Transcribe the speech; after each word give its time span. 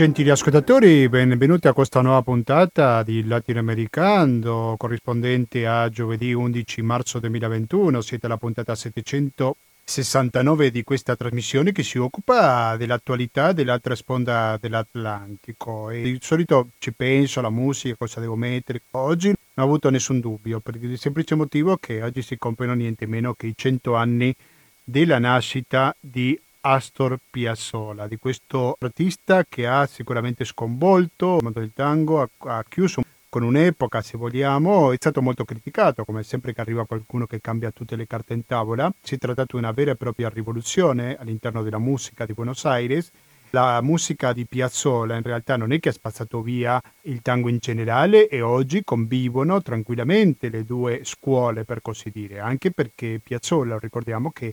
Gentili 0.00 0.30
ascoltatori, 0.30 1.10
benvenuti 1.10 1.68
a 1.68 1.74
questa 1.74 2.00
nuova 2.00 2.22
puntata 2.22 3.02
di 3.02 3.22
Latinoamericano 3.26 4.74
corrispondente 4.78 5.66
a 5.66 5.90
giovedì 5.90 6.32
11 6.32 6.80
marzo 6.80 7.18
2021. 7.18 8.00
Siete 8.00 8.24
alla 8.24 8.38
puntata 8.38 8.74
769 8.74 10.70
di 10.70 10.82
questa 10.84 11.16
trasmissione 11.16 11.72
che 11.72 11.82
si 11.82 11.98
occupa 11.98 12.78
dell'attualità 12.78 13.52
dell'altra 13.52 13.94
sponda 13.94 14.56
dell'Atlantico. 14.58 15.90
E 15.90 16.00
di 16.00 16.18
solito 16.22 16.68
ci 16.78 16.94
penso 16.94 17.40
alla 17.40 17.50
musica, 17.50 17.96
cosa 17.98 18.20
devo 18.20 18.36
mettere. 18.36 18.80
Oggi 18.92 19.26
non 19.26 19.36
ho 19.56 19.64
avuto 19.64 19.90
nessun 19.90 20.18
dubbio 20.18 20.60
per 20.60 20.76
il 20.82 20.98
semplice 20.98 21.34
motivo 21.34 21.76
che 21.76 22.02
oggi 22.02 22.22
si 22.22 22.38
compiono 22.38 22.72
niente 22.72 23.04
meno 23.04 23.34
che 23.34 23.48
i 23.48 23.54
100 23.54 23.94
anni 23.96 24.34
della 24.82 25.18
nascita 25.18 25.94
di 26.00 26.40
Astor 26.62 27.16
Piazzolla, 27.30 28.06
di 28.06 28.18
questo 28.18 28.76
artista 28.78 29.44
che 29.48 29.66
ha 29.66 29.86
sicuramente 29.86 30.44
sconvolto 30.44 31.36
il 31.36 31.42
mondo 31.42 31.60
del 31.60 31.72
tango, 31.72 32.28
ha, 32.36 32.64
chiuso 32.68 33.02
con 33.30 33.42
un'epoca, 33.44 34.02
se 34.02 34.18
vogliamo, 34.18 34.92
è 34.92 34.96
stato 34.96 35.22
molto 35.22 35.44
criticato, 35.44 36.04
come 36.04 36.22
sempre 36.22 36.52
che 36.52 36.60
arriva 36.60 36.84
qualcuno 36.84 37.26
che 37.26 37.40
cambia 37.40 37.70
tutte 37.70 37.96
le 37.96 38.06
carte 38.06 38.34
in 38.34 38.44
tavola. 38.44 38.92
Si 39.00 39.14
è 39.14 39.18
trattato 39.18 39.56
di 39.56 39.62
una 39.62 39.72
vera 39.72 39.92
e 39.92 39.96
propria 39.96 40.28
rivoluzione 40.28 41.16
all'interno 41.16 41.62
della 41.62 41.78
musica 41.78 42.26
di 42.26 42.34
Buenos 42.34 42.66
Aires. 42.66 43.10
La 43.52 43.80
musica 43.80 44.32
di 44.32 44.44
Piazzolla 44.44 45.16
in 45.16 45.22
realtà 45.22 45.56
non 45.56 45.72
è 45.72 45.80
che 45.80 45.88
ha 45.88 45.92
spazzato 45.92 46.42
via 46.42 46.80
il 47.02 47.22
tango 47.22 47.48
in 47.48 47.58
generale 47.58 48.28
e 48.28 48.42
oggi 48.42 48.84
convivono 48.84 49.62
tranquillamente 49.62 50.50
le 50.50 50.64
due 50.64 51.00
scuole, 51.04 51.64
per 51.64 51.80
così 51.80 52.10
dire, 52.10 52.38
anche 52.38 52.70
perché 52.70 53.18
Piazzolla, 53.22 53.78
ricordiamo 53.78 54.30
che 54.30 54.52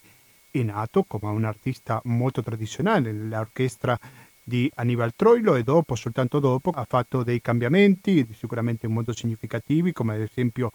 è 0.59 0.63
nato 0.63 1.03
come 1.03 1.29
un 1.29 1.43
artista 1.43 2.01
molto 2.05 2.41
tradizionale 2.41 3.11
nell'orchestra 3.11 3.97
di 4.43 4.71
Annibal 4.75 5.13
Troilo 5.15 5.55
e 5.55 5.63
dopo, 5.63 5.95
soltanto 5.95 6.39
dopo, 6.39 6.69
ha 6.69 6.85
fatto 6.87 7.23
dei 7.23 7.41
cambiamenti 7.41 8.25
sicuramente 8.33 8.87
molto 8.87 9.13
significativi, 9.13 9.91
come 9.91 10.15
ad 10.15 10.21
esempio 10.21 10.71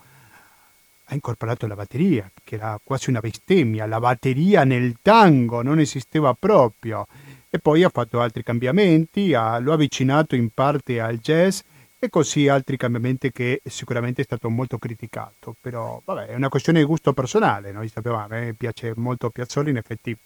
ha 1.06 1.14
incorporato 1.14 1.66
la 1.66 1.74
batteria, 1.74 2.30
che 2.44 2.56
era 2.56 2.78
quasi 2.82 3.10
una 3.10 3.20
bestemmia, 3.20 3.86
la 3.86 3.98
batteria 3.98 4.64
nel 4.64 4.96
tango 5.00 5.62
non 5.62 5.78
esisteva 5.78 6.34
proprio, 6.34 7.06
e 7.48 7.58
poi 7.58 7.82
ha 7.82 7.88
fatto 7.88 8.20
altri 8.20 8.42
cambiamenti, 8.42 9.34
ha, 9.34 9.58
lo 9.58 9.72
ha 9.72 9.74
avvicinato 9.74 10.36
in 10.36 10.50
parte 10.50 11.00
al 11.00 11.18
jazz 11.18 11.60
e 12.04 12.08
così 12.08 12.48
altri 12.48 12.76
cambiamenti 12.76 13.30
che 13.30 13.60
sicuramente 13.64 14.22
è 14.22 14.24
stato 14.24 14.50
molto 14.50 14.76
criticato, 14.76 15.54
però 15.60 16.02
vabbè 16.04 16.26
è 16.26 16.34
una 16.34 16.48
questione 16.48 16.80
di 16.80 16.84
gusto 16.84 17.12
personale, 17.12 17.70
noi 17.70 17.86
sappiamo, 17.86 18.18
a 18.18 18.26
me 18.28 18.54
piace 18.58 18.92
molto 18.96 19.30
Piazzoli, 19.30 19.70
in 19.70 19.76
effetti 19.76 20.18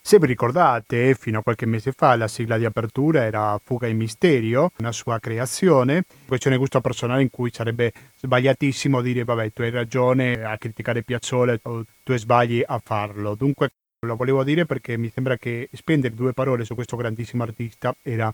se 0.00 0.20
vi 0.20 0.26
ricordate, 0.26 1.16
fino 1.16 1.40
a 1.40 1.42
qualche 1.42 1.66
mese 1.66 1.90
fa 1.90 2.14
la 2.14 2.28
sigla 2.28 2.56
di 2.56 2.64
apertura 2.64 3.24
era 3.24 3.58
Fuga 3.60 3.88
in 3.88 3.96
Misterio, 3.96 4.70
una 4.78 4.92
sua 4.92 5.18
creazione, 5.18 6.04
questione 6.28 6.54
di 6.54 6.62
gusto 6.62 6.80
personale 6.80 7.22
in 7.22 7.30
cui 7.30 7.50
sarebbe 7.52 7.92
sbagliatissimo 8.20 9.00
dire 9.00 9.24
vabbè 9.24 9.52
tu 9.52 9.62
hai 9.62 9.70
ragione 9.70 10.44
a 10.44 10.56
criticare 10.56 11.02
Piazzolla 11.02 11.58
o 11.62 11.84
tu 12.04 12.16
sbagli 12.16 12.62
a 12.64 12.80
farlo. 12.82 13.34
Dunque 13.34 13.70
lo 14.06 14.14
volevo 14.14 14.44
dire 14.44 14.66
perché 14.66 14.96
mi 14.96 15.10
sembra 15.12 15.36
che 15.36 15.68
spendere 15.72 16.14
due 16.14 16.32
parole 16.32 16.64
su 16.64 16.76
questo 16.76 16.94
grandissimo 16.94 17.42
artista 17.42 17.92
era 18.02 18.32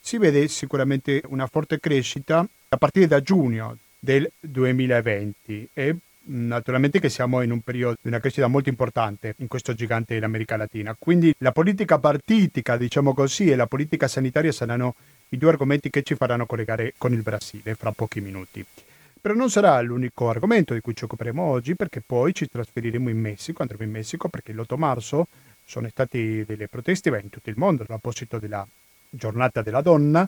si 0.00 0.18
vede 0.18 0.48
sicuramente 0.48 1.22
una 1.28 1.46
forte 1.46 1.78
crescita 1.78 2.46
a 2.68 2.76
partire 2.76 3.06
da 3.06 3.22
giugno 3.22 3.76
del 3.98 4.30
2020 4.40 5.68
e 5.72 5.96
naturalmente 6.22 7.00
che 7.00 7.08
siamo 7.08 7.42
in 7.42 7.50
un 7.52 7.60
periodo 7.60 7.96
di 8.00 8.08
una 8.08 8.18
crescita 8.18 8.46
molto 8.46 8.68
importante 8.68 9.34
in 9.38 9.46
questo 9.46 9.74
gigante 9.74 10.14
dell'America 10.14 10.56
Latina. 10.56 10.96
Quindi 10.98 11.34
la 11.38 11.52
politica 11.52 11.98
partitica, 11.98 12.76
diciamo 12.76 13.14
così, 13.14 13.50
e 13.50 13.56
la 13.56 13.66
politica 13.66 14.08
sanitaria 14.08 14.52
saranno 14.52 14.94
i 15.30 15.38
due 15.38 15.50
argomenti 15.50 15.90
che 15.90 16.02
ci 16.02 16.16
faranno 16.16 16.46
collegare 16.46 16.94
con 16.98 17.12
il 17.12 17.22
Brasile 17.22 17.74
fra 17.74 17.92
pochi 17.92 18.20
minuti. 18.20 18.64
Però 19.20 19.34
non 19.34 19.50
sarà 19.50 19.78
l'unico 19.82 20.30
argomento 20.30 20.72
di 20.72 20.80
cui 20.80 20.96
ci 20.96 21.04
occuperemo 21.04 21.42
oggi 21.42 21.76
perché 21.76 22.00
poi 22.00 22.34
ci 22.34 22.48
trasferiremo 22.48 23.10
in 23.10 23.18
Messico, 23.18 23.60
andremo 23.60 23.82
in 23.82 23.90
Messico 23.90 24.28
perché 24.30 24.54
l'8 24.54 24.78
marzo 24.78 25.26
sono 25.62 25.88
state 25.88 26.46
delle 26.46 26.68
proteste 26.68 27.10
in 27.10 27.28
tutto 27.28 27.50
il 27.50 27.58
mondo 27.58 27.82
a 27.82 27.86
proposito 27.86 28.38
della 28.38 28.66
giornata 29.10 29.60
della 29.60 29.82
donna, 29.82 30.26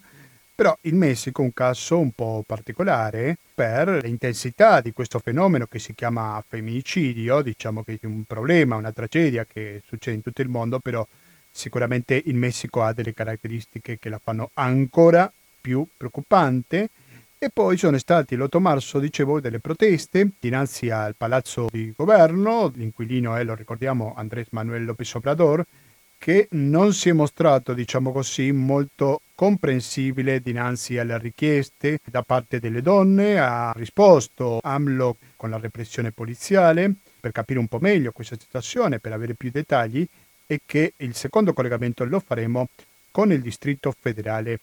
però 0.54 0.76
il 0.82 0.94
Messico 0.94 1.40
è 1.40 1.44
un 1.46 1.54
caso 1.54 1.98
un 1.98 2.10
po' 2.10 2.44
particolare 2.46 3.38
per 3.54 3.88
l'intensità 4.02 4.82
di 4.82 4.92
questo 4.92 5.18
fenomeno 5.20 5.66
che 5.66 5.78
si 5.78 5.94
chiama 5.94 6.44
femminicidio, 6.46 7.40
diciamo 7.40 7.82
che 7.82 7.98
è 7.98 8.06
un 8.06 8.24
problema, 8.24 8.76
una 8.76 8.92
tragedia 8.92 9.46
che 9.46 9.80
succede 9.86 10.16
in 10.16 10.22
tutto 10.22 10.42
il 10.42 10.48
mondo, 10.50 10.80
però 10.80 11.06
sicuramente 11.50 12.20
il 12.26 12.34
Messico 12.34 12.82
ha 12.82 12.92
delle 12.92 13.14
caratteristiche 13.14 13.98
che 13.98 14.10
la 14.10 14.20
fanno 14.22 14.50
ancora 14.54 15.32
più 15.60 15.86
preoccupante 15.96 16.90
e 17.44 17.50
poi 17.50 17.76
sono 17.76 17.98
stati 17.98 18.36
l'8 18.36 18.60
marzo, 18.60 19.00
dicevo, 19.00 19.40
delle 19.40 19.58
proteste 19.58 20.30
dinanzi 20.38 20.90
al 20.90 21.16
palazzo 21.16 21.66
di 21.68 21.92
governo, 21.96 22.70
l'inquilino 22.72 23.34
è, 23.34 23.42
lo 23.42 23.56
ricordiamo, 23.56 24.14
Andrés 24.16 24.46
Manuel 24.50 24.84
López 24.84 25.12
Obrador, 25.14 25.66
che 26.18 26.46
non 26.52 26.92
si 26.92 27.08
è 27.08 27.12
mostrato, 27.12 27.74
diciamo 27.74 28.12
così, 28.12 28.52
molto 28.52 29.22
comprensibile 29.34 30.40
dinanzi 30.40 30.98
alle 30.98 31.18
richieste 31.18 31.98
da 32.04 32.22
parte 32.22 32.60
delle 32.60 32.80
donne, 32.80 33.40
ha 33.40 33.72
risposto 33.74 34.60
AMLO 34.62 35.16
con 35.34 35.50
la 35.50 35.58
repressione 35.58 36.12
poliziale 36.12 36.94
per 37.18 37.32
capire 37.32 37.58
un 37.58 37.66
po' 37.66 37.80
meglio 37.80 38.12
questa 38.12 38.36
situazione, 38.38 39.00
per 39.00 39.14
avere 39.14 39.34
più 39.34 39.50
dettagli 39.50 40.06
e 40.46 40.60
che 40.64 40.92
il 40.98 41.16
secondo 41.16 41.52
collegamento 41.52 42.04
lo 42.04 42.20
faremo 42.20 42.68
con 43.10 43.32
il 43.32 43.42
Distretto 43.42 43.92
federale 43.98 44.60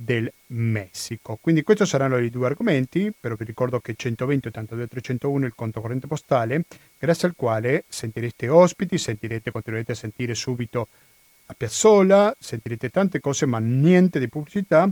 del 0.00 0.32
Messico. 0.46 1.38
Quindi 1.40 1.64
questi 1.64 1.84
saranno 1.84 2.18
i 2.18 2.30
due 2.30 2.46
argomenti, 2.46 3.12
però 3.18 3.34
vi 3.34 3.44
ricordo 3.44 3.80
che 3.80 3.94
120 3.96 4.46
82 4.46 4.86
301 4.86 5.44
è 5.44 5.46
il 5.48 5.54
conto 5.56 5.80
corrente 5.80 6.06
postale, 6.06 6.64
grazie 6.96 7.26
al 7.26 7.34
quale 7.34 7.84
sentirete 7.88 8.48
ospiti, 8.48 8.96
sentirete, 8.96 9.50
continuerete 9.50 9.92
a 9.92 9.96
sentire 9.96 10.34
subito 10.36 10.86
a 11.46 11.54
Piazzola, 11.54 12.32
sentirete 12.38 12.90
tante 12.90 13.18
cose 13.18 13.44
ma 13.46 13.58
niente 13.58 14.20
di 14.20 14.28
pubblicità. 14.28 14.88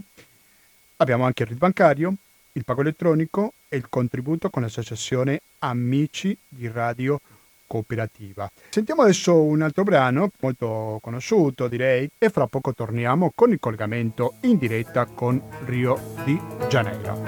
Abbiamo 0.97 1.25
anche 1.25 1.45
il 1.45 1.51
RID 1.51 1.59
bancario, 1.59 2.15
il 2.53 2.65
pago 2.65 2.81
elettronico 2.81 3.53
e 3.69 3.77
il 3.77 3.89
contributo 3.89 4.51
con 4.51 4.63
l'associazione 4.63 5.41
Amici 5.61 6.37
di 6.49 6.67
Radio 6.67 7.21
cooperativa. 7.67 8.51
Sentiamo 8.71 9.03
adesso 9.03 9.43
un 9.43 9.63
altro 9.63 9.83
brano 9.83 10.31
molto 10.41 10.99
conosciuto 11.03 11.69
direi 11.69 12.09
e 12.19 12.31
fra 12.31 12.47
poco 12.47 12.73
torniamo 12.73 13.33
con 13.35 13.51
il 13.51 13.61
collegamento 13.61 14.35
in 14.43 14.59
diretta 14.59 15.07
con 15.07 15.41
Rio 15.65 15.99
di 16.25 16.41
Janeiro. 16.69 17.23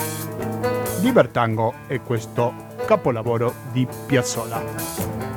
Libertango 1.01 1.75
e 1.87 2.01
questo 2.01 2.53
capolavoro 2.87 3.55
di 3.73 3.87
Piazzolla. 4.07 5.28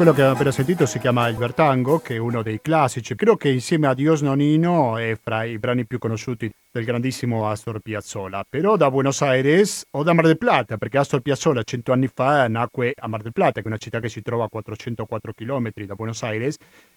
Quello 0.00 0.14
che 0.14 0.22
abbiamo 0.22 0.38
appena 0.38 0.54
sentito 0.54 0.86
si 0.86 0.98
chiama 0.98 1.28
Il 1.28 1.36
Vertango, 1.36 1.98
che 1.98 2.14
è 2.14 2.16
uno 2.16 2.42
dei 2.42 2.62
classici. 2.62 3.14
Credo 3.14 3.36
che 3.36 3.50
insieme 3.50 3.86
a 3.86 3.92
Dios 3.92 4.22
Nonino 4.22 4.96
è 4.96 5.14
fra 5.22 5.44
i 5.44 5.58
brani 5.58 5.84
più 5.84 5.98
conosciuti 5.98 6.50
del 6.72 6.86
grandissimo 6.86 7.46
Astor 7.46 7.80
Piazzolla. 7.80 8.42
Però 8.48 8.78
da 8.78 8.90
Buenos 8.90 9.20
Aires 9.20 9.84
o 9.90 10.02
da 10.02 10.14
Mar 10.14 10.24
del 10.24 10.38
Plata, 10.38 10.78
perché 10.78 10.96
Astor 10.96 11.20
Piazzolla 11.20 11.62
cento 11.64 11.92
anni 11.92 12.08
fa 12.08 12.48
nacque 12.48 12.94
a 12.96 13.08
Mar 13.08 13.20
del 13.20 13.32
Plata, 13.32 13.60
che 13.60 13.64
è 13.64 13.66
una 13.66 13.76
città 13.76 14.00
che 14.00 14.08
si 14.08 14.22
trova 14.22 14.44
a 14.44 14.48
404 14.48 15.34
km 15.34 15.70
da 15.84 15.94
Buenos 15.94 16.22
Aires. 16.22 16.56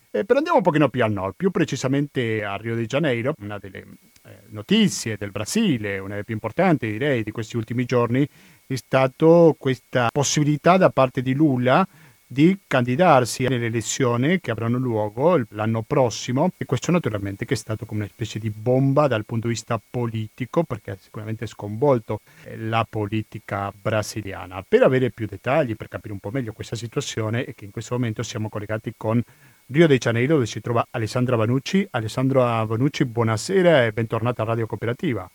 Eh, 0.09 0.23
però 0.23 0.37
andiamo 0.37 0.59
un 0.59 0.63
pochino 0.63 0.87
più 0.87 1.03
al 1.03 1.11
nord, 1.11 1.33
più 1.35 1.51
precisamente 1.51 2.41
a 2.45 2.55
Rio 2.55 2.75
de 2.75 2.85
Janeiro, 2.85 3.33
una 3.41 3.57
delle 3.57 3.79
eh, 4.23 4.43
notizie 4.51 5.17
del 5.17 5.31
Brasile, 5.31 5.99
una 5.99 6.11
delle 6.11 6.23
più 6.23 6.35
importanti 6.35 6.89
direi 6.89 7.21
di 7.21 7.31
questi 7.31 7.57
ultimi 7.57 7.83
giorni, 7.83 8.25
è 8.65 8.75
stata 8.75 9.53
questa 9.57 10.07
possibilità 10.09 10.77
da 10.77 10.89
parte 10.89 11.21
di 11.21 11.33
Lula 11.33 11.85
di 12.33 12.57
candidarsi 12.65 13.47
nelle 13.47 13.67
elezioni 13.67 14.41
che 14.41 14.49
avranno 14.49 14.79
luogo 14.79 15.39
l'anno 15.49 15.83
prossimo 15.83 16.51
e 16.57 16.65
questo 16.65 16.91
naturalmente 16.91 17.45
che 17.45 17.53
è 17.53 17.57
stato 17.57 17.85
come 17.85 18.01
una 18.01 18.09
specie 18.11 18.39
di 18.39 18.49
bomba 18.49 19.07
dal 19.07 19.23
punto 19.23 19.47
di 19.47 19.53
vista 19.53 19.79
politico 19.79 20.63
perché 20.63 20.91
ha 20.91 20.97
sicuramente 20.99 21.45
sconvolto 21.45 22.21
eh, 22.43 22.57
la 22.57 22.85
politica 22.89 23.71
brasiliana. 23.79 24.65
Per 24.67 24.81
avere 24.81 25.11
più 25.11 25.27
dettagli, 25.27 25.75
per 25.75 25.87
capire 25.87 26.13
un 26.13 26.19
po' 26.19 26.31
meglio 26.31 26.53
questa 26.53 26.75
situazione 26.75 27.45
è 27.45 27.53
che 27.53 27.65
in 27.65 27.71
questo 27.71 27.93
momento 27.93 28.23
siamo 28.23 28.49
collegati 28.49 28.93
con 28.97 29.21
Rio 29.67 29.87
de 29.87 29.97
Janeiro 29.97 30.33
dove 30.33 30.47
si 30.47 30.59
trova 30.59 30.85
Alessandra 30.89 31.35
Vanucci. 31.35 31.87
Alessandra 31.91 32.63
Vanucci, 32.63 33.05
buonasera 33.05 33.85
e 33.85 33.91
bentornata 33.91 34.41
a 34.41 34.45
Radio 34.45 34.65
Cooperativa. 34.65 35.29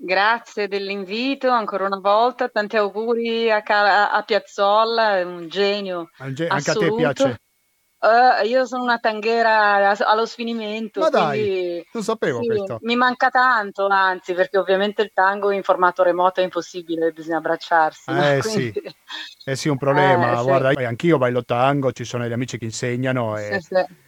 Grazie 0.00 0.66
dell'invito 0.66 1.48
ancora 1.48 1.86
una 1.86 2.00
volta, 2.00 2.48
tanti 2.48 2.76
auguri 2.76 3.50
a, 3.52 3.62
Ca- 3.62 4.10
a 4.10 4.22
Piazzolla, 4.22 5.18
è 5.18 5.22
un 5.22 5.48
genio. 5.48 6.10
Anche 6.16 6.70
a 6.70 6.74
te 6.74 6.92
piace? 6.92 7.40
Uh, 7.98 8.44
io 8.46 8.66
sono 8.66 8.82
una 8.82 8.98
tanghera 8.98 9.96
allo 9.96 10.26
sfinimento. 10.26 11.00
Ma 11.00 11.08
dai, 11.08 11.86
non 11.92 12.02
sapevo 12.02 12.40
sì, 12.40 12.46
questo. 12.48 12.78
Mi 12.82 12.96
manca 12.96 13.30
tanto, 13.30 13.86
anzi, 13.86 14.34
perché 14.34 14.58
ovviamente 14.58 15.02
il 15.02 15.12
tango 15.14 15.50
in 15.52 15.62
formato 15.62 16.02
remoto 16.02 16.40
è 16.40 16.44
impossibile, 16.44 17.12
bisogna 17.12 17.38
abbracciarsi. 17.38 18.10
Eh 18.10 18.12
no? 18.12 18.40
Quindi... 18.40 18.72
sì, 18.72 18.94
eh 19.44 19.56
sì, 19.56 19.68
un 19.68 19.78
problema. 19.78 20.38
Eh, 20.38 20.42
Guarda, 20.42 20.72
sì. 20.72 20.84
anch'io 20.84 21.16
ballo 21.16 21.44
tango, 21.44 21.92
ci 21.92 22.04
sono 22.04 22.26
gli 22.26 22.32
amici 22.32 22.58
che 22.58 22.64
insegnano 22.64 23.38
e... 23.38 23.60
Sì 23.60 24.04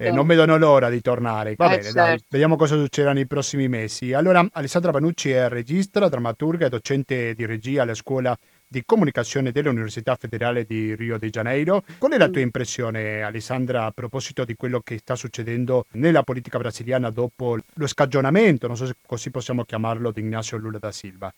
eh, 0.00 0.12
non 0.12 0.26
vedono 0.26 0.56
l'ora 0.56 0.88
di 0.88 1.00
tornare. 1.00 1.54
Va 1.56 1.66
eh, 1.66 1.68
bene, 1.70 1.82
certo. 1.82 1.98
dai, 1.98 2.24
vediamo 2.30 2.56
cosa 2.56 2.76
succederà 2.76 3.12
nei 3.12 3.26
prossimi 3.26 3.66
mesi. 3.68 4.12
Allora, 4.12 4.46
Alessandra 4.52 4.92
Panucci 4.92 5.30
è 5.30 5.48
regista, 5.48 6.08
drammaturga 6.08 6.66
e 6.66 6.68
docente 6.68 7.34
di 7.34 7.44
regia 7.44 7.82
alla 7.82 7.94
scuola 7.94 8.38
di 8.68 8.84
comunicazione 8.84 9.50
dell'Università 9.50 10.14
Federale 10.14 10.64
di 10.64 10.94
Rio 10.94 11.18
de 11.18 11.30
Janeiro. 11.30 11.82
Qual 11.98 12.12
è 12.12 12.16
la 12.16 12.28
tua 12.28 12.40
mm. 12.40 12.44
impressione, 12.44 13.22
Alessandra, 13.22 13.86
a 13.86 13.90
proposito 13.90 14.44
di 14.44 14.54
quello 14.54 14.80
che 14.80 14.98
sta 14.98 15.16
succedendo 15.16 15.86
nella 15.92 16.22
politica 16.22 16.58
brasiliana 16.58 17.10
dopo 17.10 17.56
lo 17.74 17.86
scagionamento, 17.88 18.68
non 18.68 18.76
so 18.76 18.86
se 18.86 18.94
così 19.04 19.30
possiamo 19.30 19.64
chiamarlo, 19.64 20.12
di 20.12 20.20
Ignacio 20.20 20.56
Lula 20.58 20.78
da 20.78 20.92
Silva? 20.92 21.32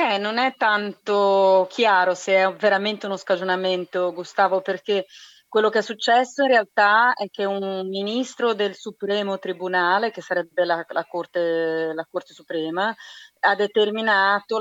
Eh, 0.00 0.18
non 0.18 0.38
è 0.38 0.54
tanto 0.56 1.66
chiaro 1.70 2.14
se 2.14 2.34
è 2.34 2.52
veramente 2.54 3.06
uno 3.06 3.16
scagionamento, 3.16 4.12
Gustavo, 4.12 4.60
perché 4.60 5.06
quello 5.48 5.70
che 5.70 5.78
è 5.78 5.82
successo 5.82 6.42
in 6.42 6.48
realtà 6.48 7.14
è 7.14 7.28
che 7.30 7.44
un 7.44 7.88
ministro 7.88 8.52
del 8.52 8.74
Supremo 8.74 9.38
Tribunale, 9.38 10.10
che 10.10 10.20
sarebbe 10.20 10.64
la, 10.64 10.84
la, 10.88 11.04
Corte, 11.04 11.92
la 11.94 12.06
Corte 12.10 12.34
Suprema, 12.34 12.94
ha 13.40 13.54
determinato 13.54 14.58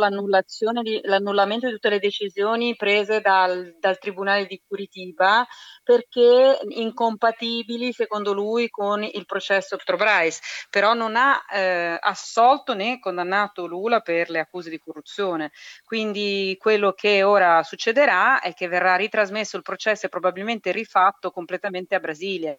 di, 0.81 0.99
l'annullamento 1.03 1.67
di 1.67 1.73
tutte 1.73 1.89
le 1.89 1.99
decisioni 1.99 2.75
prese 2.75 3.21
dal, 3.21 3.75
dal, 3.79 3.97
Tribunale 3.97 4.45
di 4.45 4.61
Curitiba 4.65 5.45
perché 5.83 6.59
incompatibili, 6.69 7.91
secondo 7.93 8.33
lui, 8.33 8.69
con 8.69 9.03
il 9.03 9.25
processo 9.25 9.77
Petrobras, 9.77 10.67
però 10.69 10.93
non 10.93 11.15
ha 11.15 11.43
eh, 11.51 11.97
assolto 11.99 12.73
né 12.73 12.99
condannato 12.99 13.65
Lula 13.65 14.01
per 14.01 14.29
le 14.29 14.39
accuse 14.39 14.69
di 14.69 14.79
corruzione. 14.79 15.51
Quindi 15.83 16.55
quello 16.59 16.91
che 16.93 17.23
ora 17.23 17.63
succederà 17.63 18.41
è 18.41 18.53
che 18.53 18.67
verrà 18.67 18.95
ritrasmesso 18.95 19.57
il 19.57 19.63
processo 19.63 20.05
e 20.05 20.09
probabilmente 20.09 20.71
rifatto 20.71 21.31
completamente 21.31 21.95
a 21.95 21.99
Brasilia. 21.99 22.57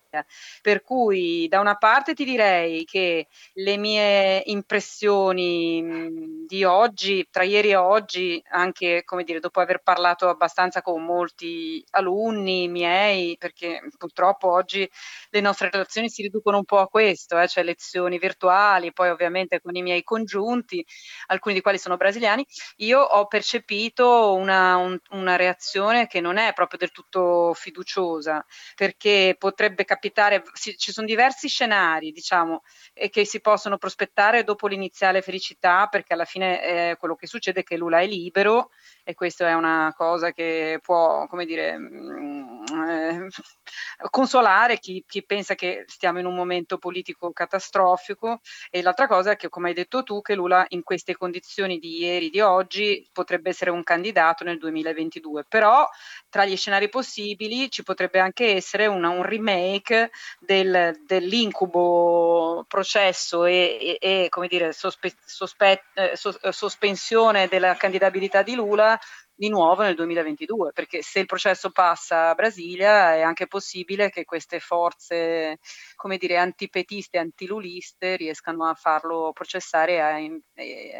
Per 0.62 0.82
cui 0.82 1.46
da 1.48 1.60
una 1.60 1.76
parte 1.76 2.14
ti 2.14 2.24
direi 2.24 2.84
che 2.84 3.28
le 3.54 3.76
mie 3.76 4.42
impressioni 4.46 6.07
di 6.46 6.64
oggi, 6.64 7.26
tra 7.30 7.42
ieri 7.42 7.70
e 7.70 7.76
oggi, 7.76 8.42
anche 8.50 9.02
come 9.04 9.24
dire, 9.24 9.40
dopo 9.40 9.60
aver 9.60 9.80
parlato 9.82 10.28
abbastanza 10.28 10.82
con 10.82 11.04
molti 11.04 11.84
alunni 11.90 12.68
miei, 12.68 13.36
perché 13.38 13.80
purtroppo 13.96 14.50
oggi 14.50 14.88
le 15.30 15.40
nostre 15.40 15.70
relazioni 15.70 16.08
si 16.08 16.22
riducono 16.22 16.58
un 16.58 16.64
po' 16.64 16.78
a 16.78 16.88
questo, 16.88 17.38
eh, 17.38 17.48
cioè 17.48 17.64
lezioni 17.64 18.18
virtuali, 18.18 18.92
poi 18.92 19.10
ovviamente 19.10 19.60
con 19.60 19.74
i 19.76 19.82
miei 19.82 20.02
congiunti, 20.02 20.84
alcuni 21.26 21.54
di 21.54 21.60
quali 21.60 21.78
sono 21.78 21.96
brasiliani, 21.96 22.46
io 22.76 23.00
ho 23.00 23.26
percepito 23.26 24.34
una, 24.34 24.76
un, 24.76 24.98
una 25.10 25.36
reazione 25.36 26.06
che 26.06 26.20
non 26.20 26.36
è 26.36 26.52
proprio 26.52 26.78
del 26.78 26.92
tutto 26.92 27.52
fiduciosa, 27.54 28.44
perché 28.74 29.36
potrebbe 29.38 29.84
capitare, 29.84 30.42
si, 30.52 30.76
ci 30.76 30.92
sono 30.92 31.06
diversi 31.06 31.48
scenari, 31.48 32.12
diciamo, 32.12 32.62
e 32.92 33.10
che 33.10 33.24
si 33.24 33.40
possono 33.40 33.78
prospettare 33.78 34.44
dopo 34.44 34.66
l'iniziale 34.66 35.22
felicità 35.22 35.86
perché 35.98 36.12
alla 36.12 36.24
fine 36.24 36.62
eh, 36.62 36.96
quello 36.96 37.16
che 37.16 37.26
succede 37.26 37.60
è 37.60 37.64
che 37.64 37.76
Lula 37.76 37.98
è 37.98 38.06
libero 38.06 38.70
e 39.02 39.14
questa 39.14 39.48
è 39.48 39.54
una 39.54 39.92
cosa 39.96 40.30
che 40.30 40.78
può, 40.80 41.26
come 41.26 41.44
dire, 41.44 41.76
mh, 41.76 42.64
mm, 42.70 42.88
eh, 42.88 43.28
consolare 44.10 44.78
chi, 44.78 45.02
chi, 45.08 45.24
pensa 45.24 45.56
che 45.56 45.84
stiamo 45.88 46.20
in 46.20 46.26
un 46.26 46.36
momento 46.36 46.78
politico 46.78 47.32
catastrofico. 47.32 48.40
E 48.70 48.80
l'altra 48.82 49.08
cosa 49.08 49.32
è 49.32 49.36
che, 49.36 49.48
come 49.48 49.70
hai 49.70 49.74
detto 49.74 50.04
tu, 50.04 50.20
che 50.20 50.34
Lula 50.34 50.64
in 50.68 50.84
queste 50.84 51.16
condizioni 51.16 51.78
di 51.78 51.98
ieri, 51.98 52.30
di 52.30 52.40
oggi, 52.40 53.04
potrebbe 53.12 53.48
essere 53.48 53.70
un 53.70 53.82
candidato 53.82 54.44
nel 54.44 54.58
2022, 54.58 55.46
però 55.48 55.88
tra 56.28 56.44
gli 56.44 56.56
scenari 56.56 56.88
possibili 56.88 57.70
ci 57.70 57.82
potrebbe 57.82 58.20
anche 58.20 58.54
essere 58.54 58.86
una, 58.86 59.08
un 59.08 59.22
remake 59.22 60.10
del, 60.38 61.00
dell'incubo 61.06 62.64
processo 62.68 63.46
e, 63.46 63.96
e, 64.00 64.24
e 64.24 64.28
come 64.28 64.46
dire, 64.46 64.72
sospe, 64.72 65.12
sospe, 65.24 65.84
eh, 65.98 66.16
sos, 66.16 66.38
eh, 66.40 66.52
sospensione 66.52 67.48
della 67.48 67.74
candidabilità 67.74 68.42
di 68.42 68.54
Lula 68.54 68.96
di 69.34 69.48
nuovo 69.48 69.82
nel 69.82 69.94
2022, 69.94 70.72
perché 70.72 71.00
se 71.02 71.20
il 71.20 71.26
processo 71.26 71.70
passa 71.70 72.30
a 72.30 72.34
Brasilia 72.34 73.14
è 73.14 73.20
anche 73.20 73.46
possibile 73.46 74.10
che 74.10 74.24
queste 74.24 74.58
forze, 74.58 75.58
come 75.94 76.16
dire, 76.16 76.38
antipetiste, 76.38 77.18
antiluliste 77.18 78.16
riescano 78.16 78.66
a 78.66 78.74
farlo 78.74 79.30
processare 79.32 79.92
e 79.94 80.00
a, 80.00 80.18
in, 80.18 80.40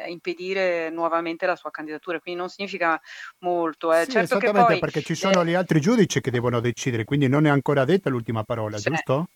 a 0.05 0.09
impedire 0.09 0.89
nuovamente 0.91 1.47
la 1.47 1.57
sua 1.57 1.71
candidatura. 1.71 2.21
Quindi 2.21 2.41
non 2.41 2.49
significa 2.49 3.01
molto. 3.41 3.93
Eh. 3.93 4.05
Sì, 4.05 4.13
certo 4.13 4.37
esattamente, 4.37 4.73
poi, 4.73 4.79
perché 4.79 5.03
ci 5.03 5.17
sono 5.17 5.43
eh, 5.43 5.47
gli 5.47 5.55
altri 5.55 5.81
giudici 5.81 6.21
che 6.21 6.31
devono 6.31 6.61
decidere, 6.61 7.05
quindi 7.05 7.29
non 7.29 7.47
è 7.47 7.51
ancora 7.51 7.85
detta 7.85 8.09
l'ultima 8.09 8.45
parola, 8.45 8.79
cioè, 8.79 8.93
giusto? 8.93 9.29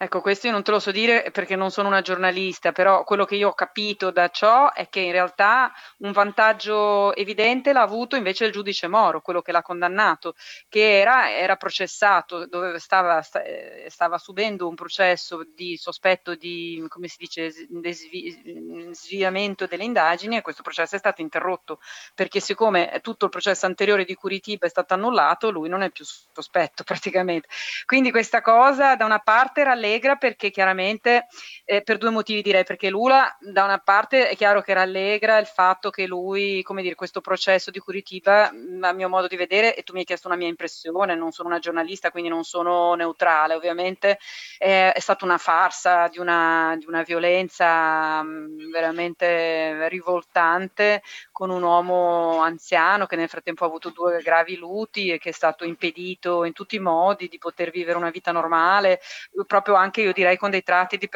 Ecco, 0.00 0.20
questo 0.20 0.46
io 0.46 0.52
non 0.52 0.62
te 0.62 0.70
lo 0.70 0.78
so 0.78 0.92
dire 0.92 1.28
perché 1.32 1.56
non 1.56 1.72
sono 1.72 1.88
una 1.88 2.02
giornalista, 2.02 2.70
però 2.70 3.02
quello 3.02 3.24
che 3.24 3.34
io 3.34 3.48
ho 3.48 3.52
capito 3.52 4.12
da 4.12 4.28
ciò 4.28 4.72
è 4.72 4.88
che 4.88 5.00
in 5.00 5.10
realtà 5.10 5.72
un 5.98 6.12
vantaggio 6.12 7.12
evidente 7.16 7.72
l'ha 7.72 7.82
avuto 7.82 8.14
invece 8.14 8.44
il 8.44 8.52
giudice 8.52 8.86
Moro, 8.86 9.20
quello 9.20 9.42
che 9.42 9.50
l'ha 9.50 9.60
condannato, 9.60 10.36
che 10.68 11.00
era, 11.00 11.32
era 11.32 11.56
processato, 11.56 12.46
dove 12.46 12.78
stava, 12.78 13.20
eh, 13.42 13.86
stava, 13.88 14.18
subendo 14.18 14.68
un 14.68 14.76
processo 14.76 15.42
di 15.52 15.76
sospetto 15.76 16.36
di, 16.36 16.80
come 16.86 17.08
si 17.08 17.16
dice, 17.18 17.50
svi, 17.50 18.90
sviamento 18.92 19.66
delle 19.66 19.82
indagini 19.82 20.36
e 20.36 20.42
questo 20.42 20.62
processo 20.62 20.94
è 20.94 20.98
stato 20.98 21.22
interrotto, 21.22 21.80
perché 22.14 22.38
siccome 22.38 23.00
tutto 23.02 23.24
il 23.24 23.32
processo 23.32 23.66
anteriore 23.66 24.04
di 24.04 24.14
Curitiba 24.14 24.66
è 24.66 24.70
stato 24.70 24.94
annullato, 24.94 25.50
lui 25.50 25.68
non 25.68 25.82
è 25.82 25.90
più 25.90 26.04
sospetto 26.04 26.84
praticamente. 26.84 27.48
Quindi 27.84 28.12
questa 28.12 28.42
cosa 28.42 28.94
da 28.94 29.04
una 29.04 29.18
parte 29.18 29.64
rallega 29.64 29.86
rallegra 29.88 30.16
perché 30.16 30.50
chiaramente 30.50 31.26
eh, 31.64 31.82
per 31.82 31.98
due 31.98 32.10
motivi 32.10 32.42
direi, 32.42 32.64
perché 32.64 32.90
Lula 32.90 33.36
da 33.40 33.64
una 33.64 33.78
parte 33.78 34.28
è 34.28 34.36
chiaro 34.36 34.60
che 34.60 34.74
rallegra 34.74 35.38
il 35.38 35.46
fatto 35.46 35.90
che 35.90 36.06
lui, 36.06 36.62
come 36.62 36.82
dire, 36.82 36.94
questo 36.94 37.20
processo 37.20 37.70
di 37.70 37.78
Curitiba, 37.78 38.50
mm, 38.52 38.84
a 38.84 38.92
mio 38.92 39.08
modo 39.08 39.26
di 39.26 39.36
vedere, 39.36 39.74
e 39.74 39.82
tu 39.82 39.92
mi 39.92 40.00
hai 40.00 40.04
chiesto 40.04 40.28
una 40.28 40.36
mia 40.36 40.48
impressione, 40.48 41.14
non 41.14 41.32
sono 41.32 41.48
una 41.48 41.58
giornalista, 41.58 42.10
quindi 42.10 42.28
non 42.28 42.44
sono 42.44 42.94
neutrale, 42.94 43.54
ovviamente 43.54 44.18
eh, 44.58 44.92
è 44.92 45.00
stata 45.00 45.24
una 45.24 45.38
farsa 45.38 46.08
di 46.08 46.18
una, 46.18 46.76
di 46.78 46.86
una 46.86 47.02
violenza 47.02 48.22
mh, 48.22 48.28
mm, 48.28 48.70
veramente 48.70 49.88
rivoltante 49.88 51.02
con 51.38 51.50
un 51.50 51.62
uomo 51.62 52.40
anziano 52.40 53.06
che 53.06 53.14
nel 53.14 53.28
frattempo 53.28 53.62
ha 53.62 53.68
avuto 53.68 53.90
due 53.90 54.20
gravi 54.22 54.56
luti 54.56 55.10
e 55.10 55.18
che 55.18 55.28
è 55.28 55.32
stato 55.32 55.64
impedito 55.64 56.42
in 56.42 56.52
tutti 56.52 56.74
i 56.74 56.80
modi 56.80 57.28
di 57.28 57.38
poter 57.38 57.70
vivere 57.70 57.96
una 57.96 58.10
vita 58.10 58.32
normale, 58.32 58.98
proprio 59.46 59.76
anche 59.76 60.00
io 60.00 60.12
direi 60.12 60.36
con 60.36 60.50
dei 60.50 60.64
tratti 60.64 60.98
di, 60.98 61.08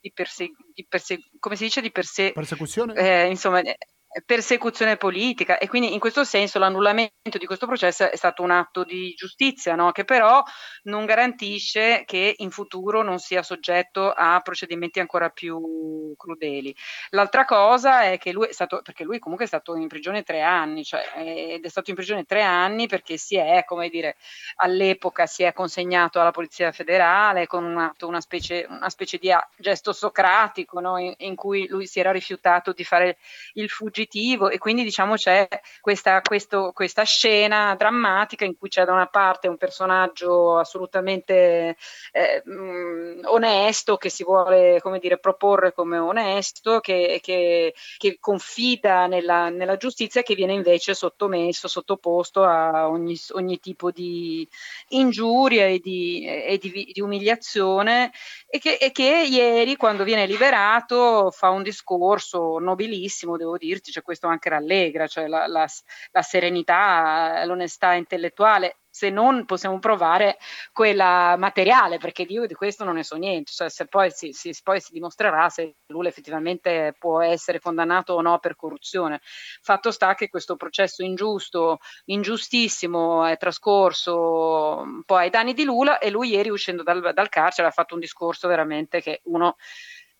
di, 0.00 0.10
perse- 0.10 0.50
di 0.72 0.86
perse- 0.88 1.20
come 1.38 1.54
si 1.54 1.64
dice? 1.64 1.82
Di 1.82 1.90
perse- 1.90 2.32
persecuzione? 2.32 2.94
eh, 2.94 3.26
insomma 3.26 3.60
eh, 3.60 3.76
persecuzione 4.24 4.96
politica 4.96 5.58
e 5.58 5.68
quindi 5.68 5.92
in 5.92 6.00
questo 6.00 6.24
senso 6.24 6.58
l'annullamento 6.58 7.36
di 7.38 7.44
questo 7.44 7.66
processo 7.66 8.10
è 8.10 8.16
stato 8.16 8.42
un 8.42 8.50
atto 8.50 8.82
di 8.82 9.12
giustizia 9.14 9.74
no? 9.74 9.92
che 9.92 10.04
però 10.04 10.42
non 10.84 11.04
garantisce 11.04 12.04
che 12.06 12.34
in 12.38 12.50
futuro 12.50 13.02
non 13.02 13.18
sia 13.18 13.42
soggetto 13.42 14.10
a 14.10 14.40
procedimenti 14.42 14.98
ancora 14.98 15.28
più 15.28 16.14
crudeli. 16.16 16.74
L'altra 17.10 17.44
cosa 17.44 18.02
è 18.02 18.18
che 18.18 18.32
lui 18.32 18.46
è 18.46 18.52
stato, 18.52 18.80
perché 18.82 19.04
lui 19.04 19.18
comunque 19.18 19.44
è 19.44 19.48
stato 19.48 19.76
in 19.76 19.88
prigione 19.88 20.22
tre 20.22 20.40
anni, 20.40 20.84
cioè, 20.84 21.04
ed 21.16 21.64
è 21.64 21.68
stato 21.68 21.90
in 21.90 21.96
prigione 21.96 22.24
tre 22.24 22.42
anni 22.42 22.86
perché 22.86 23.18
si 23.18 23.36
è, 23.36 23.64
come 23.66 23.90
dire, 23.90 24.16
all'epoca 24.56 25.26
si 25.26 25.42
è 25.42 25.52
consegnato 25.52 26.18
alla 26.18 26.30
Polizia 26.30 26.72
Federale 26.72 27.46
con 27.46 27.62
un 27.62 27.78
atto, 27.78 28.08
una 28.08 28.20
specie, 28.20 28.66
una 28.68 28.88
specie 28.88 29.18
di 29.18 29.30
gesto 29.56 29.92
socratico 29.92 30.80
no? 30.80 30.96
in, 30.96 31.12
in 31.18 31.34
cui 31.34 31.66
lui 31.68 31.86
si 31.86 32.00
era 32.00 32.10
rifiutato 32.10 32.72
di 32.72 32.84
fare 32.84 33.18
il 33.54 33.68
fuggito 33.68 33.97
fuggitivo 33.98 34.48
e 34.48 34.58
quindi 34.58 34.84
diciamo 34.84 35.14
c'è 35.14 35.48
questa, 35.80 36.20
questo, 36.20 36.70
questa 36.72 37.02
scena 37.02 37.74
drammatica 37.74 38.44
in 38.44 38.56
cui 38.56 38.68
c'è 38.68 38.84
da 38.84 38.92
una 38.92 39.06
parte 39.06 39.48
un 39.48 39.56
personaggio 39.56 40.58
assolutamente 40.58 41.76
eh, 42.12 42.42
mh, 42.44 42.52
mm, 42.52 43.20
onesto 43.24 43.96
che 43.96 44.08
si 44.08 44.22
vuole 44.22 44.78
come 44.80 45.00
dire 45.00 45.18
proporre 45.18 45.72
come 45.72 45.98
onesto 45.98 46.78
che, 46.80 47.18
che, 47.22 47.74
che 47.96 48.18
confida 48.20 49.06
nella, 49.06 49.48
nella, 49.48 49.76
giustizia 49.76 50.22
che 50.22 50.34
viene 50.34 50.52
invece 50.52 50.94
sottomesso 50.94 51.68
sottoposto 51.68 52.44
a 52.44 52.88
ogni, 52.88 53.16
ogni 53.32 53.58
tipo 53.60 53.90
di 53.90 54.46
ingiuria 54.88 55.66
e 55.66 55.78
di, 55.78 56.24
e 56.24 56.58
di, 56.58 56.90
di 56.92 57.00
umiliazione 57.00 58.12
e 58.48 58.58
che, 58.58 58.74
e 58.74 58.92
che 58.92 59.26
ieri 59.28 59.76
quando 59.76 60.04
viene 60.04 60.26
liberato 60.26 61.30
fa 61.30 61.50
un 61.50 61.62
discorso 61.62 62.58
nobilissimo 62.58 63.36
devo 63.36 63.56
dirti 63.56 63.87
cioè 63.92 64.02
questo 64.02 64.26
anche 64.26 64.48
rallegra, 64.48 65.06
cioè 65.06 65.26
la, 65.26 65.46
la, 65.46 65.66
la 66.10 66.22
serenità, 66.22 67.44
l'onestà 67.44 67.94
intellettuale, 67.94 68.78
se 68.98 69.10
non 69.10 69.44
possiamo 69.44 69.78
provare 69.78 70.38
quella 70.72 71.36
materiale, 71.38 71.98
perché 71.98 72.22
io 72.22 72.46
di 72.46 72.54
questo 72.54 72.82
non 72.82 72.96
ne 72.96 73.04
so 73.04 73.14
niente, 73.14 73.52
cioè 73.52 73.68
se 73.70 73.86
poi 73.86 74.10
si, 74.10 74.32
si, 74.32 74.52
poi 74.60 74.80
si, 74.80 74.92
dimostrerà 74.92 75.48
se 75.48 75.76
Lula 75.86 76.08
effettivamente 76.08 76.96
può 76.98 77.20
essere 77.20 77.60
condannato 77.60 78.14
o 78.14 78.20
no 78.20 78.40
per 78.40 78.56
corruzione. 78.56 79.20
Fatto 79.62 79.92
sta 79.92 80.14
che 80.14 80.28
questo 80.28 80.56
processo 80.56 81.04
ingiusto, 81.04 81.78
ingiustissimo, 82.06 83.24
è 83.24 83.36
trascorso 83.36 84.78
un 84.82 85.02
po' 85.04 85.14
ai 85.14 85.30
danni 85.30 85.54
di 85.54 85.62
Lula 85.62 85.98
e 85.98 86.10
lui 86.10 86.30
ieri 86.30 86.48
uscendo 86.50 86.82
dal, 86.82 87.12
dal 87.14 87.28
carcere 87.28 87.68
ha 87.68 87.72
fatto 87.72 87.94
un 87.94 88.00
discorso 88.00 88.48
veramente 88.48 89.00
che 89.00 89.20
uno 89.24 89.56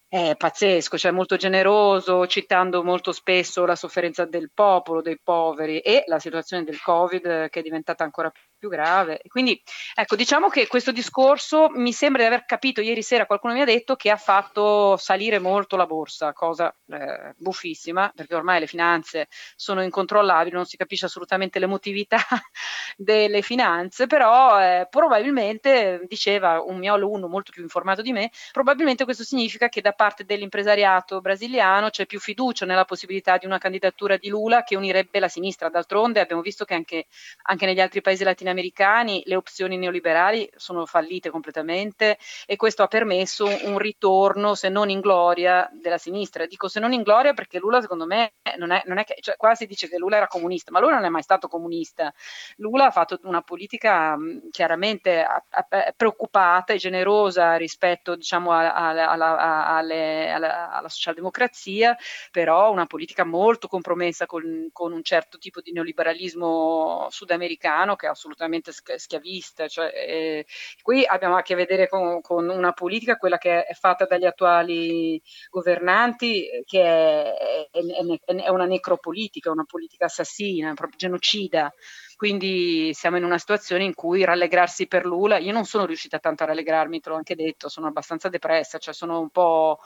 è 0.08 0.34
pazzesco, 0.36 0.96
cioè 0.96 1.10
molto 1.10 1.36
generoso, 1.36 2.26
citando 2.26 2.82
molto 2.82 3.12
spesso 3.12 3.66
la 3.66 3.76
sofferenza 3.76 4.24
del 4.24 4.50
popolo, 4.54 5.02
dei 5.02 5.20
poveri 5.22 5.80
e 5.80 6.04
la 6.06 6.18
situazione 6.18 6.64
del 6.64 6.80
Covid 6.80 7.48
che 7.50 7.60
è 7.60 7.62
diventata 7.62 8.04
ancora 8.04 8.32
più 8.58 8.68
grave. 8.68 9.20
Quindi 9.28 9.60
ecco, 9.94 10.16
diciamo 10.16 10.48
che 10.48 10.66
questo 10.66 10.90
discorso 10.90 11.68
mi 11.70 11.92
sembra 11.92 12.22
di 12.22 12.28
aver 12.28 12.44
capito 12.44 12.80
ieri 12.80 13.02
sera, 13.02 13.26
qualcuno 13.26 13.54
mi 13.54 13.60
ha 13.60 13.64
detto 13.64 13.94
che 13.94 14.10
ha 14.10 14.16
fatto 14.16 14.96
salire 14.96 15.38
molto 15.38 15.76
la 15.76 15.86
borsa, 15.86 16.32
cosa 16.32 16.74
eh, 16.88 17.34
buffissima, 17.36 18.12
perché 18.14 18.34
ormai 18.34 18.60
le 18.60 18.66
finanze 18.66 19.28
sono 19.54 19.82
incontrollabili, 19.82 20.56
non 20.56 20.66
si 20.66 20.76
capisce 20.76 21.06
assolutamente 21.06 21.58
l'emotività 21.58 22.18
delle 22.96 23.42
finanze, 23.42 24.06
però 24.06 24.60
eh, 24.60 24.88
probabilmente, 24.90 26.04
diceva 26.08 26.60
un 26.60 26.78
mio 26.78 26.94
alunno 26.94 27.28
molto 27.28 27.52
più 27.52 27.62
informato 27.62 28.02
di 28.02 28.12
me, 28.12 28.30
probabilmente 28.50 29.04
questo 29.04 29.22
significa 29.22 29.68
che 29.68 29.80
da 29.80 29.92
parte 29.92 30.24
dell'impresariato 30.24 31.20
brasiliano 31.20 31.90
c'è 31.90 32.06
più 32.06 32.18
fiducia 32.18 32.66
nella 32.66 32.84
possibilità 32.84 33.38
di 33.38 33.46
una 33.46 33.58
candidatura 33.58 34.16
di 34.16 34.28
Lula 34.28 34.64
che 34.64 34.74
unirebbe 34.76 35.20
la 35.20 35.28
sinistra. 35.28 35.68
D'altronde 35.68 36.20
abbiamo 36.20 36.42
visto 36.42 36.64
che 36.64 36.74
anche, 36.74 37.06
anche 37.42 37.66
negli 37.66 37.80
altri 37.80 38.00
paesi 38.00 38.24
latinoamericani 38.24 38.47
latinoamericani 38.48 39.22
le 39.26 39.36
opzioni 39.36 39.76
neoliberali 39.76 40.48
sono 40.56 40.86
fallite 40.86 41.30
completamente 41.30 42.18
e 42.46 42.56
questo 42.56 42.82
ha 42.82 42.86
permesso 42.86 43.46
un 43.64 43.78
ritorno, 43.78 44.54
se 44.54 44.68
non 44.68 44.90
in 44.90 45.00
gloria, 45.00 45.68
della 45.72 45.98
sinistra. 45.98 46.46
Dico 46.46 46.68
se 46.68 46.80
non 46.80 46.92
in 46.92 47.02
gloria 47.02 47.34
perché 47.34 47.58
Lula 47.58 47.80
secondo 47.80 48.06
me 48.06 48.34
non 48.56 48.70
è, 48.70 48.82
non 48.86 48.98
è 48.98 49.04
che, 49.04 49.16
cioè, 49.20 49.36
qua 49.36 49.54
si 49.54 49.66
dice 49.66 49.88
che 49.88 49.98
Lula 49.98 50.16
era 50.16 50.26
comunista, 50.26 50.70
ma 50.70 50.80
Lula 50.80 50.96
non 50.96 51.04
è 51.04 51.08
mai 51.08 51.22
stato 51.22 51.48
comunista. 51.48 52.12
Lula 52.56 52.86
ha 52.86 52.90
fatto 52.90 53.18
una 53.22 53.42
politica 53.42 54.16
mh, 54.16 54.50
chiaramente 54.50 55.22
a, 55.22 55.42
a, 55.48 55.92
preoccupata 55.96 56.72
e 56.72 56.78
generosa 56.78 57.56
rispetto 57.56 58.16
diciamo, 58.16 58.52
a, 58.52 58.72
alle, 58.74 60.30
alla, 60.30 60.70
alla, 60.70 60.88
socialdemocrazia, 60.88 61.96
però 62.30 62.70
una 62.70 62.86
politica 62.86 63.24
molto 63.24 63.68
compromessa 63.68 64.26
con, 64.26 64.68
con 64.72 64.92
un 64.92 65.02
certo 65.02 65.38
tipo 65.38 65.60
di 65.60 65.72
neoliberalismo 65.72 67.06
sudamericano 67.10 67.96
che 67.96 68.06
è 68.06 68.08
assolutamente 68.08 68.37
assolutamente 68.38 68.72
schiavista. 68.72 69.66
Cioè, 69.66 69.92
eh, 69.94 70.46
qui 70.82 71.04
abbiamo 71.04 71.36
a 71.36 71.42
che 71.42 71.56
vedere 71.56 71.88
con, 71.88 72.20
con, 72.20 72.48
una 72.48 72.72
politica, 72.72 73.16
quella 73.16 73.38
che 73.38 73.64
è 73.64 73.74
fatta 73.74 74.06
dagli 74.06 74.24
attuali 74.24 75.20
governanti, 75.50 76.48
che 76.64 76.82
è, 76.82 77.68
è, 77.70 78.36
è 78.36 78.48
una 78.48 78.66
necropolitica, 78.66 79.50
una 79.50 79.66
politica 79.66 80.06
assassina, 80.06 80.74
proprio 80.74 80.98
genocida. 80.98 81.72
Quindi 82.16 82.92
siamo 82.94 83.16
in 83.16 83.24
una 83.24 83.38
situazione 83.38 83.84
in 83.84 83.94
cui 83.94 84.24
rallegrarsi 84.24 84.88
per 84.88 85.04
Lula, 85.04 85.38
io 85.38 85.52
non 85.52 85.64
sono 85.64 85.86
riuscita 85.86 86.18
tanto 86.18 86.42
a 86.42 86.46
rallegrarmi, 86.46 87.00
te 87.00 87.10
l'ho 87.10 87.16
anche 87.16 87.36
detto, 87.36 87.68
sono 87.68 87.86
abbastanza 87.86 88.28
depressa, 88.28 88.78
cioè 88.78 88.92
sono 88.92 89.20
un 89.20 89.30
po' 89.30 89.78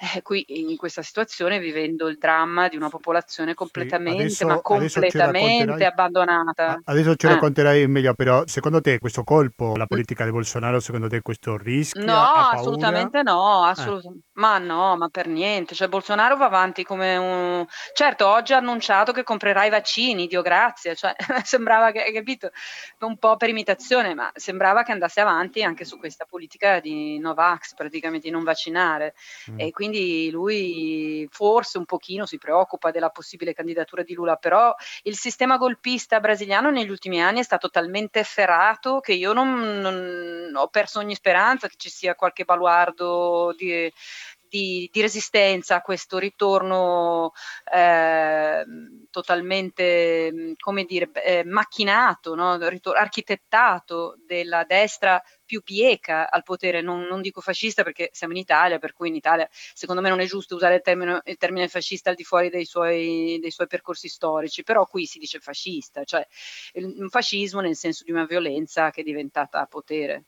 eh, 0.00 0.22
qui 0.22 0.44
in 0.46 0.76
questa 0.76 1.02
situazione 1.02 1.58
vivendo 1.58 2.06
il 2.06 2.18
dramma 2.18 2.68
di 2.68 2.76
una 2.76 2.88
popolazione 2.88 3.54
completamente, 3.54 4.30
sì, 4.30 4.44
adesso, 4.44 4.46
ma 4.46 4.60
completamente 4.60 5.84
abbandonata. 5.84 6.80
Adesso 6.84 7.16
ci 7.16 7.26
eh. 7.26 7.30
racconterai 7.30 7.84
meglio, 7.88 8.14
però 8.14 8.44
secondo 8.46 8.80
te 8.80 9.00
questo 9.00 9.24
colpo, 9.24 9.74
la 9.74 9.86
politica 9.86 10.24
di 10.24 10.30
Bolsonaro, 10.30 10.78
secondo 10.78 11.08
te 11.08 11.20
questo 11.20 11.56
rischio? 11.56 12.04
No, 12.04 12.16
assolutamente 12.16 13.24
no, 13.24 13.64
assolut- 13.64 14.04
eh. 14.04 14.20
ma 14.34 14.58
no, 14.58 14.96
ma 14.96 15.08
per 15.08 15.26
niente. 15.26 15.74
Cioè 15.74 15.88
Bolsonaro 15.88 16.36
va 16.36 16.46
avanti 16.46 16.84
come 16.84 17.16
un... 17.16 17.66
Certo, 17.92 18.28
oggi 18.28 18.52
ha 18.52 18.58
annunciato 18.58 19.10
che 19.10 19.24
comprerà 19.24 19.64
i 19.64 19.70
vaccini, 19.70 20.28
Dio 20.28 20.42
grazie, 20.42 20.94
cioè 20.94 21.12
sembrava 21.42 21.90
che, 21.90 22.04
hai 22.04 22.12
capito, 22.12 22.50
un 23.00 23.18
po' 23.18 23.36
per 23.36 23.48
imitazione, 23.48 24.14
ma 24.14 24.30
sembrava 24.32 24.84
che 24.84 24.92
andasse 24.92 25.20
avanti 25.20 25.64
anche 25.64 25.84
su 25.84 25.98
questa 25.98 26.24
politica 26.24 26.78
di 26.78 27.18
Novax, 27.18 27.74
praticamente 27.74 28.28
di 28.28 28.32
non 28.32 28.44
vaccinare. 28.44 29.14
Mm. 29.50 29.58
E 29.58 29.70
quindi 29.72 29.87
quindi 29.88 30.30
lui 30.30 31.26
forse 31.30 31.78
un 31.78 31.84
pochino 31.86 32.26
si 32.26 32.38
preoccupa 32.38 32.90
della 32.90 33.08
possibile 33.10 33.54
candidatura 33.54 34.02
di 34.02 34.14
Lula, 34.14 34.36
però 34.36 34.74
il 35.04 35.16
sistema 35.16 35.56
golpista 35.56 36.20
brasiliano 36.20 36.70
negli 36.70 36.90
ultimi 36.90 37.22
anni 37.22 37.40
è 37.40 37.42
stato 37.42 37.70
talmente 37.70 38.22
ferrato 38.22 39.00
che 39.00 39.14
io 39.14 39.32
non, 39.32 39.80
non 39.80 40.52
ho 40.54 40.68
perso 40.68 40.98
ogni 40.98 41.14
speranza 41.14 41.68
che 41.68 41.76
ci 41.78 41.88
sia 41.88 42.14
qualche 42.14 42.44
baluardo 42.44 43.54
di, 43.56 43.90
di, 44.48 44.88
di 44.92 45.00
resistenza 45.00 45.76
a 45.76 45.80
questo 45.80 46.18
ritorno 46.18 47.32
eh, 47.72 48.64
totalmente, 49.10 50.54
come 50.58 50.84
dire, 50.84 51.10
eh, 51.24 51.44
macchinato, 51.44 52.34
no? 52.34 52.52
architettato 52.52 54.16
della 54.26 54.64
destra 54.64 55.22
più 55.44 55.62
pieca 55.62 56.30
al 56.30 56.42
potere, 56.42 56.82
non, 56.82 57.04
non, 57.04 57.22
dico 57.22 57.40
fascista 57.40 57.82
perché 57.82 58.10
siamo 58.12 58.34
in 58.34 58.40
Italia, 58.40 58.78
per 58.78 58.92
cui 58.92 59.08
in 59.08 59.14
Italia 59.14 59.48
secondo 59.50 60.02
me 60.02 60.10
non 60.10 60.20
è 60.20 60.26
giusto 60.26 60.54
usare 60.54 60.76
il 60.76 60.82
termine, 60.82 61.22
il 61.24 61.36
termine 61.38 61.68
fascista 61.68 62.10
al 62.10 62.16
di 62.16 62.24
fuori 62.24 62.50
dei 62.50 62.66
suoi, 62.66 63.38
dei 63.40 63.50
suoi, 63.50 63.66
percorsi 63.66 64.08
storici, 64.08 64.62
però 64.62 64.86
qui 64.86 65.06
si 65.06 65.18
dice 65.18 65.40
fascista, 65.40 66.04
cioè 66.04 66.26
un 66.74 67.08
fascismo 67.08 67.60
nel 67.60 67.76
senso 67.76 68.04
di 68.04 68.10
una 68.10 68.26
violenza 68.26 68.90
che 68.90 69.00
è 69.00 69.04
diventata 69.04 69.64
potere 69.66 70.24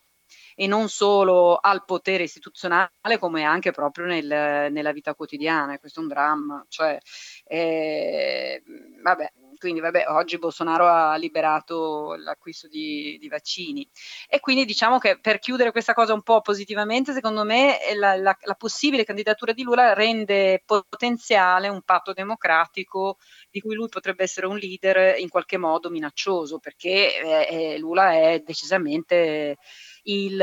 e 0.61 0.67
non 0.67 0.89
solo 0.89 1.55
al 1.55 1.85
potere 1.85 2.21
istituzionale 2.21 2.91
come 3.17 3.41
anche 3.41 3.71
proprio 3.71 4.05
nel, 4.05 4.71
nella 4.71 4.91
vita 4.91 5.15
quotidiana. 5.15 5.79
Questo 5.79 6.01
è 6.01 6.03
un 6.03 6.09
dramma. 6.09 6.63
Cioè, 6.69 6.99
eh, 7.45 8.61
vabbè, 9.01 9.31
quindi 9.57 9.79
vabbè, 9.79 10.05
oggi 10.09 10.37
Bolsonaro 10.37 10.87
ha 10.87 11.15
liberato 11.15 12.13
l'acquisto 12.15 12.67
di, 12.67 13.17
di, 13.19 13.27
vaccini 13.27 13.87
e 14.27 14.39
quindi 14.39 14.65
diciamo 14.65 14.97
che 14.97 15.19
per 15.19 15.39
chiudere 15.39 15.71
questa 15.71 15.93
cosa 15.93 16.13
un 16.13 16.21
po' 16.21 16.41
positivamente, 16.41 17.13
secondo 17.13 17.43
me 17.43 17.77
la, 17.95 18.15
la, 18.15 18.37
la 18.41 18.55
possibile 18.55 19.03
candidatura 19.03 19.53
di 19.53 19.63
Lula 19.63 19.93
rende 19.93 20.61
potenziale 20.65 21.69
un 21.69 21.81
patto 21.81 22.13
democratico 22.13 23.17
di 23.51 23.59
cui 23.59 23.75
lui 23.75 23.89
potrebbe 23.89 24.23
essere 24.23 24.47
un 24.47 24.57
leader 24.57 25.19
in 25.19 25.27
qualche 25.27 25.57
modo 25.57 25.89
minaccioso, 25.89 26.57
perché 26.57 27.21
eh, 27.21 27.73
eh 27.73 27.77
Lula 27.77 28.13
è 28.13 28.41
decisamente 28.45 29.57
il, 30.03 30.33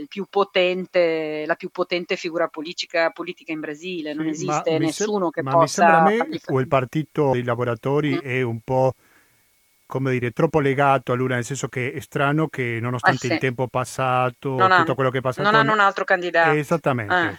il 0.00 0.06
più 0.08 0.26
potente, 0.28 1.44
la 1.46 1.54
più 1.54 1.70
potente 1.70 2.16
figura 2.16 2.48
politica, 2.48 3.10
politica 3.10 3.52
in 3.52 3.60
Brasile, 3.60 4.12
non 4.12 4.26
sì, 4.26 4.46
esiste 4.46 4.78
nessuno 4.78 5.30
che 5.30 5.42
ma 5.42 5.52
possa... 5.52 5.82
Ma 5.82 6.02
mi 6.02 6.08
sembra 6.08 6.24
a 6.24 6.28
me 6.28 6.40
o 6.46 6.60
il 6.60 6.68
partito 6.68 7.30
dei 7.32 7.42
lavoratori 7.42 8.14
mm. 8.14 8.18
è 8.18 8.42
un 8.42 8.60
po' 8.60 8.94
come 9.86 10.10
dire, 10.12 10.32
troppo 10.32 10.60
legato 10.60 11.12
a 11.12 11.14
Lula, 11.14 11.36
nel 11.36 11.44
senso 11.44 11.68
che 11.68 11.92
è 11.92 12.00
strano 12.00 12.48
che 12.48 12.78
nonostante 12.78 13.24
ah, 13.24 13.28
sì. 13.28 13.34
il 13.34 13.40
tempo 13.40 13.68
passato, 13.68 14.50
non 14.50 14.58
tutto 14.58 14.74
hanno, 14.74 14.94
quello 14.94 15.10
che 15.10 15.18
è 15.18 15.20
passato... 15.22 15.50
Non 15.50 15.58
hanno 15.58 15.72
un 15.72 15.80
altro 15.80 16.04
candidato. 16.04 16.50
Esattamente. 16.50 17.14
Eh. 17.14 17.38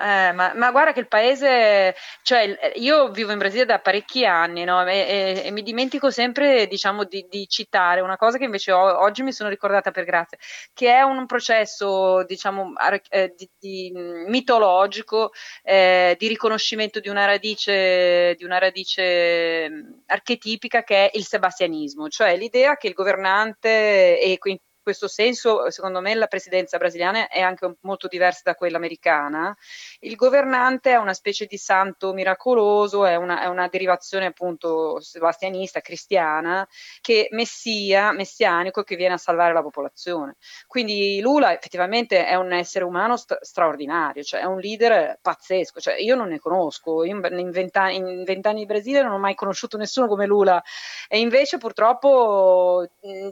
Eh, 0.00 0.30
ma, 0.32 0.52
ma, 0.54 0.70
guarda 0.70 0.92
che 0.92 1.00
il 1.00 1.08
paese, 1.08 1.96
cioè 2.22 2.72
io 2.76 3.10
vivo 3.10 3.32
in 3.32 3.38
Brasile 3.38 3.64
da 3.64 3.80
parecchi 3.80 4.24
anni 4.24 4.62
no? 4.62 4.86
e, 4.86 4.96
e, 4.96 5.42
e, 5.46 5.50
mi 5.50 5.62
dimentico 5.62 6.10
sempre 6.12 6.68
diciamo, 6.68 7.02
di, 7.02 7.26
di, 7.28 7.48
citare 7.48 8.00
una 8.00 8.16
cosa 8.16 8.38
che 8.38 8.44
invece 8.44 8.70
ho, 8.70 9.00
oggi 9.02 9.24
mi 9.24 9.32
sono 9.32 9.48
ricordata 9.48 9.90
per 9.90 10.04
grazia, 10.04 10.38
che 10.72 10.92
è 10.94 11.02
un 11.02 11.26
processo 11.26 12.22
diciamo, 12.24 12.74
eh, 13.08 13.34
di, 13.36 13.50
di, 13.58 13.92
mitologico 14.28 15.32
eh, 15.64 16.14
di 16.16 16.28
riconoscimento 16.28 17.00
di 17.00 17.08
una 17.08 17.24
radice, 17.24 18.36
di 18.36 18.44
una 18.44 18.58
radice 18.58 19.68
archetipica 20.06 20.84
che 20.84 21.10
è 21.10 21.16
il 21.16 21.24
sebastianismo, 21.24 22.08
cioè 22.08 22.36
l'idea 22.36 22.76
che 22.76 22.86
il 22.86 22.94
governante 22.94 24.20
e 24.20 24.38
quindi 24.38 24.62
questo 24.88 25.06
senso, 25.06 25.70
secondo 25.70 26.00
me, 26.00 26.14
la 26.14 26.28
presidenza 26.28 26.78
brasiliana 26.78 27.28
è 27.28 27.40
anche 27.40 27.76
molto 27.82 28.08
diversa 28.08 28.40
da 28.42 28.54
quella 28.54 28.78
americana. 28.78 29.54
Il 30.00 30.16
governante 30.16 30.92
è 30.92 30.96
una 30.96 31.12
specie 31.12 31.44
di 31.44 31.58
santo 31.58 32.14
miracoloso, 32.14 33.04
è 33.04 33.14
una, 33.16 33.42
è 33.42 33.46
una 33.48 33.68
derivazione 33.68 34.24
appunto 34.24 34.98
sebastianista, 34.98 35.82
cristiana, 35.82 36.66
che 37.02 37.28
messia, 37.32 38.12
messianico, 38.12 38.82
che 38.82 38.96
viene 38.96 39.12
a 39.12 39.18
salvare 39.18 39.52
la 39.52 39.60
popolazione. 39.60 40.36
Quindi 40.66 41.20
Lula 41.20 41.52
effettivamente 41.52 42.24
è 42.24 42.34
un 42.34 42.50
essere 42.54 42.86
umano 42.86 43.18
st- 43.18 43.42
straordinario, 43.42 44.22
cioè 44.22 44.40
è 44.40 44.44
un 44.44 44.58
leader 44.58 45.18
pazzesco. 45.20 45.80
Cioè, 45.80 45.96
io 45.96 46.14
non 46.14 46.28
ne 46.28 46.38
conosco, 46.38 47.04
io 47.04 47.14
in 47.14 47.50
vent'anni 47.50 48.60
di 48.60 48.66
Brasile 48.66 49.02
non 49.02 49.12
ho 49.12 49.18
mai 49.18 49.34
conosciuto 49.34 49.76
nessuno 49.76 50.06
come 50.06 50.24
Lula 50.24 50.62
e 51.08 51.18
invece 51.20 51.58
purtroppo 51.58 52.88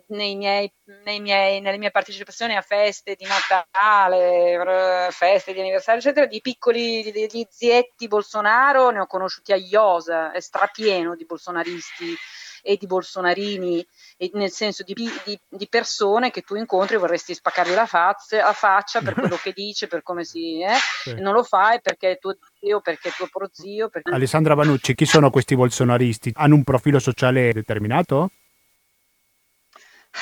nei 0.09 0.37
miei, 0.37 0.71
nei 1.05 1.21
miei 1.21 1.46
miei, 1.47 1.61
nelle 1.61 1.79
mie 1.79 1.91
partecipazioni 1.91 2.57
a 2.57 2.63
feste 2.63 3.15
di 3.15 3.25
Natale, 3.25 5.11
feste 5.11 5.53
di 5.53 5.61
anniversario, 5.61 6.01
eccetera, 6.01 6.27
di 6.27 6.41
piccoli 6.41 7.11
di, 7.11 7.27
di 7.27 7.47
zietti 7.49 8.09
Bolsonaro 8.09 8.91
ne 8.91 9.01
ho 9.01 9.07
conosciuti 9.07 9.53
a 9.53 9.57
Iosa, 9.57 10.33
è 10.33 10.41
strapieno 10.41 11.15
di 11.15 11.25
bolsonaristi 11.25 12.17
e 12.63 12.77
di 12.77 12.87
bolsonarini, 12.87 13.87
nel 14.33 14.51
senso 14.51 14.83
di, 14.83 14.93
di, 14.93 15.39
di, 15.49 15.69
persone 15.69 16.33
che 16.33 16.41
tu 16.41 16.57
incontri 16.57 16.97
e 16.97 16.99
vorresti 16.99 17.33
spaccargli 17.33 17.73
la, 17.73 17.87
fazza, 17.87 18.39
la 18.39 18.53
faccia 18.53 19.01
per 19.03 19.15
quello 19.15 19.37
che 19.41 19.53
dice, 19.55 19.87
per 19.87 20.03
come 20.03 20.25
si... 20.25 20.61
Eh? 20.61 20.75
Sì. 21.03 21.15
non 21.21 21.33
lo 21.33 21.45
fai 21.45 21.81
perché 21.81 22.13
è 22.13 22.19
tuo 22.19 22.37
zio, 22.59 22.81
perché 22.81 23.11
è 23.11 23.13
tuo 23.13 23.29
prozio. 23.31 23.89
Perché... 23.89 24.13
Alessandra 24.13 24.55
Vanucci, 24.55 24.97
chi 24.97 25.07
sono 25.07 25.31
questi 25.31 25.55
bolsonaristi? 25.55 26.33
Hanno 26.35 26.57
un 26.57 26.65
profilo 26.65 26.99
sociale 26.99 27.53
determinato? 27.53 28.31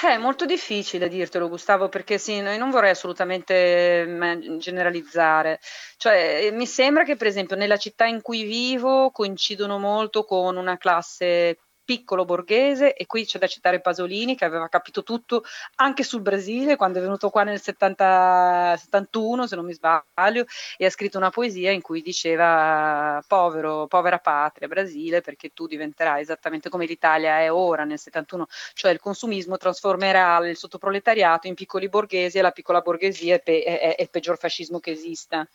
Eh, 0.02 0.14
è 0.14 0.18
molto 0.18 0.44
difficile 0.44 1.09
dirtelo, 1.09 1.48
Gustavo, 1.48 1.88
perché 1.88 2.18
sì, 2.18 2.40
non 2.40 2.70
vorrei 2.70 2.90
assolutamente 2.90 4.04
mm, 4.07 4.59
generalizzare. 4.59 5.61
Cioè, 5.96 6.50
mi 6.52 6.66
sembra 6.66 7.04
che, 7.04 7.16
per 7.16 7.28
esempio, 7.28 7.54
nella 7.54 7.76
città 7.76 8.04
in 8.04 8.20
cui 8.20 8.42
vivo 8.42 9.11
coincidono 9.11 9.78
molto 9.78 10.24
con 10.24 10.57
una 10.57 10.76
classe 10.78 11.59
piccolo 11.85 12.25
borghese 12.25 12.94
e 12.94 13.07
qui 13.07 13.25
c'è 13.25 13.38
da 13.38 13.47
citare 13.47 13.81
Pasolini 13.81 14.37
che 14.37 14.44
aveva 14.44 14.68
capito 14.68 15.03
tutto 15.03 15.44
anche 15.77 16.03
sul 16.03 16.23
Brasile 16.23 16.77
quando 16.77 16.99
è 16.99 17.03
venuto 17.03 17.31
qua 17.31 17.42
nel 17.42 17.61
70, 17.61 18.77
71 18.79 19.47
se 19.47 19.57
non 19.57 19.66
mi 19.66 19.75
sbaglio 19.75 20.47
e 20.77 20.87
ha 20.87 20.90
scritto 20.90 21.18
una 21.18 21.31
poesia 21.31 21.70
in 21.70 21.83
cui 21.83 22.01
diceva 22.01 23.23
povero, 23.27 23.87
povera 23.87 24.18
patria 24.18 24.68
Brasile 24.68 25.20
perché 25.20 25.51
tu 25.53 25.66
diventerai 25.66 26.23
esattamente 26.23 26.68
come 26.68 26.87
l'Italia 26.87 27.40
è 27.40 27.53
ora 27.53 27.85
nel 27.85 27.99
71 27.99 28.47
cioè 28.73 28.92
il 28.92 29.01
consumismo 29.01 29.57
trasformerà 29.57 30.38
il 30.47 30.57
sottoproletariato 30.57 31.47
in 31.47 31.55
piccoli 31.55 31.88
borghesi 31.88 32.38
e 32.38 32.42
la 32.42 32.51
piccola 32.51 32.81
borghesia 32.81 33.35
è, 33.35 33.40
pe- 33.40 33.62
è, 33.62 33.97
è 33.97 34.03
il 34.03 34.11
peggior 34.11 34.38
fascismo 34.38 34.81
che 34.81 34.92
esista 34.92 35.47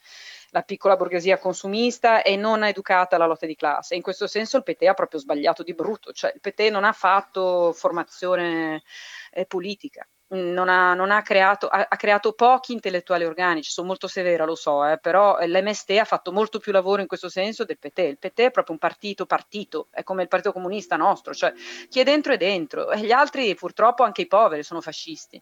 la 0.51 0.61
piccola 0.61 0.95
borghesia 0.95 1.37
consumista 1.37 2.21
e 2.21 2.35
non 2.35 2.63
educata 2.63 3.15
alla 3.15 3.25
lotta 3.25 3.45
di 3.45 3.55
classe. 3.55 3.95
In 3.95 4.01
questo 4.01 4.27
senso 4.27 4.57
il 4.57 4.63
PT 4.63 4.83
ha 4.83 4.93
proprio 4.93 5.19
sbagliato 5.19 5.63
di 5.63 5.73
brutto, 5.73 6.11
cioè 6.11 6.31
il 6.33 6.39
PT 6.41 6.69
non 6.71 6.83
ha 6.83 6.91
fatto 6.91 7.73
formazione 7.73 8.83
eh, 9.31 9.45
politica. 9.45 10.07
Non 10.31 10.69
ha, 10.69 10.93
non 10.93 11.09
ha, 11.09 11.23
creato, 11.23 11.67
ha, 11.67 11.87
ha, 11.89 11.95
creato, 11.95 12.33
pochi 12.33 12.73
intellettuali 12.73 13.25
organici, 13.25 13.71
sono 13.71 13.87
molto 13.87 14.07
severa, 14.07 14.45
lo 14.45 14.53
so, 14.53 14.85
eh, 14.85 14.99
però 14.99 15.39
l'MST 15.41 15.89
ha 15.97 16.05
fatto 16.05 16.31
molto 16.31 16.59
più 16.59 16.71
lavoro 16.71 17.01
in 17.01 17.07
questo 17.07 17.29
senso 17.29 17.65
del 17.65 17.79
PT. 17.79 17.97
Il 17.97 18.19
PT 18.19 18.41
è 18.41 18.51
proprio 18.51 18.75
un 18.75 18.77
partito 18.77 19.25
partito, 19.25 19.87
è 19.89 20.03
come 20.03 20.21
il 20.21 20.27
Partito 20.27 20.53
Comunista 20.53 20.97
nostro, 20.97 21.33
cioè 21.33 21.51
chi 21.89 21.99
è 21.99 22.03
dentro 22.03 22.33
è 22.33 22.37
dentro, 22.37 22.91
e 22.91 22.99
gli 22.99 23.11
altri 23.11 23.55
purtroppo 23.55 24.03
anche 24.03 24.21
i 24.21 24.27
poveri 24.27 24.61
sono 24.61 24.81
fascisti. 24.81 25.41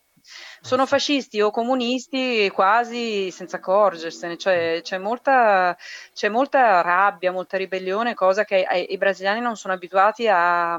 Sono 0.61 0.85
fascisti 0.85 1.39
o 1.39 1.49
comunisti 1.49 2.49
quasi 2.53 3.31
senza 3.31 3.57
accorgersene, 3.57 4.37
cioè 4.37 4.81
c'è 4.83 4.97
molta, 4.97 5.77
c'è 6.13 6.27
molta 6.27 6.81
rabbia, 6.81 7.31
molta 7.31 7.55
ribellione, 7.55 8.13
cosa 8.15 8.43
che 8.43 8.63
ai, 8.63 8.91
i 8.91 8.97
brasiliani 8.97 9.39
non 9.39 9.55
sono 9.55 9.73
abituati 9.73 10.27
a, 10.27 10.77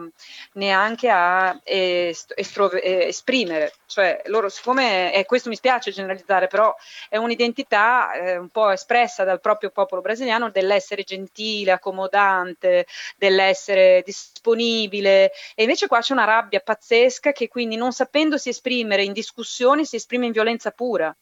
neanche 0.55 1.09
a 1.09 1.59
est- 1.65 2.35
estro- 2.37 2.73
esprimere. 2.73 3.73
Cioè, 3.87 4.21
loro, 4.27 4.51
siccome, 4.51 5.15
e 5.15 5.25
questo 5.25 5.49
mi 5.49 5.57
spiace 5.57 5.91
generalizzare, 5.91 6.49
però 6.49 6.75
è 7.09 7.17
un'identità 7.17 8.13
eh, 8.13 8.37
un 8.37 8.49
po' 8.51 8.69
espressa 8.71 9.25
dal 9.25 9.41
proprio 9.41 9.71
popolo 9.71 10.03
brasiliano 10.03 10.51
dell'essere 10.51 11.05
gentile, 11.05 11.73
accomodante, 11.73 12.87
dell'essere 13.17 14.03
disponibile, 14.05 15.33
e 15.55 15.63
invece 15.63 15.87
qua 15.87 16.01
c'è 16.01 16.13
una 16.13 16.25
rabbia 16.25 16.61
pazzesca 16.61 17.33
che 17.33 17.49
quindi 17.49 17.77
non 17.77 17.93
sapendosi 17.93 18.51
esprimere 18.51 19.05
in 19.05 19.13
discussione 19.13 19.37
discussioni 19.39 19.85
si 19.85 19.95
esprime 19.95 20.27
in 20.27 20.33
violenza 20.33 20.73
pura 20.73 21.17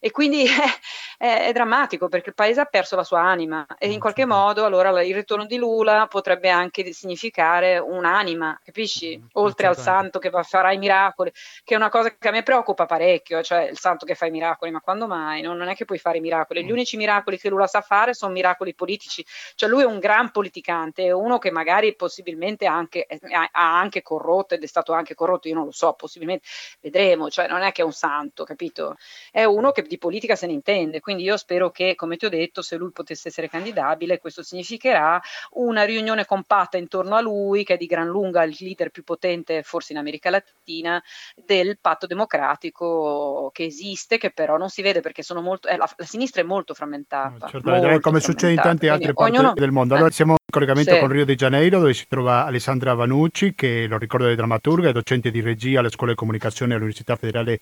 e 0.00 0.10
quindi 0.10 0.44
è, 0.46 1.24
è, 1.24 1.46
è, 1.48 1.52
drammatico 1.52 2.08
perché 2.08 2.30
il 2.30 2.34
paese 2.34 2.60
ha 2.60 2.64
perso 2.64 2.96
la 2.96 3.04
sua 3.04 3.20
anima 3.20 3.66
e 3.78 3.90
in 3.90 3.98
qualche 3.98 4.24
modo 4.24 4.64
allora 4.64 5.02
il 5.02 5.14
ritorno 5.14 5.44
di 5.44 5.56
Lula 5.56 6.06
potrebbe 6.06 6.48
anche 6.50 6.92
significare 6.92 7.78
un'anima, 7.78 8.60
capisci? 8.64 9.20
Oltre 9.32 9.66
al 9.66 9.76
santo 9.76 10.18
che 10.18 10.30
farà 10.42 10.72
i 10.72 10.78
miracoli, 10.78 11.32
che 11.64 11.74
è 11.74 11.76
una 11.76 11.88
cosa 11.88 12.14
che 12.16 12.28
a 12.28 12.30
me 12.30 12.42
preoccupa 12.42 12.86
parecchio, 12.86 13.42
cioè 13.42 13.68
il 13.70 13.78
santo 13.78 14.06
che 14.06 14.14
fa 14.14 14.26
i 14.26 14.30
miracoli, 14.30 14.70
ma 14.70 14.80
quando 14.80 15.06
mai? 15.06 15.42
No? 15.42 15.54
Non 15.54 15.68
è 15.68 15.74
che 15.74 15.84
puoi 15.84 15.98
fare 15.98 16.18
i 16.18 16.20
miracoli, 16.20 16.64
gli 16.64 16.70
unici 16.70 16.96
miracoli 16.96 17.38
che 17.38 17.48
Lula 17.48 17.66
sa 17.66 17.80
fare 17.80 18.14
sono 18.14 18.32
miracoli 18.32 18.74
politici, 18.74 19.24
cioè 19.54 19.68
lui 19.68 19.82
è 19.82 19.86
un 19.86 19.98
gran 19.98 20.30
politicante, 20.30 21.04
è 21.04 21.10
uno 21.10 21.38
che 21.38 21.50
magari 21.50 21.94
possibilmente 21.96 22.66
anche, 22.66 23.06
ha 23.30 23.78
anche 23.78 24.02
corrotto 24.02 24.54
ed 24.54 24.62
è 24.62 24.66
stato 24.66 24.92
anche 24.92 25.14
corrotto, 25.14 25.48
io 25.48 25.54
non 25.54 25.64
lo 25.64 25.72
so, 25.72 25.92
possibilmente 25.94 26.46
vedremo, 26.80 27.28
cioè 27.30 27.48
non 27.48 27.62
è 27.62 27.72
che 27.72 27.82
è 27.82 27.84
un 27.84 27.92
santo, 27.92 28.44
capito? 28.44 28.96
È 29.30 29.44
uno 29.44 29.72
che 29.72 29.82
di 29.88 29.98
politica 29.98 30.36
se 30.36 30.46
ne 30.46 30.52
intende, 30.52 31.00
quindi 31.00 31.24
io 31.24 31.36
spero 31.36 31.70
che, 31.70 31.94
come 31.96 32.16
ti 32.16 32.26
ho 32.26 32.28
detto, 32.28 32.62
se 32.62 32.76
lui 32.76 32.90
potesse 32.92 33.28
essere 33.28 33.48
candidabile, 33.48 34.18
questo 34.18 34.42
significherà 34.42 35.20
una 35.52 35.82
riunione 35.82 36.24
compatta 36.24 36.76
intorno 36.76 37.16
a 37.16 37.20
lui, 37.20 37.64
che 37.64 37.74
è 37.74 37.76
di 37.76 37.86
gran 37.86 38.06
lunga 38.06 38.44
il 38.44 38.56
leader 38.60 38.90
più 38.90 39.02
potente, 39.02 39.62
forse 39.62 39.92
in 39.92 39.98
America 39.98 40.30
Latina, 40.30 41.02
del 41.34 41.78
patto 41.80 42.06
democratico 42.06 43.50
che 43.52 43.64
esiste, 43.64 44.18
che 44.18 44.30
però 44.30 44.56
non 44.56 44.68
si 44.68 44.82
vede 44.82 45.00
perché 45.00 45.22
molto, 45.40 45.68
eh, 45.68 45.76
la, 45.76 45.88
la, 45.96 46.04
sinistra 46.04 46.42
è 46.42 46.44
molto 46.44 46.74
frammentata. 46.74 47.46
No, 47.46 47.48
certo, 47.50 47.70
molto 47.70 48.00
come 48.00 48.20
succede 48.20 48.52
in 48.52 48.60
tante 48.60 48.88
altre 48.88 49.12
parti 49.12 49.36
ognuno, 49.36 49.52
del 49.54 49.70
mondo. 49.70 49.94
Allora 49.94 50.10
siamo 50.10 50.32
in 50.32 50.36
collegamento 50.50 50.92
sì. 50.92 51.00
con 51.00 51.08
Rio 51.08 51.24
de 51.24 51.34
Janeiro, 51.34 51.78
dove 51.80 51.94
si 51.94 52.06
trova 52.06 52.44
Alessandra 52.44 52.94
Vanucci, 52.94 53.54
che 53.54 53.86
lo 53.86 53.98
ricordo 53.98 54.28
è 54.28 54.34
drammaturga, 54.34 54.90
è 54.90 54.92
docente 54.92 55.30
di 55.30 55.40
regia 55.40 55.80
alle 55.80 55.90
scuole 55.90 56.12
di 56.12 56.18
comunicazione 56.18 56.74
all'Università 56.74 57.16
Federale 57.16 57.60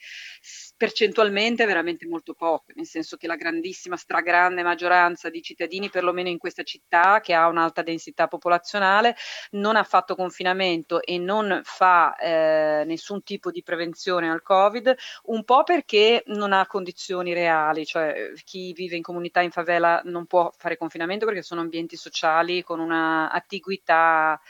percentualmente 0.76 1.64
veramente 1.64 2.06
molto 2.06 2.34
poco, 2.34 2.66
nel 2.74 2.86
senso 2.86 3.16
che 3.16 3.26
la 3.26 3.36
grandissima, 3.36 3.96
stragrande 3.96 4.62
maggioranza 4.62 5.30
di 5.30 5.40
cittadini, 5.40 5.88
perlomeno 5.88 6.28
in 6.28 6.38
questa 6.38 6.62
città 6.62 7.20
che 7.20 7.32
ha 7.34 7.48
un'alta 7.48 7.82
densità 7.82 8.28
popolazionale, 8.28 9.16
non 9.52 9.76
ha 9.76 9.84
fatto 9.84 10.14
confinamento 10.14 11.02
e 11.02 11.18
non 11.18 11.60
fa 11.64 12.14
eh, 12.16 12.84
nessun 12.84 13.22
tipo 13.22 13.50
di 13.50 13.62
prevenzione 13.62 14.30
al 14.30 14.42
Covid, 14.42 14.94
un 15.24 15.44
po' 15.44 15.62
perché 15.62 16.22
non 16.26 16.52
ha 16.52 16.66
condizioni 16.66 17.32
reali, 17.32 17.86
cioè 17.86 18.32
chi 18.44 18.72
vive 18.72 18.96
in 18.96 19.02
comunità 19.02 19.40
in 19.40 19.50
favela 19.50 20.00
non 20.04 20.26
può 20.26 20.52
fare 20.56 20.76
confinamento 20.76 21.24
perché 21.24 21.42
sono 21.42 21.62
ambienti 21.62 21.96
sociali 21.96 22.62
con 22.62 22.80
una 22.80 23.30
attiguità 23.30 24.40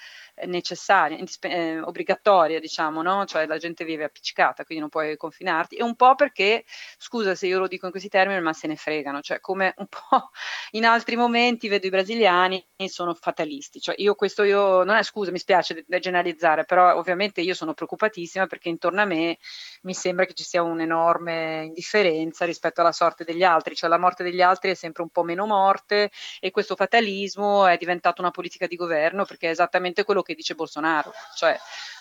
necessaria, 0.44 1.18
eh, 1.40 1.81
obbligatoria, 1.81 2.61
diciamo, 2.61 3.03
no? 3.03 3.25
Cioè 3.25 3.46
la 3.46 3.59
gente 3.59 3.85
vive 3.85 4.05
appiccicata, 4.05 4.64
quindi 4.64 4.83
non 4.83 4.90
puoi 4.90 5.16
confinarti, 5.16 5.77
e 5.77 5.83
un 5.83 5.94
po' 5.96 6.14
perché, 6.14 6.64
scusa 6.99 7.35
se 7.35 7.46
io 7.46 7.59
lo 7.59 7.66
dico 7.68 7.87
in 7.87 7.90
questi 7.90 8.09
termini, 8.09 8.40
ma 8.40 8.53
se 8.53 8.66
ne 8.66 8.77
fregano, 8.77 9.20
cioè 9.20 9.40
come 9.40 9.75
un 9.79 9.87
po' 9.87 10.31
in 10.72 10.85
altri 10.85 11.16
momenti 11.16 11.68
vedo 11.68 11.87
i 11.87 11.90
brasiliani 11.90 12.64
sono 12.87 13.14
fatalisti, 13.14 13.81
cioè 13.81 13.94
io 13.99 14.14
questo 14.14 14.42
io, 14.42 14.85
non 14.85 14.96
è 14.96 15.03
scusa, 15.03 15.31
mi 15.31 15.38
spiace 15.38 15.85
generalizzare, 16.01 16.64
però 16.64 16.96
ovviamente 16.96 17.40
io 17.40 17.55
sono 17.55 17.75
preoccupatissima 17.75 18.46
perché 18.46 18.68
intorno 18.68 19.01
a 19.01 19.05
me 19.05 19.38
mi 19.83 19.94
sembra 19.94 20.25
che 20.27 20.35
ci 20.35 20.44
sia 20.44 20.62
un'enorme 20.62 21.64
indifferenza 21.66 22.44
rispetto 22.44 22.81
alla 22.81 22.92
sorte 22.92 23.25
degli 23.25 23.42
altri, 23.42 23.75
cioè 23.75 23.88
la 23.88 23.99
morte 23.99 24.22
degli 24.22 24.42
altri 24.42 24.70
è 24.70 24.75
sempre 24.75 25.03
un 25.03 25.09
po' 25.11 25.22
meno 25.22 25.46
morte 25.46 26.11
e 26.40 26.51
questo 26.51 26.77
fatalismo 26.77 27.66
è 27.66 27.77
diventato 27.77 28.20
una 28.20 28.31
politica 28.31 28.66
di 28.66 28.77
governo 28.77 29.25
perché 29.25 29.49
è 29.49 29.51
esattamente 29.51 30.05
quello 30.05 30.22
che 30.26 30.34
dice 30.34 30.54
Bolsonaro, 30.54 31.12
cioè 31.34 31.58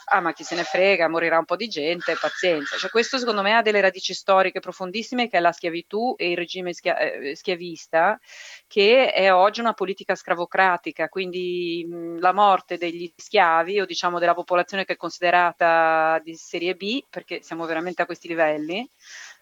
ah 0.07 0.19
ma 0.19 0.33
chi 0.33 0.43
se 0.43 0.55
ne 0.55 0.63
frega, 0.63 1.07
morirà 1.09 1.37
un 1.37 1.45
po' 1.45 1.55
di 1.55 1.67
gente, 1.67 2.15
pazienza. 2.19 2.77
Cioè, 2.77 2.89
questo 2.89 3.17
secondo 3.17 3.41
me 3.41 3.53
ha 3.53 3.61
delle 3.61 3.81
radici 3.81 4.13
storiche 4.13 4.59
profondissime 4.59 5.27
che 5.29 5.37
è 5.37 5.39
la 5.39 5.51
schiavitù 5.51 6.13
e 6.17 6.31
il 6.31 6.37
regime 6.37 6.73
schia- 6.73 6.97
eh, 6.97 7.35
schiavista, 7.35 8.19
che 8.67 9.11
è 9.11 9.33
oggi 9.33 9.61
una 9.61 9.73
politica 9.73 10.15
scravocratica, 10.15 11.09
quindi 11.09 11.85
mh, 11.87 12.19
la 12.19 12.33
morte 12.33 12.77
degli 12.77 13.11
schiavi 13.15 13.79
o 13.79 13.85
diciamo 13.85 14.19
della 14.19 14.33
popolazione 14.33 14.85
che 14.85 14.93
è 14.93 14.97
considerata 14.97 16.19
di 16.23 16.35
serie 16.35 16.75
B, 16.75 17.03
perché 17.09 17.41
siamo 17.41 17.65
veramente 17.65 18.01
a 18.01 18.05
questi 18.05 18.27
livelli, 18.27 18.87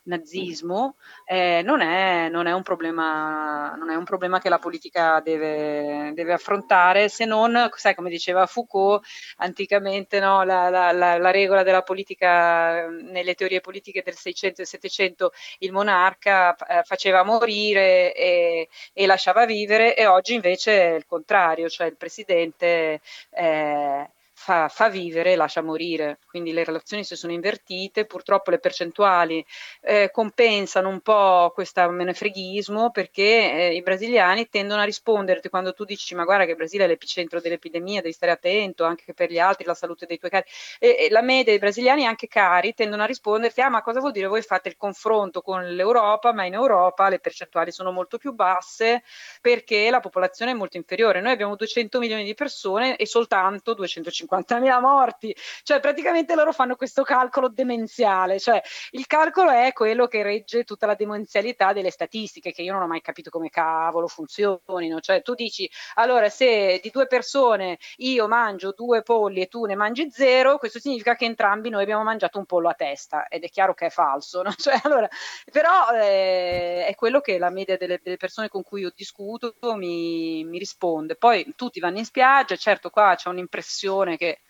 nazismo, 0.04 0.96
eh, 1.26 1.62
non, 1.64 1.82
è, 1.82 2.30
non, 2.30 2.48
è 2.48 2.52
un 2.52 2.64
problema, 2.64 3.76
non 3.76 3.90
è 3.90 3.96
un 3.96 4.04
problema 4.04 4.40
che 4.40 4.50
la 4.50 4.60
politica 4.60 5.20
deve, 5.22 6.12
deve, 6.14 6.34
affrontare, 6.34 7.10
se 7.10 7.26
non, 7.26 7.70
sai, 7.76 7.96
come 7.96 8.10
diceva 8.10 8.46
Foucault, 8.46 9.06
anticamente 9.38 10.20
no, 10.20 10.44
la, 10.44 10.70
la, 10.70 10.92
la, 10.92 11.18
la, 11.18 11.32
regola 11.32 11.64
della 11.64 11.84
politica, 11.84 12.88
nelle 12.88 13.36
teorie 13.36 13.62
politiche 13.62 14.02
del 14.04 14.16
600 14.16 14.62
e 14.62 14.66
700, 14.66 15.32
il 15.60 15.72
monarca 15.72 16.56
eh, 16.56 16.84
faceva 16.84 17.24
morire 17.24 18.14
e, 18.14 18.70
e, 18.94 19.06
lasciava 19.06 19.46
vivere, 19.46 19.96
e 19.96 20.06
oggi 20.06 20.34
invece 20.34 20.82
è 20.82 20.96
il 20.96 21.06
contrario, 21.06 21.70
cioè 21.70 21.88
il 21.88 21.98
presidente... 21.98 23.02
Eh, 23.32 24.10
fa, 24.44 24.68
fa, 24.68 24.90
vivere 24.90 25.32
e 25.32 25.36
lascia 25.38 25.62
morire, 25.62 26.20
quindi 26.28 26.52
le 26.52 26.66
relazioni 26.66 27.06
si 27.06 27.16
sono 27.16 27.32
invertite, 27.32 28.06
purtroppo 28.06 28.52
le 28.52 28.60
percentuali 28.60 29.44
eh, 29.82 30.10
compensano 30.12 30.90
un 30.90 31.00
po' 31.00 31.52
questo 31.54 31.90
menefreghismo 31.90 32.92
perché 32.92 33.24
eh, 33.24 33.74
i 33.74 33.82
brasiliani 33.82 34.50
tendono 34.50 34.82
a 34.82 34.84
risponderti 34.84 35.48
quando 35.48 35.74
tu 35.74 35.86
dici 35.86 36.14
ma 36.14 36.26
guarda 36.26 36.44
che 36.44 36.52
il 36.52 36.58
Brasile 36.58 36.84
è 36.84 36.88
l'epicentro 36.88 37.40
dell'epidemia, 37.40 38.02
devi 38.02 38.14
stare 38.14 38.34
attento 38.34 38.84
anche 38.84 39.14
per 39.14 39.32
gli 39.32 39.40
altri, 39.40 39.64
la 39.64 39.74
salute 39.74 40.06
dei 40.06 40.18
tuoi 40.18 40.30
cari, 40.30 40.46
e, 40.78 40.98
e 41.00 41.10
la 41.10 41.22
media 41.22 41.46
dei 41.46 41.60
brasiliani 41.60 42.06
anche 42.06 42.28
cari 42.28 42.74
tendono 42.74 43.04
a 43.04 43.06
risponderti 43.06 43.62
ah 43.62 43.70
ma 43.70 43.82
cosa 43.82 44.02
vuol 44.02 44.12
dire? 44.12 44.28
Voi 44.28 44.42
fate 44.42 44.68
il 44.68 44.76
confronto 44.76 45.42
con 45.42 45.64
l'Europa, 45.74 46.34
ma 46.34 46.44
in 46.44 46.54
Europa 46.54 47.08
le 47.08 47.20
percentuali 47.20 47.72
sono 47.72 47.92
molto 47.92 48.18
più 48.18 48.34
basse 48.34 49.04
perché 49.40 49.90
la 49.90 50.02
popolazione 50.02 50.52
è 50.52 50.54
molto 50.54 50.76
inferiore, 50.76 51.22
noi 51.22 51.32
abbiamo 51.32 51.56
200 51.56 52.00
milioni 52.00 52.26
di 52.26 52.34
persone 52.34 52.98
e 52.98 53.06
soltanto 53.06 53.74
250 53.74 54.32
50.000 54.42 54.80
morti, 54.80 55.36
cioè 55.64 55.80
praticamente 55.80 56.36
loro 56.36 56.52
fanno 56.52 56.76
questo 56.76 57.04
calcolo 57.04 57.50
demenziale, 57.50 58.40
cioè 58.40 58.62
il 58.92 59.06
calcolo 59.08 59.52
è 59.52 59.72
quello 59.74 60.08
che 60.08 60.24
regge 60.24 60.64
tutta 60.64 60.86
la 60.86 60.96
demenzialità 60.96 61.74
delle 61.74 61.92
statistiche, 61.92 62.52
che 62.52 62.62
io 62.62 62.74
non 62.74 62.82
ho 62.82 62.88
mai 62.88 63.02
capito 63.02 63.30
come 63.30 63.50
cavolo 63.50 64.08
funzionino, 64.08 65.00
cioè 65.00 65.22
tu 65.22 65.34
dici 65.36 65.70
allora 65.96 66.30
se 66.30 66.80
di 66.82 66.90
due 66.90 67.08
persone 67.08 67.78
io 67.98 68.28
mangio 68.28 68.74
due 68.76 69.04
polli 69.04 69.42
e 69.42 69.48
tu 69.48 69.66
ne 69.66 69.76
mangi 69.76 70.10
zero, 70.10 70.58
questo 70.58 70.80
significa 70.80 71.16
che 71.16 71.26
entrambi 71.26 71.70
noi 71.70 71.84
abbiamo 71.84 72.04
mangiato 72.04 72.40
un 72.40 72.46
pollo 72.46 72.70
a 72.70 72.74
testa 72.74 73.28
ed 73.28 73.44
è 73.44 73.50
chiaro 73.50 73.74
che 73.74 73.88
è 73.88 73.90
falso, 73.90 74.42
no? 74.42 74.52
cioè, 74.58 74.80
allora, 74.84 75.08
però 75.52 75.90
eh, 75.94 76.86
è 76.86 76.96
quello 76.96 77.22
che 77.22 77.38
la 77.38 77.50
media 77.50 77.78
delle, 77.78 78.00
delle, 78.02 78.18
persone 78.18 78.50
con 78.50 78.64
cui 78.64 78.82
io 78.82 78.92
discuto 78.96 79.56
mi, 79.76 80.44
mi 80.44 80.58
risponde. 80.58 81.16
Poi 81.16 81.54
tutti 81.56 81.80
vanno 81.80 81.98
in 81.98 82.06
spiaggia, 82.06 82.56
certo 82.56 82.90
qua 82.90 83.16
c'è 83.16 83.30
un'impressione 83.30 84.13
che 84.18 84.42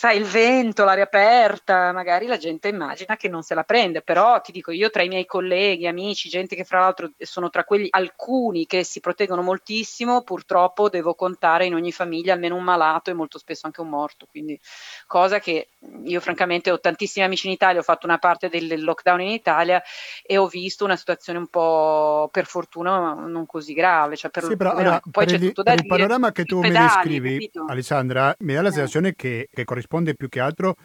sai, 0.00 0.16
il 0.16 0.24
vento, 0.24 0.82
l'aria 0.82 1.04
aperta, 1.04 1.92
magari 1.92 2.26
la 2.26 2.38
gente 2.38 2.68
immagina 2.68 3.18
che 3.18 3.28
non 3.28 3.42
se 3.42 3.54
la 3.54 3.64
prende, 3.64 4.00
però 4.00 4.40
ti 4.40 4.50
dico, 4.50 4.70
io 4.70 4.88
tra 4.88 5.02
i 5.02 5.08
miei 5.08 5.26
colleghi, 5.26 5.86
amici, 5.86 6.30
gente 6.30 6.56
che 6.56 6.64
fra 6.64 6.80
l'altro 6.80 7.10
sono 7.18 7.50
tra 7.50 7.64
quelli 7.64 7.88
alcuni 7.90 8.64
che 8.64 8.82
si 8.82 9.00
proteggono 9.00 9.42
moltissimo, 9.42 10.22
purtroppo 10.22 10.88
devo 10.88 11.14
contare 11.14 11.66
in 11.66 11.74
ogni 11.74 11.92
famiglia 11.92 12.32
almeno 12.32 12.56
un 12.56 12.62
malato 12.62 13.10
e 13.10 13.12
molto 13.12 13.36
spesso 13.36 13.66
anche 13.66 13.82
un 13.82 13.90
morto, 13.90 14.26
quindi 14.30 14.58
cosa 15.06 15.38
che 15.38 15.68
io 16.04 16.20
francamente 16.20 16.70
ho 16.70 16.80
tantissimi 16.80 17.26
amici 17.26 17.48
in 17.48 17.52
Italia, 17.52 17.80
ho 17.80 17.84
fatto 17.84 18.06
una 18.06 18.16
parte 18.16 18.48
del 18.48 18.82
lockdown 18.82 19.20
in 19.20 19.32
Italia 19.32 19.82
e 20.24 20.38
ho 20.38 20.46
visto 20.46 20.86
una 20.86 20.96
situazione 20.96 21.38
un 21.38 21.48
po' 21.48 22.30
per 22.32 22.46
fortuna 22.46 23.12
non 23.12 23.44
così 23.44 23.74
grave, 23.74 24.16
cioè 24.16 24.30
per, 24.30 24.44
sì, 24.44 24.56
però, 24.56 24.70
allora, 24.70 24.98
poi 25.10 25.26
c'è 25.26 25.34
il, 25.34 25.48
tutto 25.48 25.62
da 25.62 25.72
dire. 25.72 25.82
Il 25.82 25.88
panorama 25.88 26.32
che 26.32 26.44
tu 26.44 26.60
pedali, 26.60 27.10
mi 27.10 27.20
descrivi? 27.20 27.50
Alessandra, 27.68 28.34
mi 28.38 28.54
dà 28.54 28.62
la 28.62 28.68
eh. 28.68 28.72
sensazione 28.72 29.08
eh. 29.08 29.14
che, 29.14 29.50
che 29.52 29.64
corrisponde 29.64 29.88
più 30.14 30.28
che 30.28 30.40
altro 30.40 30.76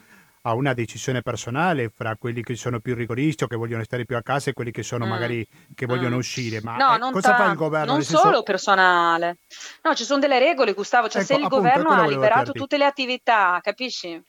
a 0.48 0.54
una 0.54 0.74
decisione 0.74 1.22
personale 1.22 1.90
fra 1.90 2.16
quelli 2.18 2.44
che 2.44 2.56
sono 2.56 2.80
più 2.80 2.94
rigoristi 2.94 3.44
o 3.44 3.48
che 3.48 3.56
vogliono 3.56 3.84
stare 3.84 4.06
più 4.06 4.16
a 4.16 4.22
casa 4.22 4.52
e 4.52 4.54
quelli 4.54 4.72
che 4.72 4.84
sono 4.84 5.06
mm. 5.06 5.10
magari 5.10 5.48
che 5.74 5.86
vogliono 5.88 6.16
mm. 6.16 6.20
uscire. 6.20 6.62
Ma 6.62 6.76
no, 6.76 6.96
eh, 6.96 7.12
cosa 7.12 7.32
ta- 7.32 7.38
fa 7.38 7.50
il 7.50 7.56
governo? 7.56 7.94
Non 7.94 8.04
senso... 8.04 8.22
solo 8.22 8.44
personale. 8.44 9.38
No, 9.82 9.96
ci 9.96 10.04
sono 10.04 10.20
delle 10.20 10.38
regole, 10.38 10.74
Gustavo. 10.74 11.10
Cioè, 11.10 11.22
ecco, 11.22 11.34
se 11.34 11.40
il 11.40 11.46
appunto, 11.46 11.64
governo 11.64 11.90
ha 11.90 12.08
liberato 12.08 12.52
tutte 12.52 12.78
le 12.78 12.86
attività, 12.86 13.60
capisci? 13.64 14.22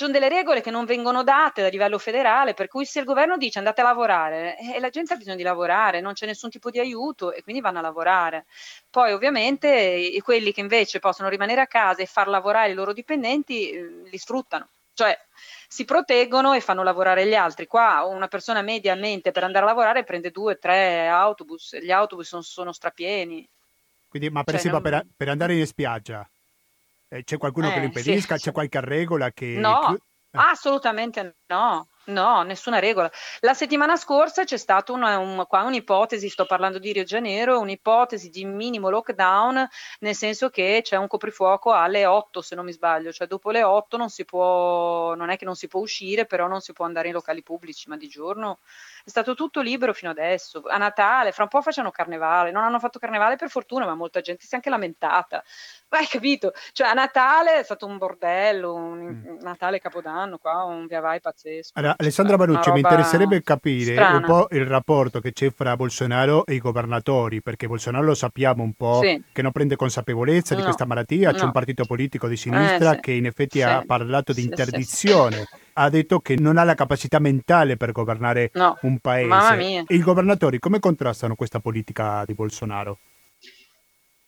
Ci 0.00 0.06
sono 0.06 0.18
delle 0.18 0.34
regole 0.34 0.62
che 0.62 0.70
non 0.70 0.86
vengono 0.86 1.22
date 1.22 1.62
a 1.62 1.68
livello 1.68 1.98
federale, 1.98 2.54
per 2.54 2.68
cui 2.68 2.86
se 2.86 3.00
il 3.00 3.04
governo 3.04 3.36
dice 3.36 3.58
andate 3.58 3.82
a 3.82 3.84
lavorare 3.84 4.56
e 4.56 4.80
la 4.80 4.88
gente 4.88 5.12
ha 5.12 5.16
bisogno 5.16 5.36
di 5.36 5.42
lavorare, 5.42 6.00
non 6.00 6.14
c'è 6.14 6.24
nessun 6.24 6.48
tipo 6.48 6.70
di 6.70 6.78
aiuto 6.78 7.34
e 7.34 7.42
quindi 7.42 7.60
vanno 7.60 7.80
a 7.80 7.82
lavorare. 7.82 8.46
Poi 8.88 9.12
ovviamente 9.12 10.18
quelli 10.22 10.52
che 10.52 10.60
invece 10.60 11.00
possono 11.00 11.28
rimanere 11.28 11.60
a 11.60 11.66
casa 11.66 12.00
e 12.00 12.06
far 12.06 12.28
lavorare 12.28 12.70
i 12.70 12.74
loro 12.74 12.94
dipendenti 12.94 13.70
eh, 13.70 14.02
li 14.10 14.16
sfruttano, 14.16 14.68
cioè 14.94 15.14
si 15.68 15.84
proteggono 15.84 16.54
e 16.54 16.62
fanno 16.62 16.82
lavorare 16.82 17.26
gli 17.26 17.34
altri. 17.34 17.66
Qua 17.66 18.02
una 18.04 18.28
persona 18.28 18.62
mediamente 18.62 19.32
per 19.32 19.44
andare 19.44 19.66
a 19.66 19.68
lavorare 19.68 20.04
prende 20.04 20.30
due, 20.30 20.58
tre 20.58 21.08
autobus, 21.08 21.76
gli 21.78 21.90
autobus 21.90 22.26
sono, 22.26 22.40
sono 22.40 22.72
strapieni. 22.72 23.46
Quindi, 24.08 24.30
ma 24.30 24.44
per 24.44 24.54
cioè, 24.54 24.66
esempio 24.66 24.80
non... 24.80 25.00
per, 25.02 25.06
per 25.14 25.28
andare 25.28 25.54
in 25.56 25.66
spiaggia, 25.66 26.26
eh, 27.10 27.24
c'è 27.24 27.36
qualcuno 27.38 27.68
eh, 27.68 27.72
che 27.72 27.78
lo 27.80 27.84
impedisca? 27.86 28.36
Sì, 28.36 28.44
c'è 28.44 28.52
qualche 28.52 28.80
regola 28.80 29.32
che... 29.32 29.56
No, 29.58 29.94
eh. 29.94 29.98
assolutamente 30.30 31.38
no. 31.48 31.88
No, 32.04 32.42
nessuna 32.42 32.78
regola. 32.78 33.10
La 33.40 33.52
settimana 33.52 33.94
scorsa 33.96 34.44
c'è 34.44 34.56
stata 34.56 34.92
una, 34.92 35.18
un, 35.18 35.44
qua 35.46 35.62
un'ipotesi, 35.62 36.28
sto 36.30 36.46
parlando 36.46 36.78
di 36.78 36.92
Rio 36.92 37.02
de 37.02 37.08
Janeiro, 37.08 37.60
un'ipotesi 37.60 38.30
di 38.30 38.44
minimo 38.44 38.88
lockdown, 38.88 39.68
nel 40.00 40.14
senso 40.14 40.48
che 40.48 40.80
c'è 40.82 40.96
un 40.96 41.06
coprifuoco 41.06 41.72
alle 41.72 42.06
8 42.06 42.40
se 42.40 42.54
non 42.54 42.64
mi 42.64 42.72
sbaglio, 42.72 43.12
cioè 43.12 43.26
dopo 43.26 43.50
le 43.50 43.62
8 43.62 43.96
non 43.98 44.08
si 44.08 44.24
può, 44.24 45.14
non 45.14 45.28
è 45.28 45.36
che 45.36 45.44
non 45.44 45.54
si 45.54 45.68
può 45.68 45.80
uscire, 45.80 46.24
però 46.24 46.48
non 46.48 46.60
si 46.60 46.72
può 46.72 46.86
andare 46.86 47.08
in 47.08 47.14
locali 47.14 47.42
pubblici, 47.42 47.88
ma 47.88 47.96
di 47.96 48.08
giorno 48.08 48.58
è 49.04 49.08
stato 49.08 49.34
tutto 49.34 49.60
libero 49.60 49.92
fino 49.92 50.10
adesso. 50.10 50.62
A 50.66 50.78
Natale, 50.78 51.32
fra 51.32 51.44
un 51.44 51.48
po' 51.48 51.62
facciano 51.62 51.90
carnevale, 51.90 52.50
non 52.50 52.64
hanno 52.64 52.78
fatto 52.78 52.98
carnevale 52.98 53.36
per 53.36 53.50
fortuna, 53.50 53.84
ma 53.84 53.94
molta 53.94 54.20
gente 54.20 54.44
si 54.44 54.52
è 54.52 54.56
anche 54.56 54.70
lamentata. 54.70 55.44
Ma 55.90 55.98
hai 55.98 56.06
capito? 56.06 56.52
Cioè 56.72 56.88
a 56.88 56.92
Natale 56.92 57.58
è 57.58 57.62
stato 57.62 57.86
un 57.86 57.98
bordello, 57.98 58.74
un 58.74 59.00
mm. 59.00 59.38
Natale 59.40 59.80
Capodanno, 59.80 60.38
qua 60.38 60.64
un 60.64 60.86
via 60.86 61.00
vai 61.00 61.20
pazzesco. 61.20 61.72
Allora, 61.74 61.96
Alessandra 62.00 62.36
Banucci, 62.36 62.70
mi 62.72 62.80
interesserebbe 62.80 63.42
capire 63.42 63.92
strana. 63.92 64.16
un 64.16 64.24
po' 64.24 64.48
il 64.52 64.64
rapporto 64.64 65.20
che 65.20 65.32
c'è 65.32 65.52
fra 65.54 65.76
Bolsonaro 65.76 66.46
e 66.46 66.54
i 66.54 66.58
governatori, 66.58 67.42
perché 67.42 67.66
Bolsonaro 67.66 68.04
lo 68.04 68.14
sappiamo 68.14 68.62
un 68.62 68.72
po' 68.72 69.00
sì. 69.02 69.22
che 69.30 69.42
non 69.42 69.52
prende 69.52 69.76
consapevolezza 69.76 70.54
no. 70.54 70.60
di 70.60 70.64
questa 70.64 70.86
malattia, 70.86 71.32
c'è 71.32 71.40
no. 71.40 71.46
un 71.46 71.52
partito 71.52 71.84
politico 71.84 72.26
di 72.26 72.36
sinistra 72.36 72.92
eh, 72.92 72.94
sì. 72.94 73.00
che 73.00 73.12
in 73.12 73.26
effetti 73.26 73.58
sì. 73.58 73.64
ha 73.64 73.84
parlato 73.86 74.32
di 74.32 74.42
interdizione 74.42 75.46
ha 75.74 75.88
detto 75.88 76.20
che 76.20 76.36
non 76.38 76.56
ha 76.56 76.64
la 76.64 76.74
capacità 76.74 77.18
mentale 77.18 77.76
per 77.76 77.92
governare 77.92 78.50
no. 78.54 78.76
un 78.82 78.98
paese. 78.98 79.84
E 79.86 79.94
i 79.94 80.00
governatori 80.00 80.58
come 80.58 80.78
contrastano 80.78 81.34
questa 81.34 81.60
politica 81.60 82.24
di 82.26 82.34
Bolsonaro? 82.34 82.98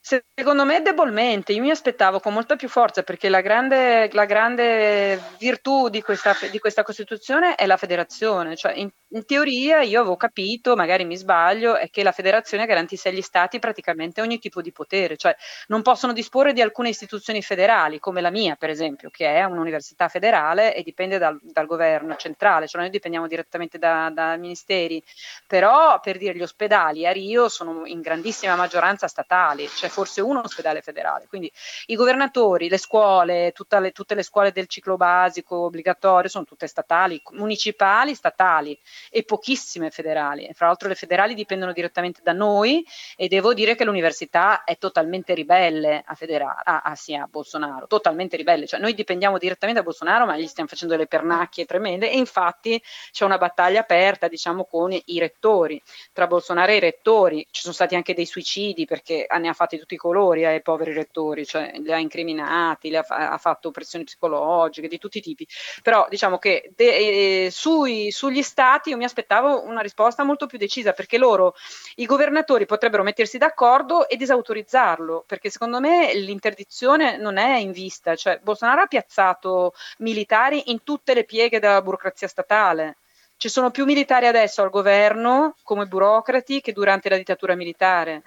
Secondo 0.04 0.64
me 0.64 0.82
debolmente, 0.82 1.52
io 1.52 1.62
mi 1.62 1.70
aspettavo 1.70 2.18
con 2.18 2.32
molta 2.32 2.56
più 2.56 2.68
forza 2.68 3.04
perché 3.04 3.28
la 3.28 3.40
grande, 3.40 4.10
la 4.12 4.24
grande 4.24 5.16
virtù 5.38 5.88
di 5.90 6.02
questa, 6.02 6.36
di 6.50 6.58
questa, 6.58 6.82
Costituzione 6.82 7.54
è 7.54 7.66
la 7.66 7.76
federazione, 7.76 8.56
cioè 8.56 8.72
in, 8.72 8.90
in, 9.10 9.24
teoria 9.24 9.80
io 9.82 10.00
avevo 10.00 10.16
capito, 10.16 10.74
magari 10.74 11.04
mi 11.04 11.16
sbaglio, 11.16 11.76
è 11.76 11.88
che 11.88 12.02
la 12.02 12.10
federazione 12.10 12.66
garantisse 12.66 13.10
agli 13.10 13.22
stati 13.22 13.60
praticamente 13.60 14.20
ogni 14.20 14.40
tipo 14.40 14.60
di 14.60 14.72
potere, 14.72 15.16
cioè 15.16 15.36
non 15.68 15.82
possono 15.82 16.12
disporre 16.12 16.52
di 16.52 16.60
alcune 16.60 16.88
istituzioni 16.88 17.40
federali 17.40 18.00
come 18.00 18.20
la 18.20 18.30
mia 18.30 18.56
per 18.56 18.70
esempio, 18.70 19.08
che 19.08 19.32
è 19.32 19.44
un'università 19.44 20.08
federale 20.08 20.74
e 20.74 20.82
dipende 20.82 21.18
dal, 21.18 21.38
dal 21.40 21.66
governo 21.66 22.16
centrale, 22.16 22.66
cioè 22.66 22.80
noi 22.80 22.90
dipendiamo 22.90 23.28
direttamente 23.28 23.78
da, 23.78 24.10
da 24.12 24.36
ministeri, 24.36 25.00
però 25.46 26.00
per 26.00 26.18
dire 26.18 26.34
gli 26.34 26.42
ospedali 26.42 27.06
a 27.06 27.12
Rio 27.12 27.48
sono 27.48 27.86
in 27.86 28.00
grandissima 28.00 28.56
maggioranza 28.56 29.06
statali, 29.06 29.68
cioè 29.68 29.90
forse 29.92 30.20
un 30.20 30.36
ospedale 30.36 30.80
federale. 30.80 31.26
Quindi 31.28 31.52
i 31.86 31.94
governatori, 31.94 32.68
le 32.68 32.78
scuole, 32.78 33.52
le, 33.80 33.92
tutte 33.92 34.14
le 34.14 34.22
scuole 34.22 34.52
del 34.52 34.66
ciclo 34.66 34.96
basico 34.96 35.64
obbligatorio 35.64 36.28
sono 36.28 36.44
tutte 36.44 36.66
statali, 36.66 37.20
municipali, 37.32 38.14
statali 38.14 38.78
e 39.10 39.22
pochissime 39.22 39.90
federali. 39.90 40.46
E 40.46 40.54
fra 40.54 40.66
l'altro 40.66 40.88
le 40.88 40.94
federali 40.94 41.34
dipendono 41.34 41.72
direttamente 41.72 42.20
da 42.22 42.32
noi 42.32 42.84
e 43.16 43.28
devo 43.28 43.54
dire 43.54 43.74
che 43.74 43.84
l'università 43.84 44.64
è 44.64 44.78
totalmente 44.78 45.34
ribelle 45.34 46.02
a, 46.04 46.14
federa- 46.14 46.62
a, 46.64 46.80
a, 46.80 46.94
sì, 46.94 47.14
a 47.14 47.26
Bolsonaro, 47.30 47.86
totalmente 47.86 48.36
ribelle. 48.36 48.66
Cioè 48.66 48.80
noi 48.80 48.94
dipendiamo 48.94 49.38
direttamente 49.38 49.80
da 49.80 49.86
Bolsonaro 49.86 50.26
ma 50.26 50.36
gli 50.36 50.46
stiamo 50.46 50.68
facendo 50.68 50.94
delle 50.94 51.06
pernacchie 51.06 51.64
tremende 51.64 52.10
e 52.10 52.16
infatti 52.16 52.82
c'è 53.10 53.24
una 53.24 53.38
battaglia 53.38 53.80
aperta 53.80 54.28
diciamo 54.28 54.64
con 54.64 54.92
i 54.92 55.18
rettori, 55.18 55.80
tra 56.12 56.26
Bolsonaro 56.26 56.72
e 56.72 56.76
i 56.76 56.80
rettori. 56.80 57.46
Ci 57.50 57.62
sono 57.62 57.74
stati 57.74 57.94
anche 57.94 58.14
dei 58.14 58.26
suicidi 58.26 58.84
perché 58.84 59.26
ne 59.38 59.48
ha 59.48 59.52
fatti 59.52 59.76
tutti 59.82 59.94
i 59.94 59.96
colori 59.96 60.44
ai 60.44 60.62
poveri 60.62 60.92
rettori, 60.92 61.44
cioè 61.44 61.72
li 61.78 61.92
ha 61.92 61.98
incriminati, 61.98 62.88
li 62.88 62.96
ha, 62.96 63.04
ha 63.04 63.36
fatto 63.38 63.72
pressioni 63.72 64.04
psicologiche 64.04 64.86
di 64.86 64.98
tutti 64.98 65.18
i 65.18 65.20
tipi. 65.20 65.46
Però 65.82 66.06
diciamo 66.08 66.38
che 66.38 66.70
de, 66.76 67.46
eh, 67.46 67.50
sui, 67.50 68.12
sugli 68.12 68.42
stati 68.42 68.90
io 68.90 68.96
mi 68.96 69.04
aspettavo 69.04 69.64
una 69.64 69.80
risposta 69.80 70.22
molto 70.22 70.46
più 70.46 70.56
decisa 70.56 70.92
perché 70.92 71.18
loro, 71.18 71.54
i 71.96 72.06
governatori 72.06 72.64
potrebbero 72.64 73.02
mettersi 73.02 73.38
d'accordo 73.38 74.08
e 74.08 74.16
disautorizzarlo, 74.16 75.24
perché 75.26 75.50
secondo 75.50 75.80
me 75.80 76.14
l'interdizione 76.14 77.16
non 77.16 77.36
è 77.36 77.56
in 77.56 77.72
vista, 77.72 78.14
cioè 78.14 78.38
Bolsonaro 78.40 78.82
ha 78.82 78.86
piazzato 78.86 79.74
militari 79.98 80.70
in 80.70 80.84
tutte 80.84 81.12
le 81.12 81.24
pieghe 81.24 81.58
della 81.58 81.82
burocrazia 81.82 82.28
statale. 82.28 82.98
Ci 83.36 83.48
sono 83.48 83.72
più 83.72 83.84
militari 83.84 84.28
adesso 84.28 84.62
al 84.62 84.70
governo 84.70 85.56
come 85.64 85.86
burocrati 85.86 86.60
che 86.60 86.70
durante 86.72 87.08
la 87.08 87.16
dittatura 87.16 87.56
militare. 87.56 88.22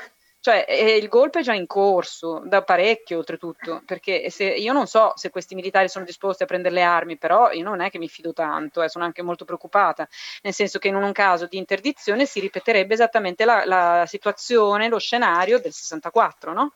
Cioè, 0.45 0.63
eh, 0.67 0.97
il 0.97 1.07
golpe 1.07 1.39
è 1.39 1.41
già 1.41 1.55
in 1.55 1.65
corso, 1.65 2.39
da 2.45 2.61
parecchio 2.61 3.17
oltretutto, 3.17 3.81
perché 3.83 4.29
se, 4.29 4.43
io 4.43 4.73
non 4.73 4.85
so 4.85 5.13
se 5.15 5.31
questi 5.31 5.55
militari 5.55 5.89
sono 5.89 6.05
disposti 6.05 6.43
a 6.43 6.45
prendere 6.45 6.75
le 6.75 6.83
armi, 6.83 7.17
però 7.17 7.51
io 7.51 7.63
non 7.63 7.81
è 7.81 7.89
che 7.89 7.97
mi 7.97 8.07
fido 8.07 8.31
tanto, 8.31 8.83
eh, 8.83 8.87
sono 8.87 9.05
anche 9.05 9.23
molto 9.23 9.43
preoccupata, 9.43 10.07
nel 10.43 10.53
senso 10.53 10.77
che 10.77 10.89
in 10.89 10.93
un 10.93 11.11
caso 11.13 11.47
di 11.47 11.57
interdizione 11.57 12.27
si 12.27 12.39
ripeterebbe 12.39 12.93
esattamente 12.93 13.43
la, 13.43 13.65
la 13.65 14.05
situazione, 14.05 14.87
lo 14.87 14.99
scenario 14.99 15.59
del 15.59 15.73
64, 15.73 16.53
no? 16.53 16.73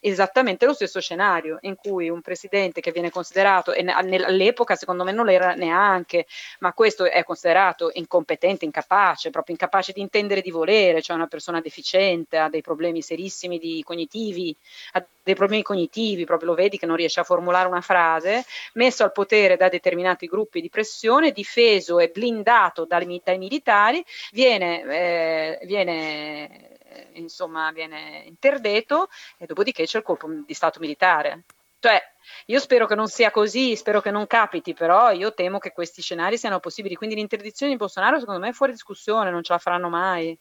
Esattamente 0.00 0.66
lo 0.66 0.72
stesso 0.72 1.00
scenario 1.00 1.58
in 1.62 1.76
cui 1.76 2.08
un 2.08 2.20
presidente 2.20 2.80
che 2.80 2.92
viene 2.92 3.10
considerato, 3.10 3.72
e 3.72 3.84
all'epoca 3.88 4.76
secondo 4.76 5.04
me 5.04 5.12
non 5.12 5.24
lo 5.24 5.30
era 5.30 5.54
neanche, 5.54 6.26
ma 6.60 6.72
questo 6.72 7.04
è 7.04 7.24
considerato 7.24 7.90
incompetente, 7.92 8.64
incapace, 8.64 9.30
proprio 9.30 9.54
incapace 9.54 9.92
di 9.92 10.00
intendere 10.00 10.40
di 10.40 10.50
volere, 10.50 11.02
cioè 11.02 11.16
una 11.16 11.26
persona 11.26 11.60
deficiente, 11.60 12.38
ha 12.38 12.48
dei 12.48 12.62
problemi 12.62 13.02
serissimi 13.02 13.58
di 13.58 13.82
cognitivi, 13.84 14.54
ha 14.92 15.04
dei 15.22 15.34
problemi 15.34 15.62
cognitivi, 15.62 16.24
proprio 16.24 16.50
lo 16.50 16.54
vedi 16.54 16.78
che 16.78 16.86
non 16.86 16.96
riesce 16.96 17.20
a 17.20 17.24
formulare 17.24 17.68
una 17.68 17.80
frase, 17.80 18.44
messo 18.74 19.02
al 19.02 19.12
potere 19.12 19.56
da 19.56 19.68
determinati 19.68 20.26
gruppi 20.26 20.60
di 20.60 20.70
pressione, 20.70 21.32
difeso 21.32 21.98
e 21.98 22.08
blindato 22.08 22.84
dai, 22.86 23.20
dai 23.22 23.38
militari, 23.38 24.04
viene, 24.32 24.82
eh, 24.82 25.66
viene 25.66 26.77
insomma 27.14 27.70
viene 27.72 28.22
interdetto 28.26 29.08
e 29.36 29.46
dopodiché 29.46 29.84
c'è 29.84 29.98
il 29.98 30.04
colpo 30.04 30.28
di 30.46 30.54
Stato 30.54 30.80
militare. 30.80 31.44
Cioè, 31.80 32.02
io 32.46 32.58
spero 32.58 32.86
che 32.86 32.96
non 32.96 33.06
sia 33.06 33.30
così, 33.30 33.76
spero 33.76 34.00
che 34.00 34.10
non 34.10 34.26
capiti, 34.26 34.74
però 34.74 35.12
io 35.12 35.32
temo 35.32 35.58
che 35.58 35.72
questi 35.72 36.02
scenari 36.02 36.36
siano 36.36 36.58
possibili. 36.58 36.96
Quindi 36.96 37.14
l'interdizione 37.14 37.72
di 37.72 37.78
Bolsonaro 37.78 38.18
secondo 38.18 38.40
me 38.40 38.48
è 38.48 38.52
fuori 38.52 38.72
discussione, 38.72 39.30
non 39.30 39.42
ce 39.44 39.52
la 39.52 39.58
faranno 39.58 39.88
mai 39.88 40.36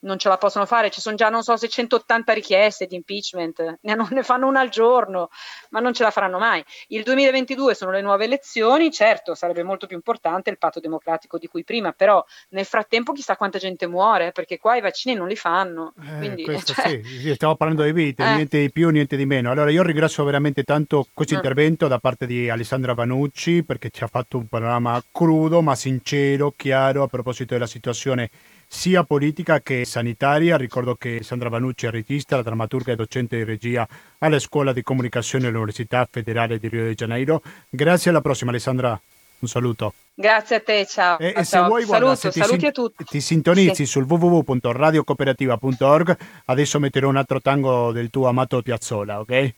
non 0.00 0.18
ce 0.18 0.28
la 0.28 0.36
possono 0.36 0.66
fare, 0.66 0.90
ci 0.90 1.00
sono 1.00 1.16
già 1.16 1.28
non 1.28 1.42
so 1.42 1.56
se 1.56 1.68
180 1.68 2.32
richieste 2.32 2.86
di 2.86 2.94
impeachment, 2.94 3.78
ne, 3.82 3.96
ne, 4.10 4.22
fanno 4.22 4.46
una 4.46 4.60
al 4.60 4.68
giorno, 4.68 5.30
ma 5.70 5.80
non 5.80 5.92
ce 5.92 6.02
la 6.02 6.10
faranno 6.10 6.38
mai. 6.38 6.62
Il 6.88 7.02
2022 7.02 7.74
sono 7.74 7.90
le 7.90 8.02
nuove 8.02 8.24
elezioni, 8.24 8.90
certo 8.90 9.34
sarebbe 9.34 9.62
molto 9.62 9.86
più 9.86 9.96
importante 9.96 10.50
il 10.50 10.58
patto 10.58 10.80
democratico 10.80 11.38
di 11.38 11.46
cui 11.46 11.64
prima, 11.64 11.92
però 11.92 12.24
nel 12.50 12.64
frattempo 12.64 13.12
chissà 13.12 13.36
quanta 13.36 13.58
gente 13.58 13.86
muore, 13.86 14.32
perché 14.32 14.58
qua 14.58 14.76
i 14.76 14.80
vaccini 14.80 15.14
non 15.14 15.28
li 15.28 15.36
fanno. 15.36 15.94
Eh, 16.00 16.18
quindi, 16.18 16.44
questo, 16.44 16.72
cioè... 16.80 17.00
sì, 17.02 17.34
stiamo 17.34 17.56
parlando 17.56 17.82
di 17.82 17.92
vite, 17.92 18.22
eh. 18.22 18.34
niente 18.34 18.60
di 18.60 18.70
più, 18.70 18.90
niente 18.90 19.16
di 19.16 19.26
meno. 19.26 19.50
Allora 19.50 19.70
io 19.70 19.82
ringrazio 19.82 20.24
veramente 20.24 20.62
tanto 20.62 21.06
questo 21.12 21.34
intervento 21.34 21.88
da 21.88 21.98
parte 21.98 22.26
di 22.26 22.48
Alessandra 22.48 22.94
Vanucci 22.94 23.64
perché 23.64 23.90
ci 23.90 24.04
ha 24.04 24.06
fatto 24.06 24.38
un 24.38 24.46
panorama 24.46 25.02
crudo 25.10 25.62
ma 25.62 25.74
sincero, 25.74 26.52
chiaro 26.56 27.02
a 27.02 27.06
proposito 27.06 27.54
della 27.54 27.66
situazione 27.66 28.30
sia 28.68 29.02
politica 29.02 29.60
che 29.60 29.84
sanitaria. 29.84 30.56
Ricordo 30.56 30.94
che 30.94 31.22
Sandra 31.22 31.48
Vanucci 31.48 31.86
è 31.86 31.90
regista, 31.90 32.36
la 32.36 32.42
drammaturga 32.42 32.92
e 32.92 32.96
docente 32.96 33.38
di 33.38 33.44
regia 33.44 33.88
alla 34.18 34.38
Scuola 34.38 34.72
di 34.72 34.82
Comunicazione 34.82 35.46
dell'Università 35.46 36.06
Federale 36.08 36.58
di 36.58 36.68
Rio 36.68 36.84
de 36.84 36.94
Janeiro. 36.94 37.42
Grazie, 37.70 38.10
alla 38.10 38.20
prossima 38.20 38.50
Alessandra. 38.50 39.00
Un 39.40 39.48
saluto. 39.48 39.94
Grazie 40.14 40.56
a 40.56 40.60
te, 40.60 40.84
ciao. 40.84 41.16
E, 41.18 41.32
e 41.36 41.44
se 41.44 41.60
vuoi, 41.60 41.84
guarda, 41.84 42.16
Saluto, 42.16 42.32
se 42.32 42.40
saluti 42.40 42.58
sin- 42.58 42.68
a 42.68 42.72
tutti. 42.72 43.04
Ti 43.04 43.20
sintonizzi 43.20 43.86
sì. 43.86 43.86
sul 43.86 44.04
www.radiocooperativa.org, 44.04 46.16
adesso 46.46 46.80
metterò 46.80 47.08
un 47.08 47.16
altro 47.16 47.40
tango 47.40 47.92
del 47.92 48.10
tuo 48.10 48.26
amato 48.26 48.60
Piazzola, 48.60 49.20
ok? 49.20 49.54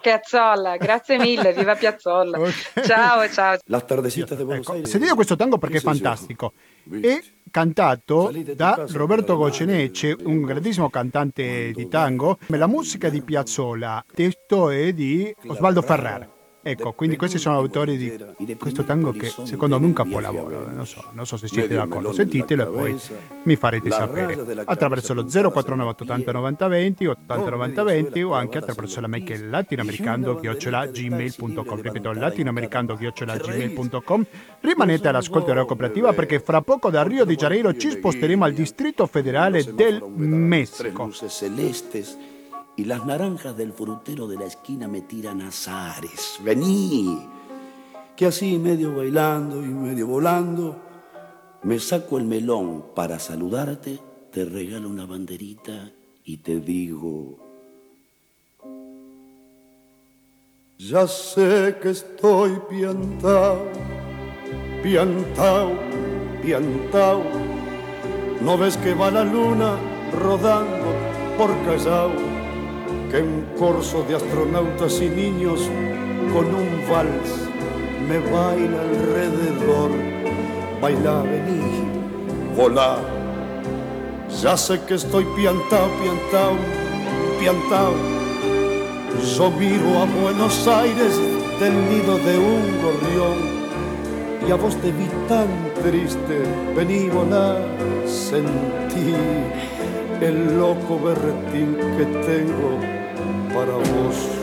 Piazzolla, 0.00 0.76
grazie 0.76 1.18
mille, 1.18 1.52
viva 1.54 1.74
Piazzolla. 1.74 2.38
Okay. 2.38 2.84
Ciao, 2.84 3.28
ciao. 3.28 3.56
La 3.66 3.80
tardecita 3.80 4.34
di 4.34 4.44
Buenos 4.44 4.68
ecco, 4.68 4.86
Sentite 4.86 5.14
questo 5.14 5.36
tango 5.36 5.58
perché 5.58 5.78
è 5.78 5.80
fantastico. 5.80 6.52
E 6.90 7.22
cantato 7.50 8.32
da 8.54 8.86
Roberto 8.88 9.36
Gocenece, 9.36 10.16
un 10.24 10.42
grandissimo 10.42 10.88
cantante 10.90 11.72
di 11.72 11.88
tango. 11.88 12.38
La 12.46 12.66
musica 12.66 13.08
di 13.08 13.22
Piazzolla, 13.22 14.04
il 14.08 14.14
testo 14.14 14.70
è 14.70 14.92
di 14.92 15.34
Osvaldo 15.46 15.82
Ferrer. 15.82 16.31
Ecco, 16.64 16.92
quindi 16.92 17.16
questi 17.16 17.38
sono 17.38 17.56
autori 17.56 17.96
di 17.96 18.56
questo 18.56 18.84
tango 18.84 19.10
che 19.10 19.26
secondo 19.26 19.80
me 19.80 19.84
è 19.84 19.88
un 19.88 19.92
capolavoro, 19.92 20.70
non 20.70 20.86
so, 20.86 21.02
non 21.10 21.26
so 21.26 21.36
se 21.36 21.48
siete 21.48 21.74
d'accordo, 21.74 22.12
sentitelo 22.12 22.62
e 22.62 22.66
poi 22.66 22.96
mi 23.42 23.56
farete 23.56 23.90
sapere. 23.90 24.62
attraverso 24.64 25.12
lo 25.12 25.24
049 25.24 25.90
80 25.90 26.30
90 26.30 26.68
20 26.68 27.06
80 27.06 27.50
90 27.50 27.82
20 27.82 28.22
o 28.22 28.34
anche 28.34 28.58
attraverso 28.58 29.00
la 29.00 29.08
mail 29.08 29.24
che 29.24 29.34
è 29.34 29.38
latinoamericando-gmail.com 29.38 31.80
ripeto 31.80 32.12
latinoamericando-gmail.com 32.12 34.26
rimanete 34.60 35.08
all'ascolto 35.08 35.48
della 35.48 35.64
cooperativa 35.64 36.12
perché 36.12 36.38
fra 36.38 36.62
poco 36.62 36.90
da 36.90 37.02
Rio 37.02 37.24
de 37.24 37.34
Janeiro 37.34 37.76
ci 37.76 37.90
sposteremo 37.90 38.44
al 38.44 38.52
Distrito 38.52 39.06
Federale 39.06 39.64
del 39.74 40.00
Messico 40.14 41.10
y 42.76 42.84
las 42.84 43.04
naranjas 43.04 43.56
del 43.56 43.72
frutero 43.72 44.26
de 44.26 44.36
la 44.36 44.46
esquina 44.46 44.88
me 44.88 45.02
tiran 45.02 45.42
azares. 45.42 46.38
Vení, 46.42 47.28
que 48.16 48.26
así 48.26 48.58
medio 48.58 48.96
bailando 48.96 49.62
y 49.62 49.68
medio 49.68 50.06
volando, 50.06 50.76
me 51.62 51.78
saco 51.78 52.18
el 52.18 52.24
melón 52.24 52.86
para 52.94 53.18
saludarte, 53.18 53.98
te 54.32 54.44
regalo 54.44 54.88
una 54.88 55.06
banderita 55.06 55.90
y 56.24 56.38
te 56.38 56.60
digo, 56.60 57.38
ya 60.78 61.06
sé 61.06 61.76
que 61.80 61.90
estoy 61.90 62.58
piantao, 62.68 63.68
piantao, 64.82 65.72
piantao, 66.42 67.22
no 68.40 68.58
ves 68.58 68.76
que 68.78 68.94
va 68.94 69.10
la 69.10 69.24
luna 69.24 69.76
rodando 70.18 70.92
por 71.36 71.50
Callao 71.64 72.31
que 73.12 73.20
un 73.20 73.44
corso 73.58 74.02
de 74.08 74.16
astronautas 74.16 75.02
y 75.02 75.08
niños 75.10 75.68
con 76.32 76.46
un 76.46 76.70
vals 76.90 77.30
me 78.08 78.18
baila 78.18 78.80
alrededor. 78.80 79.90
Baila, 80.80 81.22
vení, 81.22 81.84
volá. 82.56 82.96
Ya 84.40 84.56
sé 84.56 84.80
que 84.86 84.94
estoy 84.94 85.26
piantao, 85.36 85.90
piantao, 86.00 86.56
piantao. 87.38 87.92
Yo 89.36 89.50
miro 89.50 89.90
a 90.00 90.06
Buenos 90.22 90.66
Aires 90.66 91.14
del 91.60 91.74
nido 91.90 92.16
de 92.16 92.38
un 92.38 92.64
gorrión 92.82 93.38
y 94.48 94.50
a 94.50 94.54
vos 94.54 94.74
te 94.76 94.90
vi 94.90 95.06
tan 95.28 95.48
triste. 95.82 96.44
Vení, 96.74 97.10
volá, 97.10 97.58
sentí 98.06 99.12
el 100.22 100.58
loco 100.58 100.98
berretín 100.98 101.76
que 101.98 102.06
tengo 102.26 103.01
para 103.52 103.72
vos. 103.72 104.40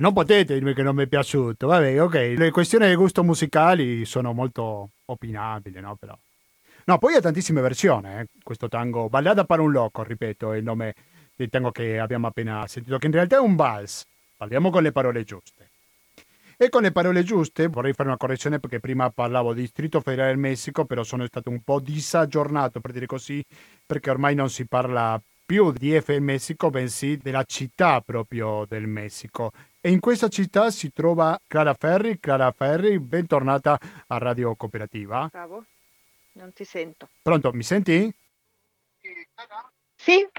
Non 0.00 0.12
potete 0.12 0.54
dirmi 0.54 0.74
che 0.74 0.82
non 0.82 0.94
mi 0.94 1.04
è 1.04 1.06
piaciuto, 1.06 1.66
vabbè, 1.66 2.00
ok, 2.00 2.34
le 2.36 2.50
questioni 2.50 2.86
di 2.86 2.94
gusto 2.94 3.24
musicali 3.24 4.04
sono 4.04 4.32
molto 4.32 4.90
opinabili, 5.06 5.80
no? 5.80 5.96
Però... 5.96 6.16
No, 6.84 6.98
poi 6.98 7.14
ha 7.14 7.20
tantissime 7.20 7.60
versioni, 7.60 8.08
eh? 8.08 8.26
questo 8.42 8.68
tango, 8.68 9.08
Ballada 9.08 9.44
per 9.44 9.58
un 9.58 9.72
loco, 9.72 10.04
ripeto, 10.04 10.52
è 10.52 10.58
il 10.58 10.62
nome 10.62 10.94
del 11.34 11.50
tango 11.50 11.72
che 11.72 11.98
abbiamo 11.98 12.28
appena 12.28 12.64
sentito, 12.68 12.96
che 12.98 13.06
in 13.06 13.12
realtà 13.12 13.36
è 13.36 13.40
un 13.40 13.56
vals, 13.56 14.04
parliamo 14.36 14.70
con 14.70 14.84
le 14.84 14.92
parole 14.92 15.24
giuste. 15.24 15.70
E 16.56 16.68
con 16.70 16.82
le 16.82 16.92
parole 16.92 17.22
giuste 17.24 17.66
vorrei 17.66 17.92
fare 17.92 18.08
una 18.08 18.18
correzione 18.18 18.58
perché 18.58 18.80
prima 18.80 19.10
parlavo 19.10 19.52
di 19.52 19.60
Distrito 19.62 20.00
Federale 20.00 20.30
del 20.30 20.38
Messico, 20.38 20.84
però 20.84 21.02
sono 21.02 21.26
stato 21.26 21.50
un 21.50 21.60
po' 21.62 21.80
disaggiornato 21.80 22.80
per 22.80 22.92
dire 22.92 23.06
così, 23.06 23.44
perché 23.84 24.10
ormai 24.10 24.34
non 24.34 24.48
si 24.48 24.66
parla 24.66 25.20
più 25.48 25.72
di 25.72 25.98
DF 25.98 26.08
in 26.08 26.24
Messico, 26.24 26.68
bensì 26.68 27.16
della 27.16 27.42
città 27.44 28.02
proprio 28.02 28.66
del 28.68 28.86
Messico. 28.86 29.50
E 29.80 29.90
in 29.90 29.98
questa 29.98 30.28
città 30.28 30.70
si 30.70 30.92
trova 30.92 31.40
Clara 31.46 31.72
Ferri. 31.72 32.20
Clara 32.20 32.52
Ferri, 32.52 33.00
bentornata 33.00 33.80
a 34.08 34.18
Radio 34.18 34.54
Cooperativa. 34.56 35.26
Bravo, 35.32 35.64
non 36.32 36.52
ti 36.52 36.64
sento. 36.64 37.08
Pronto, 37.22 37.50
mi 37.54 37.62
senti? 37.62 38.14
Sì, 39.00 39.08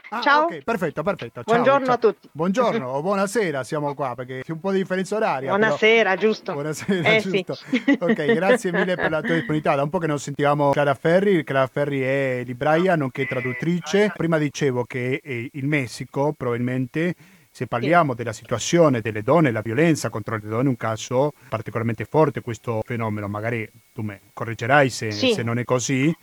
ah, 0.10 0.22
ciao. 0.22 0.44
Ok, 0.46 0.64
perfetto, 0.64 1.04
perfetto. 1.04 1.44
Ciao, 1.44 1.54
Buongiorno 1.54 1.86
ciao. 1.86 1.96
a 1.96 1.98
tutti. 1.98 2.30
Buongiorno 2.32 2.88
o 2.88 3.02
buonasera, 3.02 3.64
siamo 3.64 3.94
qua 3.94 4.16
perché 4.16 4.42
c'è 4.44 4.52
un 4.52 4.60
po' 4.60 4.72
di 4.72 4.80
differenza 4.80 5.16
oraria. 5.16 5.50
Buonasera, 5.50 6.10
però... 6.16 6.22
giusto. 6.22 6.54
Buonasera, 6.54 7.10
eh, 7.10 7.20
giusto. 7.20 7.54
Sì. 7.54 7.98
ok, 8.00 8.26
grazie 8.34 8.72
mille 8.72 8.96
per 8.96 9.10
la 9.10 9.22
tua 9.22 9.36
disponibilità. 9.36 9.76
Da 9.76 9.84
un 9.84 9.90
po' 9.90 10.00
che 10.00 10.08
non 10.08 10.20
sentivamo 10.20 10.72
Clara 10.72 10.94
Ferri. 10.94 11.44
Clara 11.44 11.68
Ferri 11.68 12.02
è 12.02 12.44
libraia, 12.46 12.96
nonché 12.96 13.26
traduttrice. 13.26 14.12
Prima 14.16 14.38
dicevo 14.38 14.84
che 14.84 15.22
il 15.52 15.68
Messico 15.68 16.34
probabilmente 16.36 17.16
se 17.52 17.68
parliamo 17.68 18.12
sì. 18.12 18.18
della 18.18 18.32
situazione 18.32 19.02
delle 19.02 19.22
donne, 19.22 19.52
la 19.52 19.62
violenza 19.62 20.10
contro 20.10 20.36
le 20.36 20.48
donne, 20.48 20.66
è 20.66 20.70
un 20.70 20.78
caso 20.78 21.34
particolarmente 21.50 22.06
forte 22.06 22.42
questo 22.42 22.82
fenomeno, 22.86 23.28
magari 23.28 23.70
tu 23.94 24.02
mi 24.02 24.18
correggerai 24.32 24.90
se, 24.90 25.12
sì. 25.12 25.34
se 25.34 25.44
non 25.44 25.58
è 25.58 25.64
così, 25.64 26.16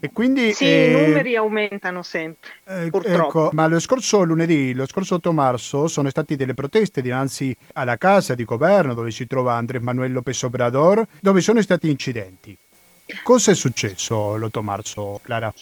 e 0.00 0.12
quindi, 0.12 0.52
sì, 0.52 0.64
eh, 0.64 0.90
i 0.90 1.06
numeri 1.06 1.36
aumentano 1.36 2.02
sempre, 2.02 2.50
eh, 2.64 2.88
purtroppo. 2.90 3.46
Ecco, 3.46 3.50
ma 3.52 3.66
lo 3.66 3.78
scorso 3.78 4.22
lunedì, 4.22 4.74
lo 4.74 4.86
scorso 4.86 5.16
8 5.16 5.32
marzo, 5.32 5.88
sono 5.88 6.08
state 6.10 6.36
delle 6.36 6.54
proteste 6.54 7.02
dinanzi 7.02 7.56
alla 7.74 7.96
casa 7.96 8.34
di 8.34 8.44
governo 8.44 8.94
dove 8.94 9.10
si 9.10 9.26
trova 9.26 9.54
Andrés 9.54 9.82
Manuel 9.82 10.12
López 10.12 10.42
Obrador, 10.42 11.06
dove 11.20 11.40
sono 11.40 11.60
stati 11.62 11.90
incidenti. 11.90 12.56
Cosa 13.22 13.52
è 13.52 13.54
successo 13.54 14.36
l'8 14.36 14.60
marzo, 14.60 15.20
Clara? 15.22 15.52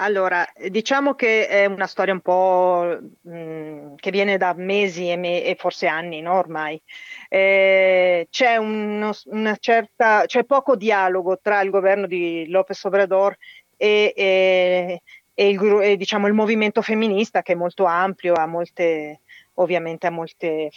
Allora, 0.00 0.46
diciamo 0.68 1.14
che 1.14 1.48
è 1.48 1.64
una 1.66 1.88
storia 1.88 2.12
un 2.12 2.20
po' 2.20 2.98
mh, 3.22 3.36
mm, 3.36 3.94
che 3.96 4.12
viene 4.12 4.36
da 4.36 4.54
mesi 4.56 5.10
e, 5.10 5.16
me- 5.16 5.42
e 5.42 5.56
forse 5.56 5.88
anni 5.88 6.20
no, 6.20 6.34
ormai. 6.34 6.80
Eh, 7.28 8.28
c'è, 8.30 8.56
uno, 8.56 9.12
una 9.24 9.56
certa, 9.58 10.22
c'è 10.26 10.44
poco 10.44 10.76
dialogo 10.76 11.40
tra 11.42 11.62
il 11.62 11.70
governo 11.70 12.06
di 12.06 12.46
López 12.48 12.84
Obrador 12.84 13.36
e, 13.78 14.12
e, 14.14 15.02
e, 15.32 15.48
il, 15.48 15.80
e 15.82 15.96
diciamo, 15.96 16.26
il, 16.26 16.34
movimento 16.34 16.82
femminista 16.82 17.40
che 17.40 17.52
è 17.52 17.56
molto 17.56 17.84
ampio, 17.84 18.34
ha 18.34 18.46
molte, 18.46 19.20
ovviamente 19.54 20.06
ha 20.06 20.10
molte 20.10 20.70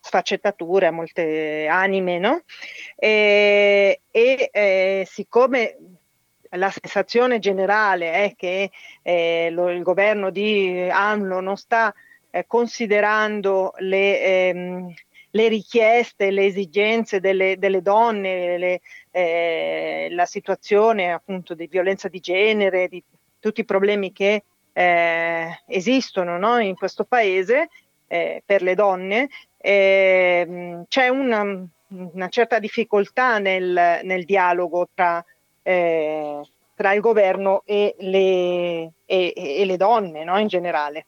sfaccettature, 0.00 0.86
ha 0.86 0.90
molte 0.90 1.68
anime, 1.68 2.18
no? 2.18 2.42
E, 2.96 4.00
e 4.10 5.06
siccome 5.08 5.76
la 6.56 6.70
sensazione 6.70 7.38
generale 7.38 8.12
è 8.12 8.34
che 8.36 8.70
eh, 9.02 9.48
lo, 9.50 9.70
il 9.70 9.82
governo 9.82 10.30
di 10.30 10.88
AMLO 10.90 11.40
non 11.40 11.56
sta 11.56 11.94
eh, 12.30 12.44
considerando 12.46 13.74
le, 13.78 14.22
ehm, 14.22 14.94
le 15.30 15.48
richieste, 15.48 16.30
le 16.30 16.46
esigenze 16.46 17.20
delle, 17.20 17.58
delle 17.58 17.80
donne, 17.82 18.58
le, 18.58 18.80
eh, 19.12 20.08
la 20.10 20.26
situazione 20.26 21.12
appunto 21.12 21.54
di 21.54 21.68
violenza 21.68 22.08
di 22.08 22.18
genere, 22.18 22.88
di 22.88 23.02
tutti 23.38 23.60
i 23.60 23.64
problemi 23.64 24.12
che 24.12 24.42
eh, 24.72 25.62
esistono 25.66 26.38
no, 26.38 26.58
in 26.58 26.74
questo 26.74 27.04
paese 27.04 27.68
eh, 28.08 28.42
per 28.44 28.62
le 28.62 28.74
donne, 28.74 29.28
ehm, 29.58 30.86
c'è 30.88 31.08
una, 31.08 31.42
una, 31.88 32.28
certa 32.28 32.58
difficoltà 32.58 33.38
nel, 33.38 34.00
nel 34.02 34.24
dialogo 34.24 34.88
tra, 34.94 35.24
eh, 35.62 36.40
tra, 36.74 36.92
il 36.92 37.00
governo 37.00 37.62
e 37.66 37.94
le, 37.98 38.92
e, 39.04 39.32
e 39.34 39.64
le 39.64 39.76
donne 39.76 40.24
no, 40.24 40.38
in 40.38 40.48
generale. 40.48 41.06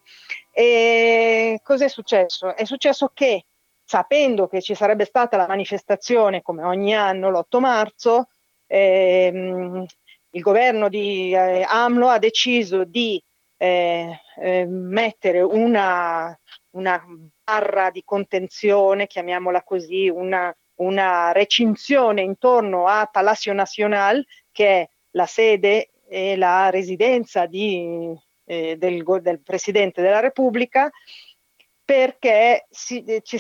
E 0.53 1.61
cos'è 1.63 1.89
successo? 1.89 2.55
È 2.55 2.65
successo 2.65 3.11
che 3.13 3.45
sapendo 3.85 4.49
che 4.49 4.61
ci 4.63 4.75
sarebbe 4.75 5.05
stata 5.05 5.37
la 5.37 5.47
manifestazione 5.47 6.43
come 6.43 6.65
ogni 6.65 6.95
anno 6.95 7.31
l'8 7.31 7.59
marzo, 7.61 8.29
ehm, 8.67 9.85
il 10.31 10.41
governo 10.41 10.89
di 10.89 11.33
eh, 11.33 11.65
AMLO 11.67 12.09
ha 12.09 12.19
deciso 12.19 12.85
di 12.85 13.23
eh, 13.57 14.21
eh, 14.37 14.67
mettere 14.67 15.41
una, 15.41 16.37
una, 16.71 17.05
barra 17.45 17.91
di 17.91 18.03
contenzione, 18.05 19.07
chiamiamola 19.07 19.63
così, 19.63 20.09
una, 20.09 20.55
una 20.77 21.31
recinzione 21.33 22.23
intorno 22.23 22.87
a 22.87 23.07
Palacio 23.11 23.53
Nacional, 23.53 24.25
che 24.51 24.67
è 24.67 24.89
la 25.11 25.27
sede 25.27 25.91
e 26.09 26.37
la 26.37 26.71
residenza 26.71 27.47
di, 27.47 28.13
eh, 28.47 28.77
del, 28.77 29.03
del 29.21 29.41
Presidente 29.41 30.03
della 30.03 30.21
Repubblica, 30.21 30.91
perché 31.85 32.67
si, 32.71 33.05
eh, 33.05 33.21
ci, 33.23 33.39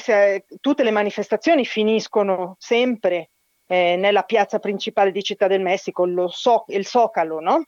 tutte 0.61 0.83
le 0.83 0.91
manifestazioni 0.91 1.65
finiscono 1.65 2.57
sempre 2.59 3.31
eh, 3.67 3.97
nella 3.97 4.23
piazza 4.23 4.59
principale 4.59 5.11
di 5.11 5.23
Città 5.23 5.47
del 5.47 5.63
Messico, 5.63 6.29
so, 6.29 6.65
il 6.69 6.87
Zocalo, 6.87 7.41
no? 7.41 7.65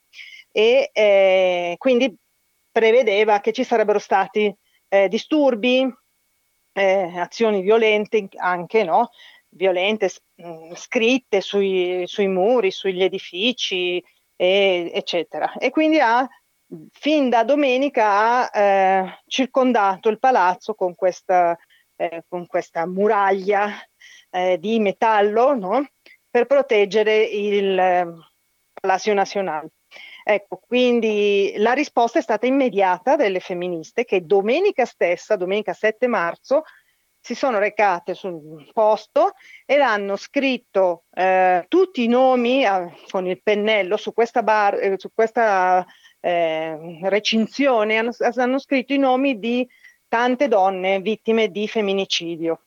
E 0.53 0.91
eh, 0.93 1.75
quindi 1.79 2.15
prevedeva 2.71 3.41
che 3.41 3.53
ci 3.53 3.65
sarebbero 3.65 3.99
stati 3.99 4.55
eh, 4.89 5.09
disturbi, 5.09 5.91
eh, 6.73 7.19
azioni 7.19 7.63
violente 7.63 8.29
anche, 8.37 8.85
no? 8.85 9.11
Violente, 9.49 10.11
mm, 10.43 10.73
scritte 10.75 11.41
sui, 11.41 12.05
sui, 12.07 12.29
muri, 12.29 12.71
sugli 12.71 13.03
edifici, 13.03 14.03
e, 14.37 14.91
eccetera. 14.93 15.55
E 15.55 15.71
quindi 15.71 15.99
ha 15.99 16.29
fin 16.93 17.29
da 17.29 17.45
domenica 17.45 18.49
ha 18.51 18.51
eh, 18.53 19.23
circondato 19.27 20.09
il 20.09 20.19
palazzo 20.19 20.75
con 20.75 20.95
questa 20.95 21.57
eh, 21.97 22.25
con 22.29 22.47
questa 22.47 22.87
muraglia 22.87 23.71
eh, 24.31 24.59
di 24.59 24.79
metallo 24.79 25.55
no? 25.55 25.89
per 26.31 26.47
proteggere 26.47 27.23
il 27.23 27.79
eh, 27.79 28.07
Palacio 28.73 29.15
Nacional. 29.15 29.67
Ecco, 30.29 30.61
quindi 30.67 31.55
la 31.57 31.73
risposta 31.73 32.19
è 32.19 32.23
stata 32.23 32.47
immediata 32.47 33.17
delle 33.17 33.41
femministe 33.41 34.05
che 34.05 34.27
domenica 34.27 34.85
stessa, 34.85 35.37
domenica 35.37 35.73
7 35.73 36.07
marzo, 36.09 36.65
si 37.21 37.35
sono 37.35 37.59
recate 37.59 38.15
sul 38.15 38.69
posto 38.73 39.33
ed 39.65 39.81
hanno 39.81 40.17
scritto 40.17 41.05
eh, 41.13 41.65
tutti 41.69 42.05
i 42.05 42.09
nomi 42.09 42.65
eh, 42.65 42.93
con 43.09 43.27
il 43.27 43.41
pennello 43.43 43.97
su 43.97 44.13
questa, 44.13 44.43
bar, 44.43 44.75
eh, 44.75 44.95
su 44.97 45.11
questa 45.15 45.85
eh, 46.27 46.99
recinzione, 47.03 47.99
hanno, 47.99 48.11
hanno, 48.19 48.59
scritto 48.59 48.93
i 48.93 48.99
nomi 48.99 49.39
di 49.39 49.67
tante 50.09 50.49
donne 50.49 51.01
vittime 51.01 51.51
di 51.51 51.69
femminicidio. 51.69 52.63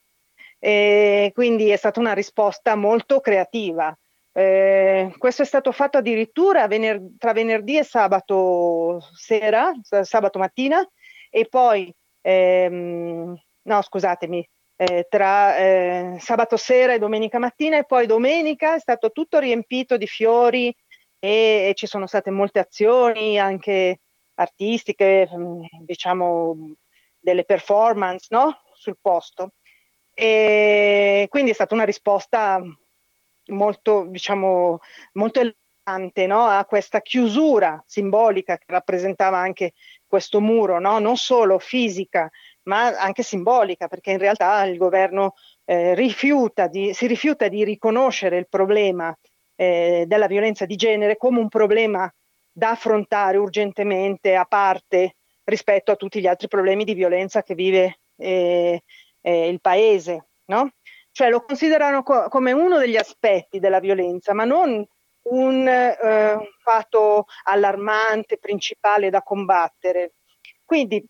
E 0.57 1.31
quindi 1.33 1.69
è 1.69 1.75
stata 1.75 1.99
una 1.99 2.13
risposta 2.13 2.75
molto 2.75 3.19
creativa. 3.19 3.93
Eh, 4.31 5.13
questo 5.17 5.41
è 5.41 5.45
stato 5.45 5.73
fatto 5.73 5.97
addirittura 5.97 6.67
vener- 6.67 7.17
tra 7.17 7.33
venerdì 7.33 7.77
e 7.77 7.83
sabato 7.83 8.99
sera, 9.13 9.73
sabato 10.03 10.39
mattina, 10.39 10.87
e 11.29 11.45
poi 11.49 11.93
ehm, 12.21 13.37
no 13.63 13.81
scusatemi, 13.81 14.47
eh, 14.77 15.07
tra 15.09 15.57
eh, 15.57 16.15
sabato 16.19 16.55
sera 16.55 16.93
e 16.93 16.99
domenica 16.99 17.39
mattina 17.39 17.77
e 17.77 17.83
poi 17.83 18.05
domenica 18.07 18.75
è 18.75 18.79
stato 18.79 19.11
tutto 19.11 19.37
riempito 19.39 19.97
di 19.97 20.07
fiori 20.07 20.73
e, 21.19 21.73
ci 21.75 21.85
sono 21.85 22.07
state 22.07 22.31
molte 22.31 22.59
azioni 22.59 23.37
anche 23.37 23.99
artistiche, 24.35 25.29
mm, 25.31 25.63
diciamo 25.81 26.75
delle 27.19 27.43
performance 27.43 28.27
no? 28.29 28.61
sul 28.73 28.97
posto. 28.99 29.53
E 30.13 31.27
quindi 31.29 31.51
è 31.51 31.53
stata 31.53 31.73
una 31.75 31.83
risposta 31.83 32.61
molto, 33.47 34.05
diciamo, 34.07 34.79
molto 35.13 35.39
elegante 35.39 36.27
no? 36.27 36.45
a 36.45 36.65
questa 36.65 37.01
chiusura 37.01 37.81
simbolica 37.85 38.57
che 38.57 38.65
rappresentava 38.67 39.37
anche 39.37 39.73
questo 40.07 40.39
muro, 40.39 40.79
no? 40.79 40.99
non 40.99 41.17
solo 41.17 41.59
fisica, 41.59 42.29
ma 42.63 42.87
anche 42.97 43.23
simbolica, 43.23 43.87
perché 43.87 44.11
in 44.11 44.17
realtà 44.17 44.63
il 44.65 44.77
governo 44.77 45.33
eh, 45.65 45.93
rifiuta 45.95 46.67
di, 46.67 46.93
si 46.93 47.07
rifiuta 47.07 47.47
di 47.47 47.63
riconoscere 47.63 48.37
il 48.37 48.47
problema 48.47 49.15
eh, 49.59 50.05
della 50.07 50.27
violenza 50.27 50.65
di 50.65 50.77
genere 50.77 51.17
come 51.17 51.39
un 51.39 51.49
problema 51.49 52.09
da 52.49 52.69
affrontare 52.69 53.35
urgentemente 53.35 54.33
a 54.33 54.45
parte 54.45 55.17
rispetto 55.43 55.91
a 55.91 55.97
tutti 55.97 56.21
gli 56.21 56.27
altri 56.27 56.47
problemi 56.47 56.85
di 56.85 56.93
violenza 56.93 57.43
che 57.43 57.55
vive 57.55 57.99
eh, 58.15 58.81
eh 59.19 59.49
il 59.49 59.59
paese. 59.59 60.27
No? 60.45 60.71
Cioè 61.11 61.29
lo 61.29 61.43
considerano 61.43 62.03
co- 62.03 62.29
come 62.29 62.53
uno 62.53 62.77
degli 62.77 62.95
aspetti 62.95 63.59
della 63.59 63.81
violenza, 63.81 64.33
ma 64.33 64.45
non 64.45 64.85
un 65.23 65.67
eh, 65.67 66.37
fatto 66.63 67.25
allarmante, 67.43 68.37
principale 68.37 69.09
da 69.09 69.21
combattere. 69.21 70.13
Quindi 70.63 71.05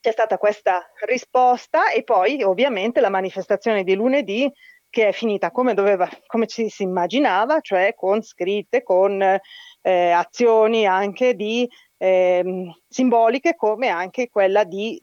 c'è 0.00 0.10
stata 0.10 0.38
questa 0.38 0.90
risposta 1.06 1.90
e 1.90 2.02
poi 2.02 2.42
ovviamente 2.42 3.00
la 3.00 3.10
manifestazione 3.10 3.84
di 3.84 3.94
lunedì 3.94 4.50
che 4.94 5.08
è 5.08 5.12
finita 5.12 5.50
come, 5.50 5.74
doveva, 5.74 6.08
come 6.24 6.46
ci 6.46 6.68
si 6.68 6.84
immaginava, 6.84 7.60
cioè 7.60 7.94
con 7.96 8.22
scritte, 8.22 8.84
con 8.84 9.20
eh, 9.20 10.10
azioni 10.10 10.86
anche 10.86 11.34
di, 11.34 11.68
eh, 11.98 12.72
simboliche 12.88 13.56
come 13.56 13.88
anche 13.88 14.30
quella 14.30 14.62
di 14.62 15.02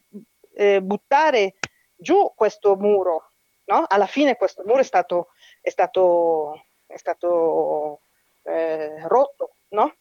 eh, 0.53 0.81
buttare 0.81 1.55
giù 1.93 2.31
questo 2.33 2.77
muro. 2.77 3.31
No? 3.65 3.83
Alla 3.85 4.05
fine 4.05 4.37
questo 4.37 4.63
muro 4.65 4.79
è 4.79 4.83
stato, 4.83 5.27
è 5.59 5.69
stato, 5.69 6.63
è 6.87 6.95
stato 6.95 7.99
eh, 8.43 9.05
rotto, 9.09 9.55
no? 9.71 9.93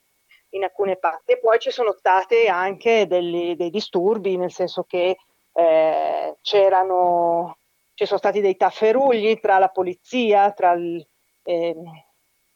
in 0.50 0.62
alcune 0.62 0.98
parti. 0.98 1.36
Poi 1.40 1.58
ci 1.58 1.72
sono 1.72 1.90
stati 1.98 2.46
anche 2.46 3.08
degli, 3.08 3.56
dei 3.56 3.70
disturbi, 3.70 4.36
nel 4.36 4.52
senso 4.52 4.84
che 4.84 5.16
eh, 5.52 6.36
c'erano, 6.42 7.56
ci 8.00 8.06
sono 8.06 8.18
stati 8.18 8.40
dei 8.40 8.56
tafferugli 8.56 9.38
tra 9.40 9.58
la 9.58 9.68
polizia, 9.68 10.52
tra 10.52 10.72
il, 10.72 11.06
eh, 11.42 11.76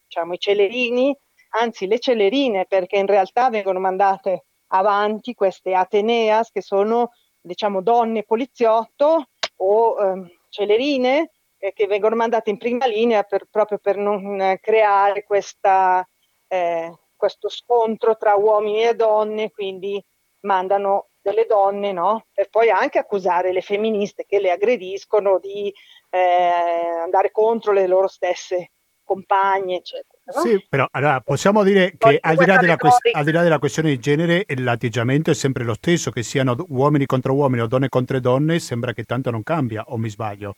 diciamo, 0.07 0.33
i 0.33 0.39
celerini, 0.39 1.15
anzi 1.59 1.85
le 1.85 1.99
celerine, 1.99 2.65
perché 2.65 2.97
in 2.97 3.05
realtà 3.05 3.51
vengono 3.51 3.79
mandate 3.79 4.45
avanti 4.69 5.35
queste 5.35 5.75
Ateneas, 5.75 6.49
che 6.49 6.63
sono 6.63 7.11
diciamo, 7.39 7.83
donne 7.83 8.23
poliziotto 8.23 9.27
o 9.57 9.95
eh, 10.01 10.37
celerine 10.49 11.29
eh, 11.59 11.73
che 11.73 11.85
vengono 11.85 12.15
mandate 12.15 12.49
in 12.49 12.57
prima 12.57 12.87
linea 12.87 13.21
per, 13.21 13.45
proprio 13.47 13.77
per 13.77 13.97
non 13.97 14.57
creare 14.59 15.23
questa 15.25 16.03
eh, 16.47 16.91
questo 17.15 17.49
scontro 17.49 18.17
tra 18.17 18.33
uomini 18.33 18.83
e 18.83 18.95
donne, 18.95 19.51
quindi 19.51 20.03
mandano 20.41 21.09
delle 21.25 21.47
donne, 21.47 21.91
no? 21.91 22.27
Per 22.31 22.49
poi 22.49 22.69
anche 22.69 22.99
accusare 22.99 23.51
le 23.51 23.61
femministe 23.61 24.25
che 24.27 24.39
le 24.39 24.51
aggrediscono 24.51 25.39
di 25.39 25.73
eh, 26.11 26.99
andare 27.01 27.31
contro 27.31 27.71
le 27.71 27.87
loro 27.87 28.07
stesse 28.07 28.69
compagne, 29.03 29.77
eccetera. 29.77 30.19
No? 30.25 30.41
Sì, 30.41 30.63
però 30.69 30.87
allora 30.91 31.19
possiamo 31.21 31.63
dire 31.63 31.95
che 31.97 32.19
al 32.21 32.35
di, 32.35 32.45
quest- 32.77 33.09
al 33.11 33.23
di, 33.23 33.31
là 33.31 33.41
della 33.41 33.59
questione 33.59 33.89
di 33.89 33.99
genere, 33.99 34.45
l'atteggiamento 34.57 35.31
è 35.31 35.33
sempre 35.33 35.63
lo 35.63 35.73
stesso, 35.73 36.11
che 36.11 36.21
siano 36.21 36.55
uomini 36.69 37.07
contro 37.07 37.33
uomini 37.33 37.61
o 37.63 37.67
donne 37.67 37.89
contro 37.89 38.19
donne, 38.19 38.59
sembra 38.59 38.93
che 38.93 39.03
tanto 39.03 39.31
non 39.31 39.41
cambia, 39.41 39.83
o 39.87 39.97
mi 39.97 40.09
sbaglio? 40.09 40.57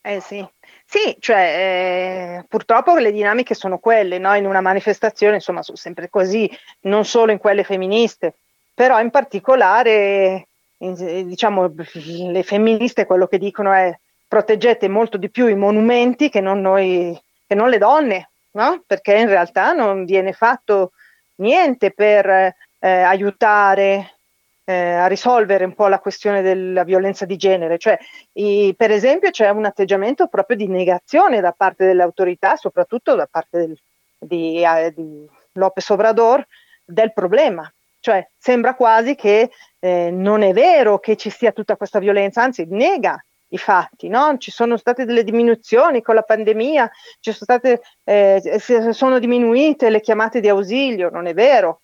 Eh 0.00 0.20
sì, 0.20 0.46
sì, 0.86 1.16
cioè 1.18 2.38
eh, 2.40 2.44
purtroppo 2.48 2.96
le 2.96 3.12
dinamiche 3.12 3.54
sono 3.54 3.78
quelle, 3.78 4.18
no? 4.18 4.34
in 4.34 4.46
una 4.46 4.62
manifestazione 4.62 5.34
insomma 5.34 5.62
sono 5.62 5.76
sempre 5.76 6.08
così, 6.08 6.50
non 6.82 7.04
solo 7.04 7.32
in 7.32 7.38
quelle 7.38 7.62
femministe, 7.62 8.36
però 8.78 9.00
in 9.00 9.10
particolare 9.10 10.46
in, 10.78 11.26
diciamo 11.26 11.74
le 11.96 12.44
femministe 12.44 13.06
quello 13.06 13.26
che 13.26 13.36
dicono 13.36 13.72
è 13.72 13.92
proteggete 14.28 14.86
molto 14.86 15.16
di 15.16 15.30
più 15.30 15.48
i 15.48 15.56
monumenti 15.56 16.28
che 16.28 16.40
non 16.40 16.60
noi, 16.60 17.20
che 17.44 17.56
non 17.56 17.70
le 17.70 17.78
donne, 17.78 18.30
no? 18.52 18.84
perché 18.86 19.16
in 19.16 19.26
realtà 19.26 19.72
non 19.72 20.04
viene 20.04 20.32
fatto 20.32 20.92
niente 21.38 21.90
per 21.90 22.28
eh, 22.28 22.54
aiutare 22.78 24.18
eh, 24.62 24.92
a 24.92 25.08
risolvere 25.08 25.64
un 25.64 25.74
po' 25.74 25.88
la 25.88 25.98
questione 25.98 26.40
della 26.40 26.84
violenza 26.84 27.24
di 27.24 27.36
genere. 27.36 27.78
Cioè, 27.78 27.98
i, 28.34 28.74
per 28.76 28.92
esempio, 28.92 29.30
c'è 29.30 29.48
un 29.48 29.64
atteggiamento 29.64 30.28
proprio 30.28 30.56
di 30.56 30.68
negazione 30.68 31.40
da 31.40 31.50
parte 31.50 31.84
delle 31.84 32.04
autorità, 32.04 32.54
soprattutto 32.54 33.16
da 33.16 33.26
parte 33.28 33.58
del, 33.58 33.78
di, 34.20 34.62
eh, 34.62 34.92
di 34.94 35.28
Lopez 35.54 35.88
Obrador, 35.88 36.46
del 36.84 37.12
problema. 37.12 37.68
Cioè, 38.00 38.28
sembra 38.36 38.74
quasi 38.74 39.14
che 39.14 39.50
eh, 39.80 40.10
non 40.10 40.42
è 40.42 40.52
vero 40.52 40.98
che 40.98 41.16
ci 41.16 41.30
sia 41.30 41.52
tutta 41.52 41.76
questa 41.76 41.98
violenza, 41.98 42.42
anzi, 42.42 42.66
nega 42.68 43.22
i 43.50 43.58
fatti, 43.58 44.08
no? 44.08 44.36
Ci 44.38 44.50
sono 44.50 44.76
state 44.76 45.04
delle 45.04 45.24
diminuzioni 45.24 46.02
con 46.02 46.14
la 46.14 46.22
pandemia, 46.22 46.90
ci 47.20 47.32
sono 47.32 47.44
state, 47.44 47.80
eh, 48.04 48.60
sono 48.92 49.18
diminuite 49.18 49.90
le 49.90 50.00
chiamate 50.00 50.40
di 50.40 50.48
ausilio, 50.48 51.10
non 51.10 51.26
è 51.26 51.34
vero. 51.34 51.80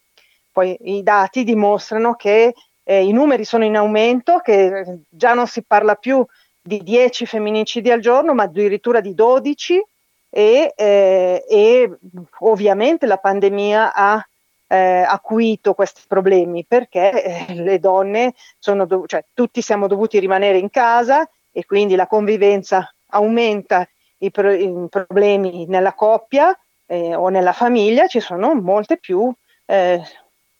Poi 0.52 0.76
i 0.82 1.02
dati 1.02 1.42
dimostrano 1.42 2.14
che 2.14 2.54
eh, 2.84 3.02
i 3.02 3.12
numeri 3.12 3.44
sono 3.44 3.64
in 3.64 3.76
aumento, 3.76 4.38
che 4.38 5.00
già 5.08 5.34
non 5.34 5.46
si 5.46 5.64
parla 5.64 5.94
più 5.94 6.24
di 6.60 6.82
10 6.82 7.26
femminicidi 7.26 7.90
al 7.90 8.00
giorno, 8.00 8.34
ma 8.34 8.44
addirittura 8.44 9.00
di 9.00 9.14
12 9.14 9.82
e, 10.30 10.72
eh, 10.76 11.44
e 11.48 11.98
ovviamente 12.40 13.06
la 13.06 13.18
pandemia 13.18 13.92
ha 13.94 14.28
eh, 14.66 15.04
acuito 15.06 15.74
questi 15.74 16.02
problemi 16.06 16.64
perché 16.66 17.46
eh, 17.48 17.54
le 17.54 17.78
donne 17.78 18.34
sono, 18.58 18.86
dov- 18.86 19.06
cioè 19.06 19.24
tutti 19.32 19.60
siamo 19.62 19.86
dovuti 19.86 20.18
rimanere 20.18 20.58
in 20.58 20.70
casa 20.70 21.28
e 21.52 21.64
quindi 21.64 21.94
la 21.94 22.06
convivenza 22.06 22.92
aumenta 23.08 23.88
i, 24.18 24.30
pro- 24.30 24.52
i 24.52 24.72
problemi 24.88 25.66
nella 25.66 25.92
coppia 25.94 26.56
eh, 26.86 27.14
o 27.14 27.28
nella 27.28 27.52
famiglia, 27.52 28.06
ci 28.06 28.20
sono 28.20 28.54
molte 28.54 28.98
più 28.98 29.32
eh, 29.66 30.02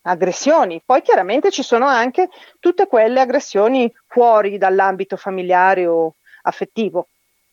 aggressioni. 0.02 0.82
Poi 0.84 1.02
chiaramente 1.02 1.50
ci 1.50 1.62
sono 1.62 1.86
anche 1.86 2.28
tutte 2.60 2.86
quelle 2.86 3.20
aggressioni 3.20 3.92
fuori 4.06 4.58
dall'ambito 4.58 5.16
familiare 5.16 5.86
o 5.86 6.14
affettivo, 6.42 7.08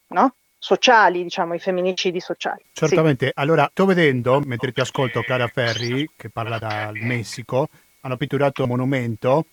no? 0.10 0.36
Sociali, 0.64 1.24
diciamo, 1.24 1.56
i 1.56 1.60
femminicidi 1.60 2.20
sociali. 2.20 2.64
Certamente. 2.72 3.26
Sì. 3.26 3.32
Allora, 3.34 3.68
sto 3.72 3.86
vedendo, 3.86 4.40
mentre 4.46 4.72
ti 4.72 4.80
ascolto 4.80 5.22
Clara 5.22 5.48
Ferri, 5.48 6.08
che 6.16 6.30
parla 6.30 6.60
dal 6.60 6.94
Messico, 6.98 7.68
hanno 8.02 8.16
pitturato 8.16 8.62
un 8.62 8.70
monumento 8.70 9.46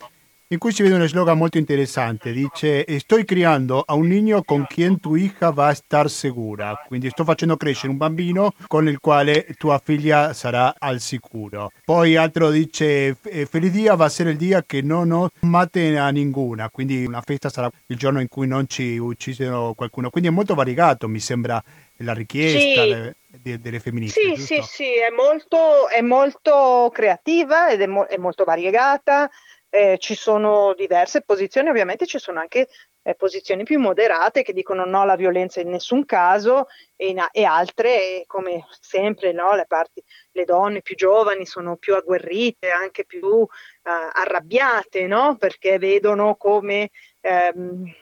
in 0.50 0.58
cui 0.58 0.72
si 0.72 0.82
vede 0.82 0.94
uno 0.94 1.06
slogan 1.06 1.36
molto 1.36 1.58
interessante, 1.58 2.32
dice 2.32 2.86
sto 3.00 3.22
creando 3.22 3.82
a 3.86 3.92
un 3.92 4.08
niño 4.08 4.42
con 4.44 4.64
quien 4.64 4.98
tu 4.98 5.14
hija 5.14 5.50
va 5.50 5.66
a 5.66 5.72
estar 5.72 6.08
segura, 6.08 6.84
quindi 6.86 7.10
sto 7.10 7.22
facendo 7.22 7.58
crescere 7.58 7.92
un 7.92 7.98
bambino 7.98 8.54
con 8.66 8.88
il 8.88 8.98
quale 8.98 9.54
tua 9.58 9.78
figlia 9.84 10.32
sarà 10.32 10.74
al 10.78 11.00
sicuro. 11.00 11.70
Poi 11.84 12.16
altro 12.16 12.48
dice 12.48 13.14
feliz 13.14 13.72
dia 13.72 13.94
va 13.94 14.04
a 14.04 14.06
essere 14.06 14.30
il 14.30 14.38
dia 14.38 14.62
che 14.64 14.80
non 14.80 15.10
ho 15.10 15.28
mate 15.40 15.98
a 15.98 16.08
ninguna, 16.08 16.70
quindi 16.70 17.04
una 17.04 17.20
festa 17.20 17.50
sarà 17.50 17.70
il 17.88 17.98
giorno 17.98 18.20
in 18.22 18.28
cui 18.28 18.46
non 18.46 18.66
ci 18.68 18.96
uccidono 18.96 19.74
qualcuno, 19.74 20.08
quindi 20.08 20.30
è 20.30 20.32
molto 20.32 20.54
variegato 20.54 21.08
mi 21.08 21.20
sembra 21.20 21.62
la 21.98 22.14
richiesta 22.14 22.82
sì. 22.84 22.88
le, 22.88 23.16
de, 23.26 23.60
delle 23.60 23.80
femministe. 23.80 24.20
Sì, 24.20 24.28
giusto? 24.34 24.44
sì, 24.44 24.62
sì, 24.62 24.84
è 24.84 25.10
molto, 25.10 25.88
è 25.88 26.00
molto 26.00 26.90
creativa 26.92 27.70
ed 27.70 27.82
è, 27.82 27.86
mo- 27.86 28.06
è 28.06 28.16
molto 28.16 28.44
variegata 28.44 29.28
eh, 29.70 29.96
ci 29.98 30.14
sono 30.14 30.74
diverse 30.74 31.22
posizioni, 31.22 31.68
ovviamente 31.68 32.06
ci 32.06 32.18
sono 32.18 32.40
anche 32.40 32.68
eh, 33.02 33.14
posizioni 33.14 33.64
più 33.64 33.78
moderate 33.78 34.42
che 34.42 34.52
dicono 34.52 34.84
no 34.84 35.02
alla 35.02 35.16
violenza 35.16 35.60
in 35.60 35.70
nessun 35.70 36.04
caso 36.04 36.68
e, 36.96 37.08
in, 37.08 37.24
e 37.30 37.44
altre, 37.44 38.24
come 38.26 38.66
sempre, 38.80 39.32
no, 39.32 39.54
le, 39.54 39.66
parti, 39.66 40.02
le, 40.32 40.44
donne 40.44 40.82
più 40.82 40.94
giovani 40.94 41.46
sono 41.46 41.76
più 41.76 41.94
agguerrite, 41.94 42.70
anche 42.70 43.04
più 43.04 43.42
eh, 43.42 43.90
arrabbiate, 44.12 45.06
no? 45.06 45.36
perché 45.36 45.78
vedono 45.78 46.36
come... 46.36 46.90
Ehm, 47.20 47.92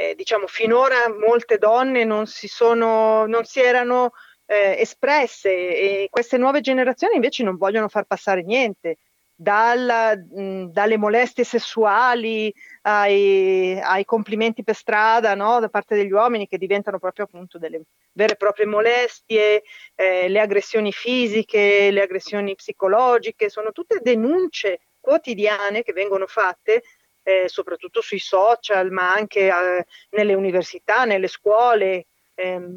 eh, 0.00 0.14
diciamo 0.14 0.46
finora 0.46 1.12
molte 1.12 1.58
donne 1.58 2.04
non 2.04 2.28
si, 2.28 2.46
sono, 2.46 3.26
non 3.26 3.44
si 3.44 3.58
erano 3.60 4.12
eh, 4.46 4.76
espresse 4.78 5.50
e 5.50 6.06
queste 6.08 6.38
nuove 6.38 6.60
generazioni 6.60 7.16
invece 7.16 7.42
non 7.42 7.56
vogliono 7.56 7.88
far 7.88 8.04
passare 8.04 8.42
niente 8.44 8.98
dalla, 9.40 10.16
mh, 10.16 10.72
dalle 10.72 10.96
molestie 10.96 11.44
sessuali 11.44 12.52
ai, 12.82 13.78
ai 13.80 14.04
complimenti 14.04 14.64
per 14.64 14.74
strada 14.74 15.36
no? 15.36 15.60
da 15.60 15.68
parte 15.68 15.94
degli 15.94 16.10
uomini 16.10 16.48
che 16.48 16.58
diventano 16.58 16.98
proprio 16.98 17.26
appunto 17.26 17.56
delle 17.56 17.82
vere 18.12 18.32
e 18.32 18.36
proprie 18.36 18.66
molestie, 18.66 19.62
eh, 19.94 20.28
le 20.28 20.40
aggressioni 20.40 20.90
fisiche, 20.90 21.92
le 21.92 22.02
aggressioni 22.02 22.56
psicologiche, 22.56 23.48
sono 23.48 23.70
tutte 23.70 24.00
denunce 24.02 24.80
quotidiane 24.98 25.84
che 25.84 25.92
vengono 25.92 26.26
fatte 26.26 26.82
eh, 27.22 27.44
soprattutto 27.46 28.00
sui 28.00 28.18
social, 28.18 28.90
ma 28.90 29.12
anche 29.12 29.46
eh, 29.46 29.86
nelle 30.10 30.34
università, 30.34 31.04
nelle 31.04 31.28
scuole. 31.28 32.06
Ehm, 32.34 32.76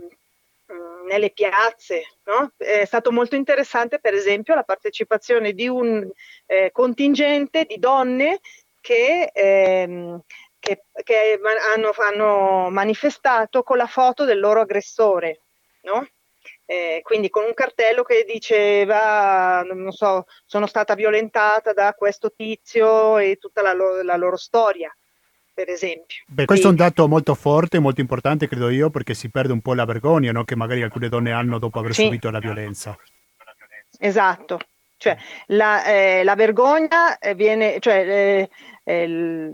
nelle 1.07 1.31
piazze. 1.31 2.03
No? 2.25 2.51
È 2.57 2.85
stato 2.85 3.11
molto 3.11 3.35
interessante, 3.35 3.99
per 3.99 4.13
esempio, 4.13 4.55
la 4.55 4.63
partecipazione 4.63 5.53
di 5.53 5.67
un 5.67 6.07
eh, 6.45 6.71
contingente 6.71 7.65
di 7.65 7.77
donne 7.77 8.39
che, 8.79 9.31
ehm, 9.33 10.21
che, 10.59 10.83
che 11.03 11.39
hanno, 11.75 11.91
hanno, 11.97 12.69
manifestato 12.69 13.63
con 13.63 13.77
la 13.77 13.87
foto 13.87 14.25
del 14.25 14.39
loro 14.39 14.61
aggressore. 14.61 15.41
No? 15.81 16.07
Eh, 16.65 17.01
quindi 17.03 17.29
con 17.29 17.43
un 17.43 17.53
cartello 17.53 18.03
che 18.03 18.23
diceva, 18.25 19.61
non 19.63 19.91
so, 19.91 20.25
sono 20.45 20.67
stata 20.67 20.95
violentata 20.95 21.73
da 21.73 21.93
questo 21.93 22.31
tizio 22.31 23.17
e 23.17 23.35
tutta 23.35 23.61
la, 23.61 23.73
lo- 23.73 24.01
la 24.01 24.15
loro 24.15 24.37
storia 24.37 24.93
per 25.53 25.69
esempio. 25.69 26.23
Beh, 26.27 26.45
questo 26.45 26.67
è 26.67 26.69
un 26.69 26.75
dato 26.75 27.07
molto 27.07 27.35
forte, 27.35 27.79
molto 27.79 28.01
importante, 28.01 28.47
credo 28.47 28.69
io, 28.69 28.89
perché 28.89 29.13
si 29.13 29.29
perde 29.29 29.53
un 29.53 29.61
po' 29.61 29.73
la 29.73 29.85
vergogna 29.85 30.31
no? 30.31 30.43
che 30.43 30.55
magari 30.55 30.81
alcune 30.81 31.09
donne 31.09 31.31
hanno 31.31 31.59
dopo 31.59 31.79
aver 31.79 31.93
sì. 31.93 32.03
subito 32.03 32.29
la 32.29 32.39
violenza. 32.39 32.97
Esatto, 33.99 34.59
cioè 35.01 35.17
la, 35.47 35.83
eh, 35.83 36.23
la 36.23 36.35
vergogna 36.35 37.17
eh, 37.17 37.33
viene, 37.33 37.79
cioè, 37.79 37.95
eh, 38.07 38.49
eh, 38.83 39.53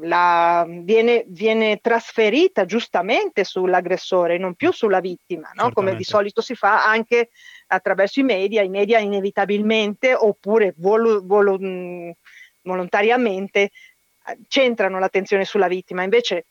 la, 0.00 0.66
viene, 0.66 1.24
viene, 1.28 1.80
trasferita 1.82 2.64
giustamente 2.64 3.44
sull'aggressore, 3.44 4.38
non 4.38 4.54
più 4.54 4.72
sulla 4.72 5.00
vittima, 5.00 5.50
no? 5.54 5.70
come 5.72 5.96
di 5.96 6.02
solito 6.02 6.40
si 6.40 6.54
fa 6.54 6.86
anche 6.86 7.28
attraverso 7.66 8.20
i 8.20 8.22
media. 8.22 8.62
I 8.62 8.70
media 8.70 8.98
inevitabilmente 8.98 10.14
oppure 10.14 10.72
volu, 10.78 11.26
volu, 11.26 12.14
volontariamente 12.62 13.70
centrano 14.48 14.98
l'attenzione 14.98 15.44
sulla 15.44 15.68
vittima, 15.68 16.02
invece 16.02 16.46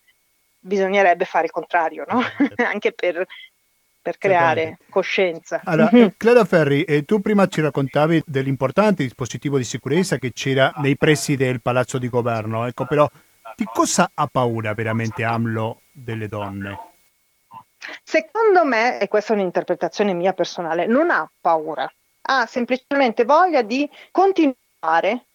bisognerebbe 0.59 1.26
fare 1.26 1.45
il 1.45 1.51
contrario, 1.51 2.05
no? 2.07 2.21
anche 2.65 2.91
per, 2.91 3.26
per 4.01 4.17
creare 4.17 4.78
coscienza. 4.89 5.61
Allora, 5.63 5.89
mm-hmm. 5.93 6.07
Clara 6.17 6.45
Ferri, 6.45 6.84
eh, 6.84 7.05
tu 7.05 7.21
prima 7.21 7.47
ci 7.47 7.61
raccontavi 7.61 8.23
dell'importante 8.26 9.03
dispositivo 9.03 9.57
di 9.57 9.63
sicurezza 9.63 10.17
che 10.17 10.32
c'era 10.34 10.73
nei 10.78 10.97
pressi 10.97 11.36
del 11.36 11.61
palazzo 11.61 11.97
di 11.97 12.09
governo, 12.09 12.65
ecco 12.65 12.86
però 12.86 13.09
di 13.55 13.65
cosa 13.65 14.11
ha 14.13 14.28
paura 14.28 14.73
veramente 14.73 15.23
AMLO 15.23 15.82
delle 15.91 16.28
donne? 16.28 16.93
Secondo 18.03 18.65
me, 18.65 18.99
e 18.99 19.07
questa 19.07 19.34
è 19.34 19.36
un'interpretazione 19.36 20.13
mia 20.13 20.34
personale, 20.34 20.88
non 20.88 21.11
ha 21.11 21.30
paura, 21.39 21.91
ha 22.21 22.45
semplicemente 22.47 23.23
voglia 23.23 23.61
di 23.61 23.89
continuare 24.11 25.26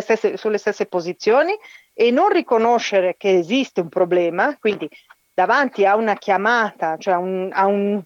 stesse, 0.00 0.36
sulle 0.36 0.58
stesse 0.58 0.86
posizioni 0.86 1.56
e 2.02 2.10
non 2.10 2.30
riconoscere 2.30 3.14
che 3.16 3.38
esiste 3.38 3.80
un 3.80 3.88
problema, 3.88 4.56
quindi 4.58 4.90
davanti 5.32 5.86
a 5.86 5.94
una 5.94 6.14
chiamata, 6.16 6.96
cioè 6.96 7.14
un, 7.14 7.48
a 7.52 7.66
un, 7.66 8.02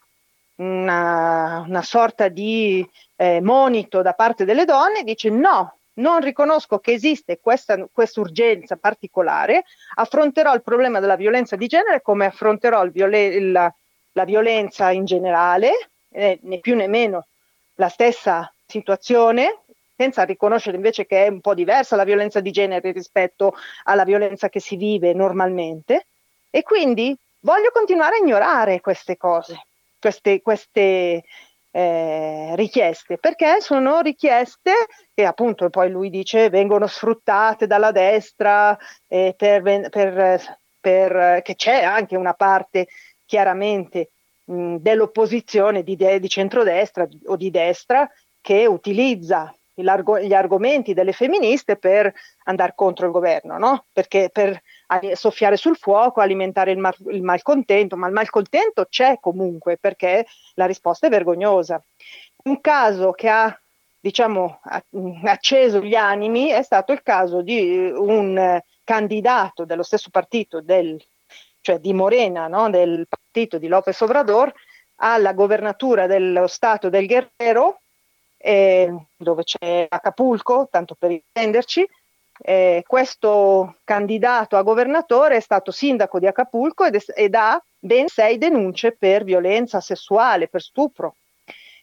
una, 0.56 1.64
una, 1.66 1.82
sorta 1.82 2.28
di 2.28 2.86
eh, 3.16 3.40
monito 3.40 4.02
da 4.02 4.12
parte 4.12 4.44
delle 4.44 4.66
donne, 4.66 5.02
dice 5.02 5.30
no, 5.30 5.78
non 5.94 6.20
riconosco 6.20 6.78
che 6.78 6.92
esiste 6.92 7.40
questa 7.40 7.88
urgenza 8.16 8.76
particolare, 8.76 9.64
affronterò 9.94 10.52
il 10.52 10.62
problema 10.62 11.00
della 11.00 11.16
violenza 11.16 11.56
di 11.56 11.66
genere 11.66 12.02
come 12.02 12.26
affronterò 12.26 12.86
viole- 12.88 13.40
la, 13.40 13.74
la, 14.12 14.24
violenza 14.24 14.90
in 14.90 15.06
generale, 15.06 15.88
eh, 16.10 16.38
né 16.42 16.58
più 16.58 16.76
né 16.76 16.86
meno 16.86 17.28
la 17.76 17.88
stessa 17.88 18.52
situazione, 18.66 19.62
senza 19.96 20.24
riconoscere 20.24 20.76
invece 20.76 21.06
che 21.06 21.24
è 21.24 21.28
un 21.28 21.40
po' 21.40 21.54
diversa 21.54 21.96
la 21.96 22.04
violenza 22.04 22.40
di 22.40 22.50
genere 22.50 22.92
rispetto 22.92 23.54
alla 23.84 24.04
violenza 24.04 24.48
che 24.48 24.60
si 24.60 24.76
vive 24.76 25.14
normalmente. 25.14 26.06
E 26.50 26.62
quindi 26.62 27.16
voglio 27.40 27.70
continuare 27.72 28.16
a 28.16 28.18
ignorare 28.18 28.80
queste 28.80 29.16
cose, 29.16 29.66
queste, 29.98 30.42
queste 30.42 31.24
eh, 31.70 32.56
richieste, 32.56 33.18
perché 33.18 33.60
sono 33.60 34.00
richieste 34.00 34.72
che 35.14 35.24
appunto 35.24 35.68
poi 35.70 35.90
lui 35.90 36.10
dice 36.10 36.50
vengono 36.50 36.86
sfruttate 36.86 37.66
dalla 37.66 37.90
destra, 37.90 38.76
eh, 39.06 39.34
per, 39.36 39.88
per, 39.90 40.58
per, 40.80 41.42
che 41.42 41.54
c'è 41.54 41.82
anche 41.82 42.16
una 42.16 42.34
parte 42.34 42.86
chiaramente 43.24 44.10
dell'opposizione 44.44 45.82
di, 45.82 45.96
de, 45.96 46.20
di 46.20 46.28
centrodestra 46.28 47.08
o 47.26 47.36
di 47.36 47.50
destra 47.50 48.08
che 48.40 48.64
utilizza 48.64 49.52
gli 49.78 50.32
argomenti 50.32 50.94
delle 50.94 51.12
femministe 51.12 51.76
per 51.76 52.10
andare 52.44 52.72
contro 52.74 53.06
il 53.06 53.12
governo, 53.12 53.58
no? 53.58 53.84
Perché 53.92 54.30
per 54.32 54.62
soffiare 55.12 55.56
sul 55.56 55.76
fuoco, 55.76 56.20
alimentare 56.20 56.70
il, 56.70 56.78
mar- 56.78 56.96
il 57.10 57.22
malcontento, 57.22 57.96
ma 57.96 58.06
il 58.06 58.14
malcontento 58.14 58.86
c'è 58.88 59.18
comunque 59.20 59.76
perché 59.76 60.26
la 60.54 60.64
risposta 60.64 61.08
è 61.08 61.10
vergognosa. 61.10 61.82
Un 62.44 62.60
caso 62.60 63.12
che 63.12 63.28
ha 63.28 63.60
diciamo, 64.00 64.60
acceso 65.24 65.80
gli 65.80 65.96
animi 65.96 66.48
è 66.48 66.62
stato 66.62 66.92
il 66.92 67.02
caso 67.02 67.42
di 67.42 67.90
un 67.92 68.60
candidato 68.84 69.64
dello 69.64 69.82
stesso 69.82 70.10
partito, 70.10 70.60
del, 70.62 70.96
cioè 71.60 71.78
di 71.78 71.92
Morena, 71.92 72.46
no? 72.46 72.70
del 72.70 73.06
partito 73.08 73.58
di 73.58 73.66
López 73.66 74.00
Obrador, 74.00 74.52
alla 74.96 75.32
governatura 75.34 76.06
dello 76.06 76.46
Stato 76.46 76.88
del 76.88 77.06
Guerrero, 77.06 77.80
eh, 78.46 78.94
dove 79.16 79.42
c'è 79.42 79.86
Acapulco, 79.88 80.68
tanto 80.70 80.94
per 80.96 81.10
intenderci. 81.10 81.84
Eh, 82.38 82.84
questo 82.86 83.76
candidato 83.82 84.56
a 84.56 84.62
governatore 84.62 85.36
è 85.36 85.40
stato 85.40 85.72
sindaco 85.72 86.20
di 86.20 86.28
Acapulco 86.28 86.84
ed, 86.84 86.94
è, 86.94 87.00
ed 87.14 87.34
ha 87.34 87.60
ben 87.76 88.06
sei 88.06 88.38
denunce 88.38 88.92
per 88.92 89.24
violenza 89.24 89.80
sessuale, 89.80 90.46
per 90.46 90.62
stupro. 90.62 91.16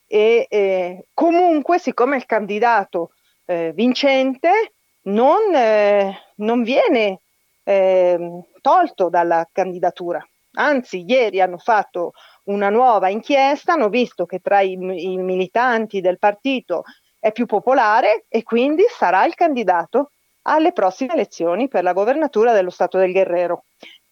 E 0.07 0.45
eh, 0.49 1.05
comunque, 1.13 1.79
siccome 1.79 2.15
il 2.15 2.25
candidato 2.25 3.11
eh, 3.45 3.73
vincente 3.73 4.71
non, 5.03 5.53
eh, 5.53 6.17
non 6.35 6.63
viene 6.63 7.19
ehm, 7.63 8.41
tolto 8.61 9.09
dalla 9.09 9.45
candidatura, 9.51 10.25
anzi, 10.53 11.03
ieri 11.05 11.41
hanno 11.41 11.57
fatto 11.57 12.13
una 12.45 12.69
nuova 12.69 13.09
inchiesta, 13.09 13.73
hanno 13.73 13.89
visto 13.89 14.25
che 14.25 14.39
tra 14.39 14.61
i, 14.61 14.73
i 14.73 15.17
militanti 15.17 16.01
del 16.01 16.19
partito 16.19 16.83
è 17.19 17.31
più 17.31 17.45
popolare 17.45 18.25
e 18.27 18.43
quindi 18.43 18.83
sarà 18.89 19.25
il 19.25 19.35
candidato 19.35 20.11
alle 20.43 20.73
prossime 20.73 21.13
elezioni 21.13 21.67
per 21.67 21.83
la 21.83 21.93
governatura 21.93 22.51
dello 22.51 22.69
Stato 22.69 22.97
del 22.97 23.11
Guerrero. 23.11 23.63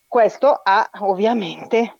Questo 0.07 0.61
ha 0.63 0.89
ovviamente 0.99 1.97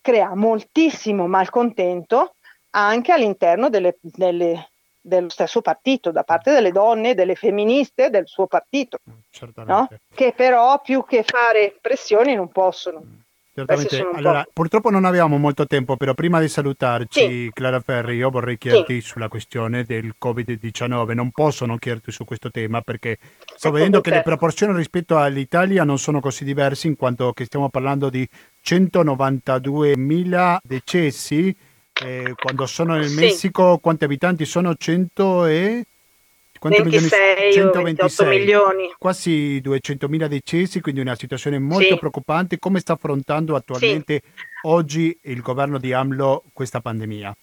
crea 0.00 0.34
moltissimo 0.34 1.26
malcontento 1.26 2.34
anche 2.70 3.12
all'interno 3.12 3.68
delle, 3.68 3.96
delle, 4.00 4.70
dello 5.00 5.28
stesso 5.28 5.60
partito, 5.60 6.10
da 6.10 6.24
parte 6.24 6.50
delle 6.50 6.72
donne, 6.72 7.14
delle 7.14 7.34
femministe 7.34 8.10
del 8.10 8.26
suo 8.26 8.46
partito. 8.46 8.98
no? 9.64 9.88
che 10.14 10.32
però 10.32 10.80
più 10.80 11.04
che 11.04 11.22
fare 11.22 11.76
pressioni 11.80 12.34
non 12.34 12.48
possono. 12.48 13.02
Certamente. 13.54 14.04
Allora, 14.14 14.44
purtroppo 14.52 14.90
non 14.90 15.04
abbiamo 15.04 15.38
molto 15.38 15.64
tempo, 15.64 15.96
però 15.96 16.12
prima 16.12 16.40
di 16.40 16.48
salutarci, 16.48 17.20
sì. 17.20 17.50
Clara 17.52 17.78
Ferri, 17.78 18.16
io 18.16 18.28
vorrei 18.28 18.58
chiederti 18.58 19.00
sì. 19.00 19.06
sulla 19.06 19.28
questione 19.28 19.84
del 19.84 20.16
Covid-19. 20.20 21.14
Non 21.14 21.30
posso 21.30 21.64
non 21.64 21.78
chiederti 21.78 22.10
su 22.10 22.24
questo 22.24 22.50
tema 22.50 22.80
perché 22.80 23.16
sto 23.54 23.70
vedendo 23.70 24.00
che 24.00 24.10
le 24.10 24.22
proporzioni 24.22 24.74
rispetto 24.74 25.16
all'Italia 25.18 25.84
non 25.84 26.00
sono 26.00 26.18
così 26.18 26.42
diverse 26.42 26.88
in 26.88 26.96
quanto 26.96 27.32
che 27.32 27.44
stiamo 27.44 27.68
parlando 27.68 28.10
di 28.10 28.28
192.000 28.64 30.56
decessi. 30.64 31.56
Eh, 32.02 32.34
quando 32.34 32.66
sono 32.66 32.94
nel 32.94 33.06
sì. 33.06 33.14
Messico, 33.20 33.78
quanti 33.78 34.02
abitanti 34.02 34.44
sono? 34.44 34.74
100 34.74 35.46
e... 35.46 35.86
26 36.68 37.52
126, 37.52 38.28
milioni. 38.28 38.94
Quasi 38.98 39.60
200.000 39.62 40.26
decessi, 40.26 40.80
quindi 40.80 41.00
una 41.00 41.14
situazione 41.14 41.58
molto 41.58 41.92
sì. 41.92 41.98
preoccupante. 41.98 42.58
Come 42.58 42.80
sta 42.80 42.94
affrontando 42.94 43.54
attualmente 43.54 44.22
sì. 44.24 44.42
oggi 44.62 45.18
il 45.22 45.40
governo 45.40 45.78
di 45.78 45.92
AMLO 45.92 46.44
questa 46.52 46.80
pandemia? 46.80 47.36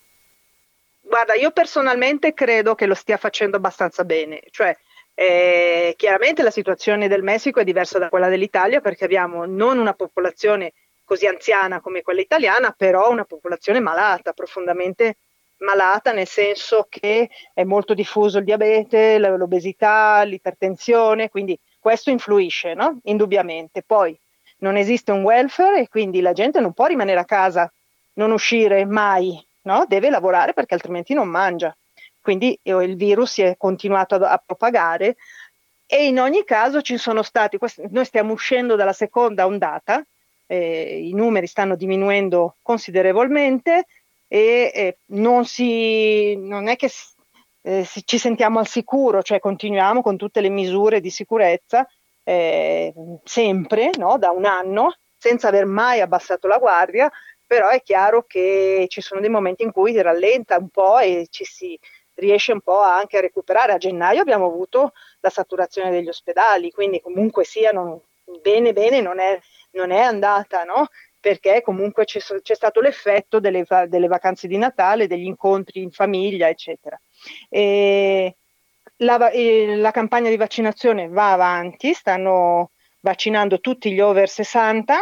Guarda, 1.01 1.33
io 1.33 1.51
personalmente 1.51 2.33
credo 2.33 2.73
che 2.73 2.85
lo 2.85 2.95
stia 2.95 3.17
facendo 3.17 3.57
abbastanza 3.57 4.05
bene, 4.05 4.43
cioè 4.49 4.75
eh, 5.13 5.93
chiaramente 5.97 6.41
la 6.41 6.51
situazione 6.51 7.07
del 7.07 7.21
Messico 7.21 7.59
è 7.59 7.63
diversa 7.63 7.99
da 7.99 8.09
quella 8.09 8.29
dell'Italia 8.29 8.79
perché 8.79 9.03
abbiamo 9.03 9.45
non 9.45 9.77
una 9.77 9.93
popolazione 9.93 10.71
così 11.03 11.27
anziana 11.27 11.81
come 11.81 12.01
quella 12.01 12.21
italiana, 12.21 12.73
però 12.75 13.11
una 13.11 13.25
popolazione 13.25 13.81
malata, 13.81 14.31
profondamente 14.31 15.17
malata, 15.61 16.11
nel 16.11 16.27
senso 16.27 16.87
che 16.89 17.29
è 17.53 17.63
molto 17.63 17.93
diffuso 17.93 18.39
il 18.39 18.45
diabete, 18.45 19.17
l'obesità, 19.17 20.23
l'ipertensione, 20.23 21.29
quindi 21.29 21.57
questo 21.79 22.09
influisce, 22.09 22.73
no? 22.73 22.99
indubbiamente. 23.03 23.83
Poi 23.83 24.17
non 24.59 24.77
esiste 24.77 25.11
un 25.11 25.23
welfare 25.23 25.81
e 25.81 25.87
quindi 25.87 26.21
la 26.21 26.33
gente 26.33 26.59
non 26.59 26.73
può 26.73 26.85
rimanere 26.85 27.19
a 27.19 27.25
casa, 27.25 27.71
non 28.13 28.31
uscire 28.31 28.85
mai, 28.85 29.43
no? 29.63 29.85
deve 29.87 30.09
lavorare 30.09 30.53
perché 30.53 30.73
altrimenti 30.73 31.13
non 31.13 31.27
mangia. 31.27 31.75
Quindi 32.21 32.57
eh, 32.61 32.83
il 32.83 32.95
virus 32.95 33.31
si 33.31 33.41
è 33.41 33.55
continuato 33.57 34.15
a, 34.15 34.31
a 34.31 34.43
propagare 34.45 35.15
e 35.93 36.05
in 36.05 36.19
ogni 36.19 36.43
caso 36.45 36.81
ci 36.81 36.97
sono 36.97 37.21
stati, 37.21 37.57
noi 37.89 38.05
stiamo 38.05 38.31
uscendo 38.31 38.75
dalla 38.75 38.93
seconda 38.93 39.45
ondata, 39.45 40.01
eh, 40.47 41.01
i 41.05 41.13
numeri 41.13 41.47
stanno 41.47 41.75
diminuendo 41.75 42.55
considerevolmente, 42.61 43.87
e 44.33 44.71
eh, 44.73 44.97
non, 45.07 45.43
si, 45.43 46.37
non 46.37 46.69
è 46.69 46.77
che 46.77 46.89
eh, 47.63 47.85
ci 48.05 48.17
sentiamo 48.17 48.59
al 48.59 48.67
sicuro, 48.67 49.21
cioè 49.21 49.41
continuiamo 49.41 50.01
con 50.01 50.15
tutte 50.15 50.39
le 50.39 50.47
misure 50.47 51.01
di 51.01 51.09
sicurezza 51.09 51.85
eh, 52.23 52.93
sempre, 53.25 53.89
no? 53.97 54.17
da 54.17 54.31
un 54.31 54.45
anno, 54.45 54.95
senza 55.17 55.49
aver 55.49 55.65
mai 55.65 55.99
abbassato 55.99 56.47
la 56.47 56.59
guardia, 56.59 57.11
però 57.45 57.67
è 57.67 57.81
chiaro 57.81 58.23
che 58.25 58.85
ci 58.87 59.01
sono 59.01 59.19
dei 59.19 59.29
momenti 59.29 59.63
in 59.63 59.73
cui 59.73 60.01
rallenta 60.01 60.55
un 60.55 60.69
po' 60.69 60.99
e 60.99 61.27
ci 61.29 61.43
si 61.43 61.77
riesce 62.13 62.53
un 62.53 62.61
po' 62.61 62.79
anche 62.79 63.17
a 63.17 63.21
recuperare. 63.21 63.73
A 63.73 63.77
gennaio 63.77 64.21
abbiamo 64.21 64.45
avuto 64.45 64.93
la 65.19 65.29
saturazione 65.29 65.91
degli 65.91 66.07
ospedali, 66.07 66.71
quindi 66.71 67.01
comunque 67.01 67.43
sia 67.43 67.71
non, 67.71 67.99
bene 68.41 68.71
bene 68.71 69.01
non 69.01 69.19
è, 69.19 69.37
non 69.71 69.91
è 69.91 69.99
andata, 69.99 70.63
no? 70.63 70.87
Perché 71.21 71.61
comunque 71.61 72.03
c'è, 72.03 72.19
c'è 72.19 72.55
stato 72.55 72.81
l'effetto 72.81 73.39
delle, 73.39 73.63
delle, 73.87 74.07
vacanze 74.07 74.47
di 74.47 74.57
Natale, 74.57 75.07
degli 75.07 75.25
incontri 75.25 75.81
in 75.81 75.91
famiglia, 75.91 76.49
eccetera. 76.49 76.99
E 77.47 78.35
la, 78.97 79.31
la 79.77 79.91
campagna 79.91 80.29
di 80.29 80.35
vaccinazione 80.35 81.07
va 81.07 81.31
avanti, 81.31 81.93
stanno 81.93 82.71
vaccinando 83.01 83.59
tutti 83.59 83.91
gli 83.91 83.99
over 83.99 84.27
60 84.27 84.99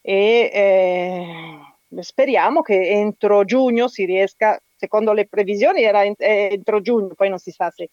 e 0.00 0.50
eh, 0.52 2.02
speriamo 2.02 2.62
che 2.62 2.88
entro 2.88 3.44
giugno 3.44 3.88
si 3.88 4.06
riesca, 4.06 4.58
secondo 4.74 5.12
le 5.12 5.26
previsioni 5.26 5.82
era 5.82 6.02
entro 6.02 6.80
giugno, 6.80 7.14
poi 7.14 7.28
non 7.28 7.38
si 7.38 7.50
sa 7.50 7.70
se 7.70 7.90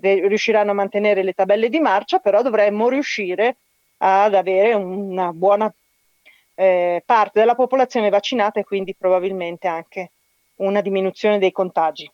riusciranno 0.00 0.70
a 0.70 0.74
mantenere 0.74 1.22
le 1.22 1.32
tabelle 1.32 1.68
di 1.68 1.80
marcia, 1.80 2.20
però 2.20 2.40
dovremmo 2.40 2.88
riuscire 2.88 3.56
ad 3.98 4.34
avere 4.34 4.72
una 4.74 5.32
buona 5.32 5.72
eh, 6.60 7.04
parte 7.06 7.38
della 7.38 7.54
popolazione 7.54 8.10
vaccinata 8.10 8.58
e 8.58 8.64
quindi 8.64 8.96
probabilmente 8.96 9.68
anche 9.68 10.10
una 10.56 10.80
diminuzione 10.80 11.38
dei 11.38 11.52
contagi. 11.52 12.10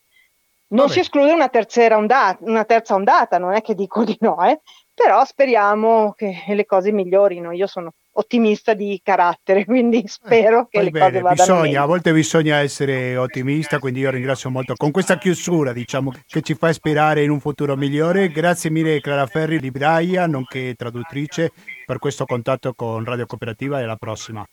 Non 0.69 0.81
Vabbè. 0.83 0.93
si 0.93 1.01
esclude 1.01 1.33
una, 1.33 1.51
ondata, 1.97 2.45
una, 2.45 2.65
terza 2.65 2.95
ondata, 2.95 3.39
non 3.39 3.55
è 3.55 3.63
che 3.63 3.75
dico 3.75 4.05
di 4.05 4.15
no, 4.21 4.45
eh? 4.45 4.61
però 4.93 5.25
speriamo 5.25 6.13
che 6.13 6.45
le 6.47 6.67
cose 6.67 6.93
migliorino. 6.93 7.53
Io 7.53 7.67
sono 7.67 7.95
ottimista 8.15 8.75
di 8.75 9.01
carattere, 9.03 9.65
quindi 9.67 10.03
eh, 10.03 10.09
spero 10.09 10.67
che 10.69 10.83
le 10.83 10.91
bene, 10.91 11.07
cose 11.07 11.21
vadano 11.21 11.35
bisogna, 11.35 11.63
meglio. 11.63 11.83
A 11.83 11.87
volte 11.87 12.13
bisogna 12.13 12.57
essere 12.57 13.17
ottimista, 13.17 13.79
quindi 13.79 14.01
io 14.01 14.11
ringrazio 14.11 14.51
molto 14.51 14.75
con 14.75 14.91
questa 14.91 15.19
chiusura, 15.19 15.73
diciamo, 15.73 16.13
che 16.27 16.43
ci 16.43 16.55
fa 16.55 16.69
ispirare 16.69 17.23
in 17.23 17.31
un 17.31 17.41
futuro 17.41 17.77
migliore. 17.77 18.29
Grazie 18.29 18.71
mille 18.71 19.01
Clara 19.01 19.27
Ferri, 19.27 19.61
libraia, 19.61 20.27
nonché 20.27 20.75
traduttrice, 20.77 21.53
per 21.87 21.99
questo 21.99 22.25
contatto 22.25 22.75
con 22.75 23.05
Radio 23.05 23.27
Cooperativa 23.27 23.81
e 23.81 23.85
alla 23.85 23.97
prossima. 23.97 24.45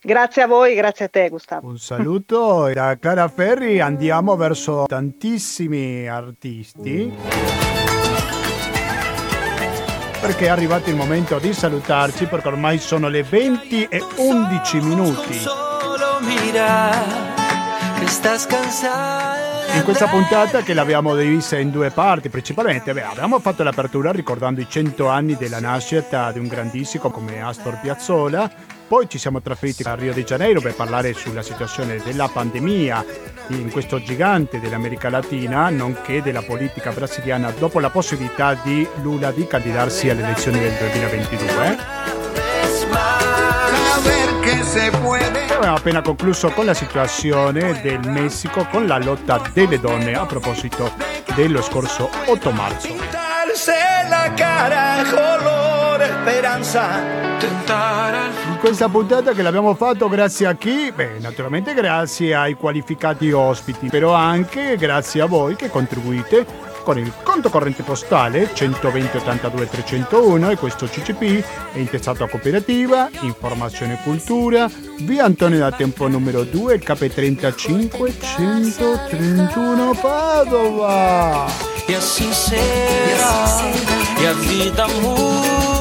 Grazie 0.00 0.42
a 0.42 0.46
voi, 0.46 0.76
grazie 0.76 1.06
a 1.06 1.08
te 1.08 1.28
Gustavo. 1.28 1.66
Un 1.66 1.78
saluto 1.78 2.70
da 2.72 2.96
Clara 2.98 3.26
Ferri, 3.26 3.80
andiamo 3.80 4.36
verso 4.36 4.84
tantissimi 4.86 6.06
artisti 6.06 7.77
perché 10.20 10.46
è 10.46 10.48
arrivato 10.48 10.90
il 10.90 10.96
momento 10.96 11.38
di 11.38 11.52
salutarci 11.52 12.26
perché 12.26 12.48
ormai 12.48 12.78
sono 12.78 13.08
le 13.08 13.22
20 13.22 13.84
e 13.84 14.02
11 14.16 14.80
minuti. 14.80 15.38
In 19.74 19.84
questa 19.84 20.06
puntata 20.06 20.62
che 20.62 20.74
l'abbiamo 20.74 21.14
divisa 21.14 21.58
in 21.58 21.70
due 21.70 21.90
parti 21.90 22.28
principalmente, 22.30 22.92
beh, 22.92 23.02
abbiamo 23.02 23.38
fatto 23.38 23.62
l'apertura 23.62 24.10
ricordando 24.10 24.60
i 24.60 24.66
100 24.68 25.06
anni 25.08 25.36
della 25.36 25.60
nascita 25.60 26.32
di 26.32 26.38
un 26.38 26.48
grandissimo 26.48 27.10
come 27.10 27.40
Astor 27.40 27.78
Piazzolla 27.80 28.50
poi 28.88 29.08
ci 29.08 29.18
siamo 29.18 29.42
trasferiti 29.42 29.82
a 29.84 29.94
Rio 29.94 30.14
de 30.14 30.24
Janeiro 30.24 30.62
per 30.62 30.74
parlare 30.74 31.12
sulla 31.12 31.42
situazione 31.42 31.98
della 32.02 32.26
pandemia 32.28 33.04
in 33.48 33.70
questo 33.70 34.02
gigante 34.02 34.60
dell'America 34.60 35.10
Latina, 35.10 35.68
nonché 35.68 36.22
della 36.22 36.42
politica 36.42 36.90
brasiliana 36.90 37.50
dopo 37.50 37.80
la 37.80 37.90
possibilità 37.90 38.54
di 38.54 38.88
Lula 39.02 39.30
di 39.30 39.46
candidarsi 39.46 40.08
alle 40.08 40.22
elezioni 40.22 40.58
del 40.58 40.72
2022. 40.78 41.76
Abbiamo 45.54 45.76
appena 45.76 46.00
concluso 46.00 46.48
con 46.50 46.64
la 46.64 46.74
situazione 46.74 47.80
del 47.82 48.00
Messico 48.08 48.66
con 48.70 48.86
la 48.86 48.96
lotta 48.96 49.42
delle 49.52 49.78
donne 49.78 50.14
a 50.14 50.24
proposito 50.24 50.92
dello 51.34 51.60
scorso 51.60 52.08
8 52.24 52.50
marzo. 52.52 52.94
Color, 56.28 56.58
esperanza 56.58 57.26
questa 58.60 58.88
puntata 58.88 59.32
che 59.32 59.42
l'abbiamo 59.42 59.74
fatto 59.74 60.08
grazie 60.08 60.46
a 60.46 60.54
chi? 60.54 60.92
Beh, 60.92 61.18
naturalmente 61.20 61.74
grazie 61.74 62.34
ai 62.34 62.54
qualificati 62.54 63.30
ospiti, 63.30 63.88
però 63.88 64.12
anche 64.12 64.76
grazie 64.76 65.20
a 65.20 65.26
voi 65.26 65.54
che 65.54 65.70
contribuite 65.70 66.44
con 66.82 66.98
il 66.98 67.12
conto 67.22 67.50
corrente 67.50 67.82
postale 67.82 68.50
120 68.52 69.16
82 69.18 69.68
301 69.68 70.50
e 70.50 70.56
questo 70.56 70.86
CCP 70.86 71.44
è 71.72 71.78
intestato 71.78 72.24
a 72.24 72.28
cooperativa, 72.28 73.08
informazione 73.20 73.94
e 73.94 74.02
cultura, 74.02 74.68
via 75.00 75.24
Antonio 75.24 75.58
da 75.58 75.70
Tempo 75.70 76.08
numero 76.08 76.42
2, 76.42 76.74
il 76.74 76.82
KP35 76.84 78.20
131 78.20 79.94
Padova. 80.00 81.46
E 81.86 81.94
assim 81.94 82.30
será, 82.34 83.72
e 84.20 84.26
a 84.26 84.34
vida 84.34 84.86
muda, 84.88 85.77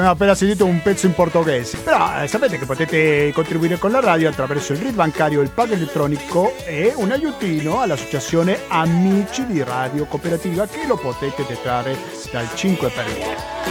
abbiamo 0.00 0.10
appena 0.10 0.34
sentito 0.34 0.64
un 0.64 0.80
pezzo 0.82 1.06
in 1.06 1.14
portoghese. 1.14 1.78
Però 1.78 2.22
eh, 2.22 2.26
sapete 2.26 2.58
che 2.58 2.64
potete 2.64 3.30
contribuire 3.32 3.78
con 3.78 3.90
la 3.90 4.00
radio 4.00 4.28
attraverso 4.28 4.72
il 4.72 4.78
RID 4.78 4.94
bancario, 4.94 5.40
il 5.40 5.50
pago 5.50 5.74
elettronico 5.74 6.54
e 6.64 6.92
un 6.96 7.10
aiutino 7.10 7.80
all'associazione 7.80 8.60
Amici 8.68 9.46
di 9.46 9.62
Radio 9.62 10.06
Cooperativa 10.06 10.66
che 10.66 10.86
lo 10.86 10.96
potete 10.96 11.44
detrarre 11.46 11.96
dal 12.32 12.48
5 12.54 12.88
per 12.88 13.04
1. 13.06 13.68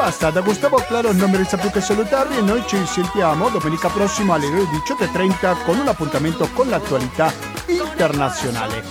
Basta, 0.08 0.32
da 0.32 0.40
Gustavo 0.40 0.78
Claro 0.88 1.12
non 1.12 1.30
mi 1.30 1.36
resta 1.36 1.58
più 1.58 1.70
che 1.70 1.82
salutarvi 1.82 2.38
e 2.38 2.42
noi 2.42 2.64
ci 2.66 2.78
sentiamo 2.86 3.50
domenica 3.50 3.90
prossima 3.90 4.36
alle 4.36 4.46
ore 4.46 4.62
18.30 4.62 5.66
con 5.66 5.78
un 5.80 5.88
appuntamento 5.90 6.48
con 6.54 6.70
l'attualità 6.70 7.34
internazionale. 7.66 8.84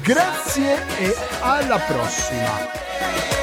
Grazie 0.00 0.86
e 0.96 1.14
alla 1.40 1.78
prossima! 1.78 3.41